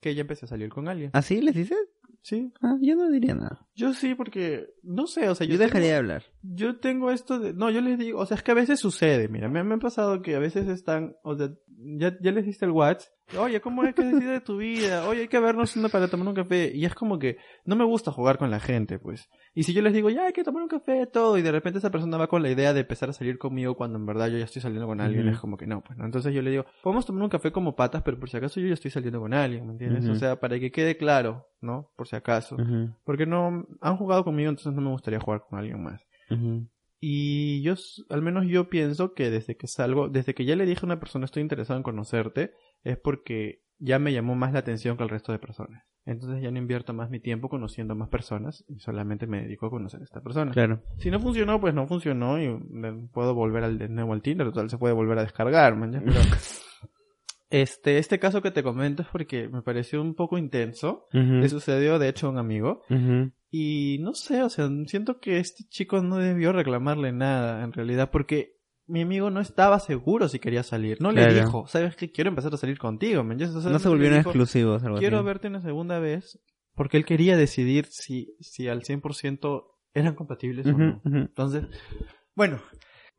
que 0.00 0.14
ya 0.14 0.22
empecé 0.22 0.46
a 0.46 0.48
salir 0.48 0.68
con 0.70 0.88
alguien. 0.88 1.10
¿Así 1.12 1.40
les 1.42 1.54
dices? 1.54 1.78
Sí, 2.22 2.52
Ah, 2.60 2.76
yo 2.82 2.96
no 2.96 3.10
diría 3.10 3.34
nada. 3.34 3.66
yo 3.74 3.94
sí 3.94 4.14
porque 4.14 4.66
no 4.82 5.06
sé, 5.06 5.28
o 5.30 5.34
sea, 5.34 5.46
Yo 5.46 5.54
yo, 5.54 5.58
dejaría 5.58 5.88
de 5.92 5.96
hablar. 5.96 6.24
yo 6.42 6.78
tengo 6.78 7.10
esto 7.10 7.38
de 7.38 7.54
no, 7.54 7.70
yo 7.70 7.80
les 7.80 7.98
digo, 7.98 8.18
o 8.20 8.26
sea, 8.26 8.36
es 8.36 8.42
que 8.42 8.50
a 8.50 8.54
veces 8.54 8.78
sucede, 8.78 9.28
mira, 9.28 9.48
me, 9.48 9.64
me 9.64 9.76
ha 9.76 9.78
pasado 9.78 10.20
que 10.20 10.34
a 10.34 10.38
veces 10.38 10.68
están, 10.68 11.16
o 11.22 11.34
sea, 11.36 11.50
ya, 11.96 12.14
ya 12.20 12.30
les 12.32 12.44
diste 12.44 12.66
el 12.66 12.72
WhatsApp, 12.72 13.10
oye, 13.38 13.60
¿cómo 13.60 13.84
es 13.84 13.94
que 13.94 14.02
decide 14.02 14.32
de 14.32 14.40
tu 14.40 14.56
vida? 14.56 15.06
Oye, 15.08 15.22
hay 15.22 15.28
que 15.28 15.38
vernos 15.38 15.76
una 15.76 15.88
para 15.88 16.08
tomar 16.08 16.28
un 16.28 16.34
café 16.34 16.72
y 16.74 16.84
es 16.84 16.94
como 16.94 17.18
que 17.18 17.38
no 17.64 17.76
me 17.76 17.84
gusta 17.84 18.10
jugar 18.10 18.38
con 18.38 18.50
la 18.50 18.60
gente, 18.60 18.98
pues. 18.98 19.28
Y 19.54 19.64
si 19.64 19.72
yo 19.72 19.82
les 19.82 19.92
digo, 19.92 20.10
ya 20.10 20.26
hay 20.26 20.32
que 20.32 20.44
tomar 20.44 20.62
un 20.62 20.68
café, 20.68 21.06
todo, 21.06 21.38
y 21.38 21.42
de 21.42 21.52
repente 21.52 21.78
esa 21.78 21.90
persona 21.90 22.16
va 22.16 22.28
con 22.28 22.42
la 22.42 22.50
idea 22.50 22.72
de 22.72 22.80
empezar 22.80 23.10
a 23.10 23.12
salir 23.12 23.38
conmigo 23.38 23.74
cuando 23.76 23.98
en 23.98 24.06
verdad 24.06 24.28
yo 24.28 24.38
ya 24.38 24.44
estoy 24.44 24.62
saliendo 24.62 24.86
con 24.86 25.00
alguien, 25.00 25.28
es 25.28 25.38
como 25.38 25.56
que 25.56 25.66
no, 25.66 25.82
pues 25.82 25.98
no. 25.98 26.04
Entonces 26.04 26.34
yo 26.34 26.42
le 26.42 26.50
digo, 26.50 26.66
podemos 26.82 27.06
tomar 27.06 27.22
un 27.22 27.30
café 27.30 27.52
como 27.52 27.74
patas, 27.76 28.02
pero 28.02 28.18
por 28.18 28.30
si 28.30 28.36
acaso 28.36 28.60
yo 28.60 28.66
ya 28.68 28.74
estoy 28.74 28.90
saliendo 28.90 29.20
con 29.20 29.34
alguien, 29.34 29.66
¿me 29.66 29.72
entiendes? 29.72 30.08
O 30.08 30.14
sea, 30.14 30.40
para 30.40 30.58
que 30.58 30.70
quede 30.70 30.96
claro, 30.96 31.48
¿no? 31.60 31.90
Por 31.96 32.06
si 32.08 32.16
acaso. 32.16 32.56
Porque 33.04 33.26
no 33.26 33.66
han 33.80 33.96
jugado 33.96 34.24
conmigo, 34.24 34.50
entonces 34.50 34.72
no 34.72 34.80
me 34.80 34.90
gustaría 34.90 35.20
jugar 35.20 35.44
con 35.48 35.58
alguien 35.58 35.82
más. 35.82 36.00
Y 37.02 37.62
yo, 37.62 37.74
al 38.10 38.20
menos 38.20 38.46
yo 38.46 38.68
pienso 38.68 39.14
que 39.14 39.30
desde 39.30 39.56
que 39.56 39.66
salgo, 39.66 40.08
desde 40.08 40.34
que 40.34 40.44
ya 40.44 40.54
le 40.54 40.66
dije 40.66 40.80
a 40.82 40.86
una 40.86 41.00
persona 41.00 41.24
estoy 41.24 41.40
interesado 41.40 41.78
en 41.78 41.82
conocerte, 41.82 42.52
es 42.82 42.98
porque 42.98 43.62
ya 43.78 43.98
me 43.98 44.12
llamó 44.12 44.34
más 44.34 44.52
la 44.52 44.60
atención 44.60 44.96
que 44.96 45.02
el 45.02 45.08
resto 45.08 45.32
de 45.32 45.38
personas. 45.38 45.84
Entonces 46.06 46.42
ya 46.42 46.50
no 46.50 46.58
invierto 46.58 46.92
más 46.92 47.10
mi 47.10 47.20
tiempo 47.20 47.48
conociendo 47.48 47.94
más 47.94 48.08
personas 48.08 48.64
y 48.68 48.80
solamente 48.80 49.26
me 49.26 49.42
dedico 49.42 49.66
a 49.66 49.70
conocer 49.70 50.00
a 50.00 50.04
esta 50.04 50.20
persona. 50.20 50.50
Claro. 50.50 50.82
Si 50.98 51.10
no 51.10 51.20
funcionó, 51.20 51.60
pues 51.60 51.74
no 51.74 51.86
funcionó 51.86 52.40
y 52.40 52.48
puedo 53.12 53.34
volver 53.34 53.64
al 53.64 53.78
de 53.78 53.88
nuevo 53.88 54.12
al 54.12 54.22
Tinder, 54.22 54.48
total 54.48 54.70
se 54.70 54.78
puede 54.78 54.94
volver 54.94 55.18
a 55.18 55.22
descargar, 55.22 55.76
man, 55.76 56.02
pero 56.04 56.18
este, 57.50 57.98
este 57.98 58.18
caso 58.18 58.40
que 58.40 58.50
te 58.50 58.62
comento 58.62 59.02
es 59.02 59.08
porque 59.08 59.48
me 59.48 59.62
pareció 59.62 60.00
un 60.00 60.14
poco 60.14 60.38
intenso. 60.38 61.06
Le 61.12 61.48
sucedió 61.48 61.98
de 61.98 62.08
hecho 62.08 62.26
a 62.28 62.30
un 62.30 62.38
amigo 62.38 62.82
y 63.50 63.98
no 64.00 64.14
sé, 64.14 64.42
o 64.42 64.48
sea, 64.48 64.68
siento 64.86 65.20
que 65.20 65.38
este 65.38 65.64
chico 65.68 66.02
no 66.02 66.16
debió 66.16 66.52
reclamarle 66.52 67.12
nada 67.12 67.62
en 67.62 67.72
realidad 67.72 68.10
porque 68.10 68.59
mi 68.90 69.02
amigo 69.02 69.30
no 69.30 69.40
estaba 69.40 69.78
seguro 69.80 70.28
si 70.28 70.38
quería 70.38 70.62
salir. 70.62 71.00
No 71.00 71.12
le 71.12 71.32
dijo, 71.32 71.66
¿sabes 71.66 71.96
qué? 71.96 72.10
Quiero 72.12 72.28
empezar 72.28 72.52
a 72.52 72.56
salir 72.56 72.78
contigo, 72.78 73.24
man. 73.24 73.38
Ya, 73.38 73.48
o 73.48 73.60
sea, 73.60 73.70
No 73.70 73.78
se 73.78 73.88
volvieron 73.88 74.18
dijo, 74.18 74.30
exclusivos, 74.30 74.82
algo 74.84 74.98
Quiero 74.98 75.18
así. 75.18 75.26
verte 75.26 75.48
una 75.48 75.60
segunda 75.62 75.98
vez 75.98 76.38
porque 76.74 76.96
él 76.96 77.04
quería 77.04 77.36
decidir 77.36 77.86
si, 77.86 78.34
si 78.40 78.68
al 78.68 78.82
100% 78.82 79.64
eran 79.94 80.14
compatibles 80.14 80.66
o 80.66 80.72
no. 80.72 81.00
Entonces, 81.04 81.64
bueno, 82.34 82.60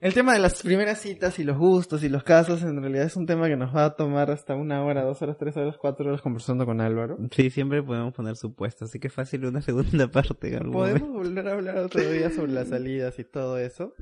el 0.02 0.14
tema 0.14 0.34
de 0.34 0.40
las 0.40 0.62
primeras 0.64 1.00
citas 1.00 1.38
y 1.40 1.44
los 1.44 1.58
gustos 1.58 2.04
y 2.04 2.10
los 2.10 2.24
casos 2.24 2.64
en 2.64 2.82
realidad 2.82 3.06
es 3.06 3.16
un 3.16 3.26
tema 3.28 3.48
que 3.48 3.56
nos 3.56 3.74
va 3.76 3.86
a 3.86 3.96
tomar 3.96 4.32
hasta 4.32 4.56
una 4.56 4.84
hora, 4.84 5.04
dos 5.04 5.22
horas, 5.22 5.38
tres 5.38 5.56
horas, 5.58 5.78
cuatro 5.78 6.08
horas 6.10 6.22
conversando 6.22 6.66
con 6.66 6.82
Álvaro. 6.82 7.18
Sí, 7.32 7.50
siempre 7.52 7.84
podemos 7.84 8.14
poner 8.14 8.36
supuestos, 8.36 8.90
así 8.90 9.00
que 9.00 9.10
fácil 9.10 9.46
una 9.46 9.62
segunda 9.62 10.08
parte. 10.10 10.50
en 10.50 10.56
algún 10.56 10.72
Podemos 10.74 11.02
momento. 11.08 11.30
volver 11.30 11.48
a 11.48 11.54
hablar 11.54 11.78
otro 11.78 12.02
día 12.12 12.30
sobre 12.32 12.52
las 12.52 12.68
salidas 12.70 13.18
y 13.20 13.24
todo 13.24 13.58
eso. 13.60 13.94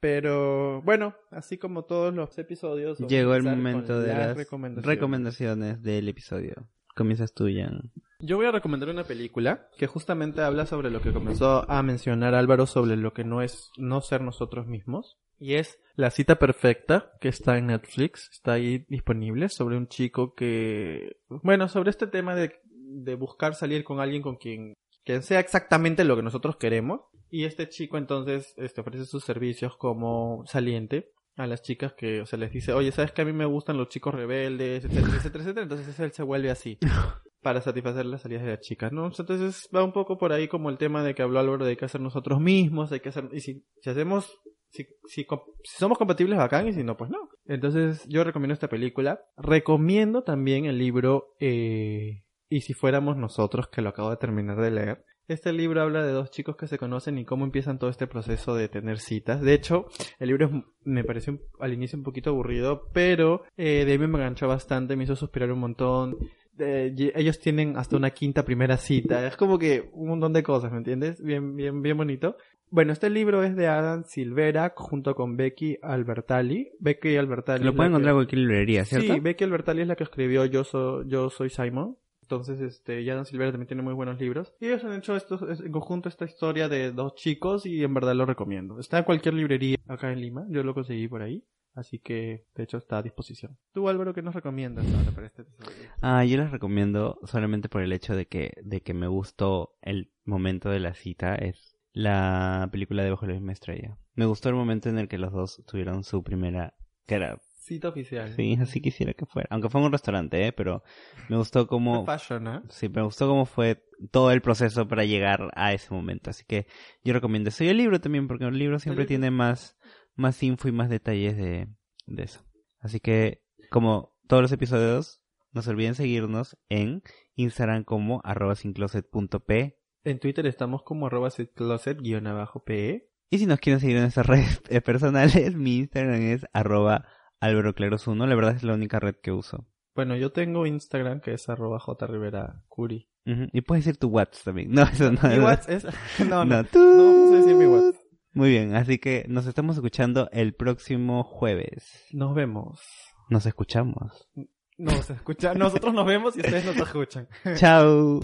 Pero 0.00 0.82
bueno, 0.82 1.14
así 1.30 1.56
como 1.58 1.84
todos 1.84 2.14
los 2.14 2.36
episodios. 2.38 2.98
Llegó 2.98 3.34
el 3.34 3.44
momento 3.44 4.00
de 4.00 4.08
las 4.08 4.36
recomendaciones. 4.36 4.86
recomendaciones 4.86 5.82
del 5.82 6.08
episodio. 6.08 6.68
Comienzas 6.96 7.32
tú, 7.32 7.46
Jan. 7.54 7.92
Yo 8.20 8.36
voy 8.38 8.46
a 8.46 8.50
recomendar 8.50 8.88
una 8.88 9.04
película 9.04 9.68
que 9.78 9.86
justamente 9.86 10.42
habla 10.42 10.66
sobre 10.66 10.90
lo 10.90 11.00
que 11.00 11.12
comenzó 11.12 11.64
a 11.70 11.80
mencionar 11.84 12.34
Álvaro 12.34 12.66
sobre 12.66 12.96
lo 12.96 13.12
que 13.12 13.22
no 13.22 13.40
es 13.40 13.70
no 13.78 14.00
ser 14.00 14.20
nosotros 14.22 14.66
mismos. 14.66 15.16
Y 15.38 15.54
es 15.54 15.78
La 15.96 16.10
cita 16.10 16.36
perfecta, 16.38 17.12
que 17.20 17.28
está 17.28 17.58
en 17.58 17.68
Netflix, 17.68 18.28
está 18.32 18.52
ahí 18.52 18.84
disponible, 18.88 19.48
sobre 19.48 19.76
un 19.76 19.88
chico 19.88 20.34
que, 20.34 21.16
bueno, 21.28 21.68
sobre 21.68 21.90
este 21.90 22.06
tema 22.06 22.34
de, 22.34 22.60
de 22.70 23.14
buscar 23.14 23.54
salir 23.54 23.84
con 23.84 24.00
alguien 24.00 24.22
con 24.22 24.36
quien, 24.36 24.74
quien 25.04 25.22
sea 25.22 25.40
exactamente 25.40 26.04
lo 26.04 26.16
que 26.16 26.22
nosotros 26.22 26.56
queremos. 26.56 27.00
Y 27.30 27.44
este 27.44 27.68
chico 27.68 27.98
entonces 27.98 28.54
este, 28.56 28.80
ofrece 28.80 29.04
sus 29.04 29.24
servicios 29.24 29.76
como 29.76 30.44
saliente 30.46 31.10
a 31.36 31.46
las 31.46 31.62
chicas 31.62 31.92
que, 31.92 32.20
o 32.20 32.26
sea, 32.26 32.38
les 32.38 32.52
dice, 32.52 32.72
oye, 32.72 32.90
¿sabes 32.90 33.12
que 33.12 33.22
a 33.22 33.24
mí 33.24 33.32
me 33.32 33.44
gustan 33.44 33.76
los 33.76 33.88
chicos 33.88 34.14
rebeldes, 34.14 34.84
etcétera, 34.84 35.16
etcétera, 35.16 35.44
etcétera? 35.44 35.62
Entonces 35.62 36.00
él 36.00 36.12
se 36.12 36.22
vuelve 36.22 36.50
así 36.50 36.78
para 37.42 37.60
satisfacer 37.60 38.06
las 38.06 38.22
salidas 38.22 38.44
de 38.44 38.50
las 38.50 38.60
chicas, 38.60 38.92
¿no? 38.92 39.06
Entonces 39.06 39.68
va 39.74 39.84
un 39.84 39.92
poco 39.92 40.18
por 40.18 40.32
ahí 40.32 40.48
como 40.48 40.68
el 40.68 40.78
tema 40.78 41.04
de 41.04 41.14
que 41.14 41.22
habló 41.22 41.38
Álvaro 41.38 41.64
de 41.64 41.76
que 41.76 41.84
hacer 41.84 42.00
nosotros 42.00 42.40
mismos, 42.40 42.90
hay 42.90 43.00
que 43.00 43.10
hacer, 43.10 43.28
y 43.32 43.40
si, 43.40 43.64
si 43.80 43.90
hacemos, 43.90 44.40
si, 44.70 44.86
si, 45.06 45.26
somos 45.62 45.98
compatibles 45.98 46.38
bacán 46.38 46.68
y 46.68 46.72
si 46.72 46.84
no, 46.84 46.96
pues 46.96 47.10
no. 47.10 47.28
Entonces 47.46 48.06
yo 48.08 48.24
recomiendo 48.24 48.54
esta 48.54 48.68
película, 48.68 49.20
recomiendo 49.36 50.22
también 50.22 50.66
el 50.66 50.78
libro 50.78 51.34
eh, 51.40 52.24
Y 52.48 52.60
si 52.60 52.74
fuéramos 52.74 53.16
nosotros, 53.16 53.68
que 53.68 53.82
lo 53.82 53.90
acabo 53.90 54.10
de 54.10 54.16
terminar 54.16 54.60
de 54.60 54.70
leer. 54.70 55.04
Este 55.28 55.52
libro 55.52 55.82
habla 55.82 56.02
de 56.02 56.12
dos 56.12 56.30
chicos 56.30 56.56
que 56.56 56.66
se 56.66 56.78
conocen 56.78 57.18
y 57.18 57.26
cómo 57.26 57.44
empiezan 57.44 57.78
todo 57.78 57.90
este 57.90 58.06
proceso 58.06 58.54
de 58.54 58.70
tener 58.70 58.98
citas. 58.98 59.42
De 59.42 59.52
hecho, 59.52 59.86
el 60.18 60.28
libro 60.28 60.64
me 60.84 61.04
pareció 61.04 61.38
al 61.60 61.74
inicio 61.74 61.98
un 61.98 62.04
poquito 62.04 62.30
aburrido, 62.30 62.88
pero 62.94 63.42
eh, 63.58 63.84
de 63.84 63.92
ahí 63.92 63.98
me 63.98 64.06
enganchó 64.06 64.48
bastante, 64.48 64.96
me 64.96 65.04
hizo 65.04 65.16
suspirar 65.16 65.52
un 65.52 65.60
montón. 65.60 66.16
Ellos 66.58 67.38
tienen 67.40 67.76
hasta 67.76 67.98
una 67.98 68.10
quinta 68.10 68.44
primera 68.44 68.78
cita. 68.78 69.26
Es 69.26 69.36
como 69.36 69.58
que 69.58 69.90
un 69.92 70.08
montón 70.08 70.32
de 70.32 70.42
cosas, 70.42 70.72
¿me 70.72 70.78
entiendes? 70.78 71.22
Bien, 71.22 71.54
bien, 71.54 71.82
bien 71.82 71.98
bonito. 71.98 72.36
Bueno, 72.70 72.92
este 72.92 73.08
libro 73.10 73.42
es 73.42 73.56
de 73.56 73.66
Adam 73.66 74.04
Silvera 74.04 74.72
junto 74.76 75.14
con 75.14 75.36
Becky 75.36 75.78
Albertalli. 75.82 76.70
Becky 76.80 77.16
Albertalli. 77.16 77.64
Lo 77.64 77.74
pueden 77.74 77.92
encontrar 77.92 78.10
en 78.12 78.14
que- 78.14 78.18
cualquier 78.18 78.40
librería, 78.42 78.84
¿cierto? 78.84 79.14
Sí, 79.14 79.20
Becky 79.20 79.44
Albertalli 79.44 79.82
es 79.82 79.88
la 79.88 79.96
que 79.96 80.04
escribió 80.04 80.44
Yo, 80.44 80.64
so- 80.64 81.02
Yo 81.04 81.30
soy 81.30 81.50
Simon. 81.50 81.96
Entonces, 82.22 82.60
este, 82.60 83.00
y 83.00 83.08
Adam 83.08 83.24
Silvera 83.24 83.52
también 83.52 83.68
tiene 83.68 83.82
muy 83.82 83.94
buenos 83.94 84.20
libros. 84.20 84.52
Y 84.60 84.66
ellos 84.66 84.84
han 84.84 84.92
hecho 84.98 85.16
esto, 85.16 85.50
es- 85.50 85.60
en 85.60 85.72
conjunto 85.72 86.10
esta 86.10 86.26
historia 86.26 86.68
de 86.68 86.92
dos 86.92 87.14
chicos 87.14 87.64
y 87.64 87.82
en 87.82 87.94
verdad 87.94 88.14
lo 88.14 88.26
recomiendo. 88.26 88.78
Está 88.80 88.98
en 88.98 89.04
cualquier 89.04 89.32
librería 89.32 89.78
acá 89.88 90.12
en 90.12 90.20
Lima. 90.20 90.44
Yo 90.50 90.62
lo 90.62 90.74
conseguí 90.74 91.08
por 91.08 91.22
ahí. 91.22 91.42
Así 91.74 91.98
que, 92.00 92.44
de 92.56 92.64
hecho, 92.64 92.76
está 92.76 92.98
a 92.98 93.02
disposición. 93.02 93.56
Tú, 93.72 93.88
Álvaro, 93.88 94.12
¿qué 94.12 94.20
nos 94.20 94.34
recomiendas 94.34 94.84
ahora 94.92 95.10
para 95.12 95.26
este 95.28 95.42
episodio? 95.42 95.76
Ah, 96.02 96.24
yo 96.24 96.36
les 96.36 96.50
recomiendo 96.50 97.18
solamente 97.24 97.68
por 97.68 97.82
el 97.82 97.92
hecho 97.92 98.14
de 98.16 98.26
que, 98.26 98.52
de 98.62 98.80
que 98.82 98.92
me 98.94 99.06
gustó 99.06 99.76
el 99.80 100.10
momento 100.24 100.70
de 100.70 100.80
la 100.80 100.92
cita 100.94 101.36
es 101.36 101.77
la 101.92 102.68
película 102.70 103.02
de 103.02 103.10
Bajo 103.10 103.26
la 103.26 103.34
misma 103.34 103.52
estrella. 103.52 103.98
Me 104.14 104.26
gustó 104.26 104.48
el 104.48 104.54
momento 104.54 104.88
en 104.88 104.98
el 104.98 105.08
que 105.08 105.18
los 105.18 105.32
dos 105.32 105.62
tuvieron 105.66 106.04
su 106.04 106.22
primera, 106.22 106.74
que 107.06 107.14
era, 107.16 107.40
Cita 107.60 107.88
oficial. 107.88 108.32
sí, 108.32 108.56
así 108.60 108.80
quisiera 108.80 109.12
que 109.12 109.26
fuera, 109.26 109.46
aunque 109.50 109.68
fue 109.68 109.80
en 109.80 109.86
un 109.86 109.92
restaurante, 109.92 110.46
eh, 110.46 110.52
pero 110.52 110.82
me 111.28 111.36
gustó 111.36 111.66
como, 111.66 112.04
Fashion, 112.06 112.46
¿eh? 112.48 112.62
sí, 112.70 112.88
me 112.88 113.02
gustó 113.02 113.28
cómo 113.28 113.44
fue 113.44 113.84
todo 114.10 114.30
el 114.32 114.40
proceso 114.40 114.88
para 114.88 115.04
llegar 115.04 115.50
a 115.54 115.74
ese 115.74 115.92
momento, 115.92 116.30
así 116.30 116.44
que 116.46 116.66
yo 117.04 117.12
recomiendo 117.12 117.50
eso 117.50 117.64
y 117.64 117.68
el 117.68 117.76
libro 117.76 118.00
también, 118.00 118.26
porque 118.26 118.44
el 118.44 118.58
libro 118.58 118.78
siempre 118.78 119.02
libro. 119.02 119.08
tiene 119.08 119.30
más, 119.30 119.76
más 120.14 120.42
info 120.42 120.68
y 120.68 120.72
más 120.72 120.88
detalles 120.88 121.36
de, 121.36 121.68
de 122.06 122.22
eso. 122.22 122.42
Así 122.80 123.00
que, 123.00 123.42
como 123.70 124.14
todos 124.28 124.40
los 124.42 124.52
episodios, 124.52 125.20
no 125.52 125.62
se 125.62 125.70
olviden 125.70 125.94
seguirnos 125.94 126.56
en 126.68 127.02
Instagram 127.34 127.84
como 127.84 128.20
arroba 128.24 128.54
sincloset.p. 128.54 129.77
En 130.04 130.18
Twitter 130.20 130.46
estamos 130.46 130.82
como 130.82 131.06
arroba 131.06 131.28
closet-pe. 131.54 133.08
Y 133.30 133.38
si 133.38 133.46
nos 133.46 133.58
quieren 133.60 133.80
seguir 133.80 133.96
en 133.96 134.02
nuestras 134.02 134.26
redes 134.28 134.62
eh, 134.68 134.80
personales, 134.80 135.54
mi 135.56 135.78
Instagram 135.78 136.22
es 136.22 136.46
arroba 136.52 137.06
alvaroclaros1. 137.40 138.26
La 138.26 138.34
verdad 138.34 138.56
es 138.56 138.62
la 138.62 138.74
única 138.74 139.00
red 139.00 139.16
que 139.22 139.32
uso. 139.32 139.66
Bueno, 139.94 140.16
yo 140.16 140.32
tengo 140.32 140.66
Instagram 140.66 141.20
que 141.20 141.34
es 141.34 141.48
arroba 141.48 141.80
jriveracuri. 141.80 143.08
Ujú, 143.26 143.46
Y 143.52 143.60
puedes 143.62 143.84
decir 143.84 143.98
tu 143.98 144.08
WhatsApp 144.08 144.44
también. 144.44 144.70
No, 144.72 144.82
eso 144.82 145.10
no. 145.10 145.20
Mi. 145.28 145.38
WhatsApp 145.38 145.70
es... 145.70 145.84
No, 146.20 146.44
no, 146.44 146.44
No, 146.44 146.62
no, 146.62 146.64
tú. 146.64 146.78
vamos 146.78 147.32
a 147.32 147.36
decir 147.38 147.54
mi 147.56 147.66
WhatsApp. 147.66 148.00
Muy 148.32 148.50
bien, 148.50 148.74
así 148.76 148.98
que 148.98 149.24
nos 149.28 149.46
estamos 149.46 149.76
escuchando 149.76 150.28
el 150.32 150.54
próximo 150.54 151.24
jueves. 151.24 152.06
Nos 152.12 152.34
vemos. 152.34 152.80
Nos 153.28 153.46
escuchamos. 153.46 154.30
Nos 154.76 155.10
escucha, 155.10 155.54
nosotros 155.54 155.92
nos 155.92 156.06
vemos 156.06 156.36
y 156.36 156.40
ustedes 156.40 156.64
nos 156.64 156.76
escuchan. 156.76 157.26
Chao. 157.56 158.20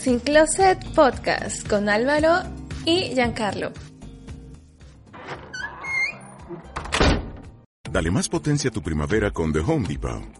Sin 0.00 0.18
Closet 0.18 0.82
Podcast 0.94 1.68
con 1.68 1.90
Álvaro 1.90 2.42
y 2.86 3.12
Giancarlo. 3.12 3.70
Dale 7.92 8.10
más 8.10 8.30
potencia 8.30 8.70
a 8.70 8.72
tu 8.72 8.80
primavera 8.80 9.30
con 9.30 9.52
The 9.52 9.58
Home 9.58 9.86
Depot. 9.86 10.39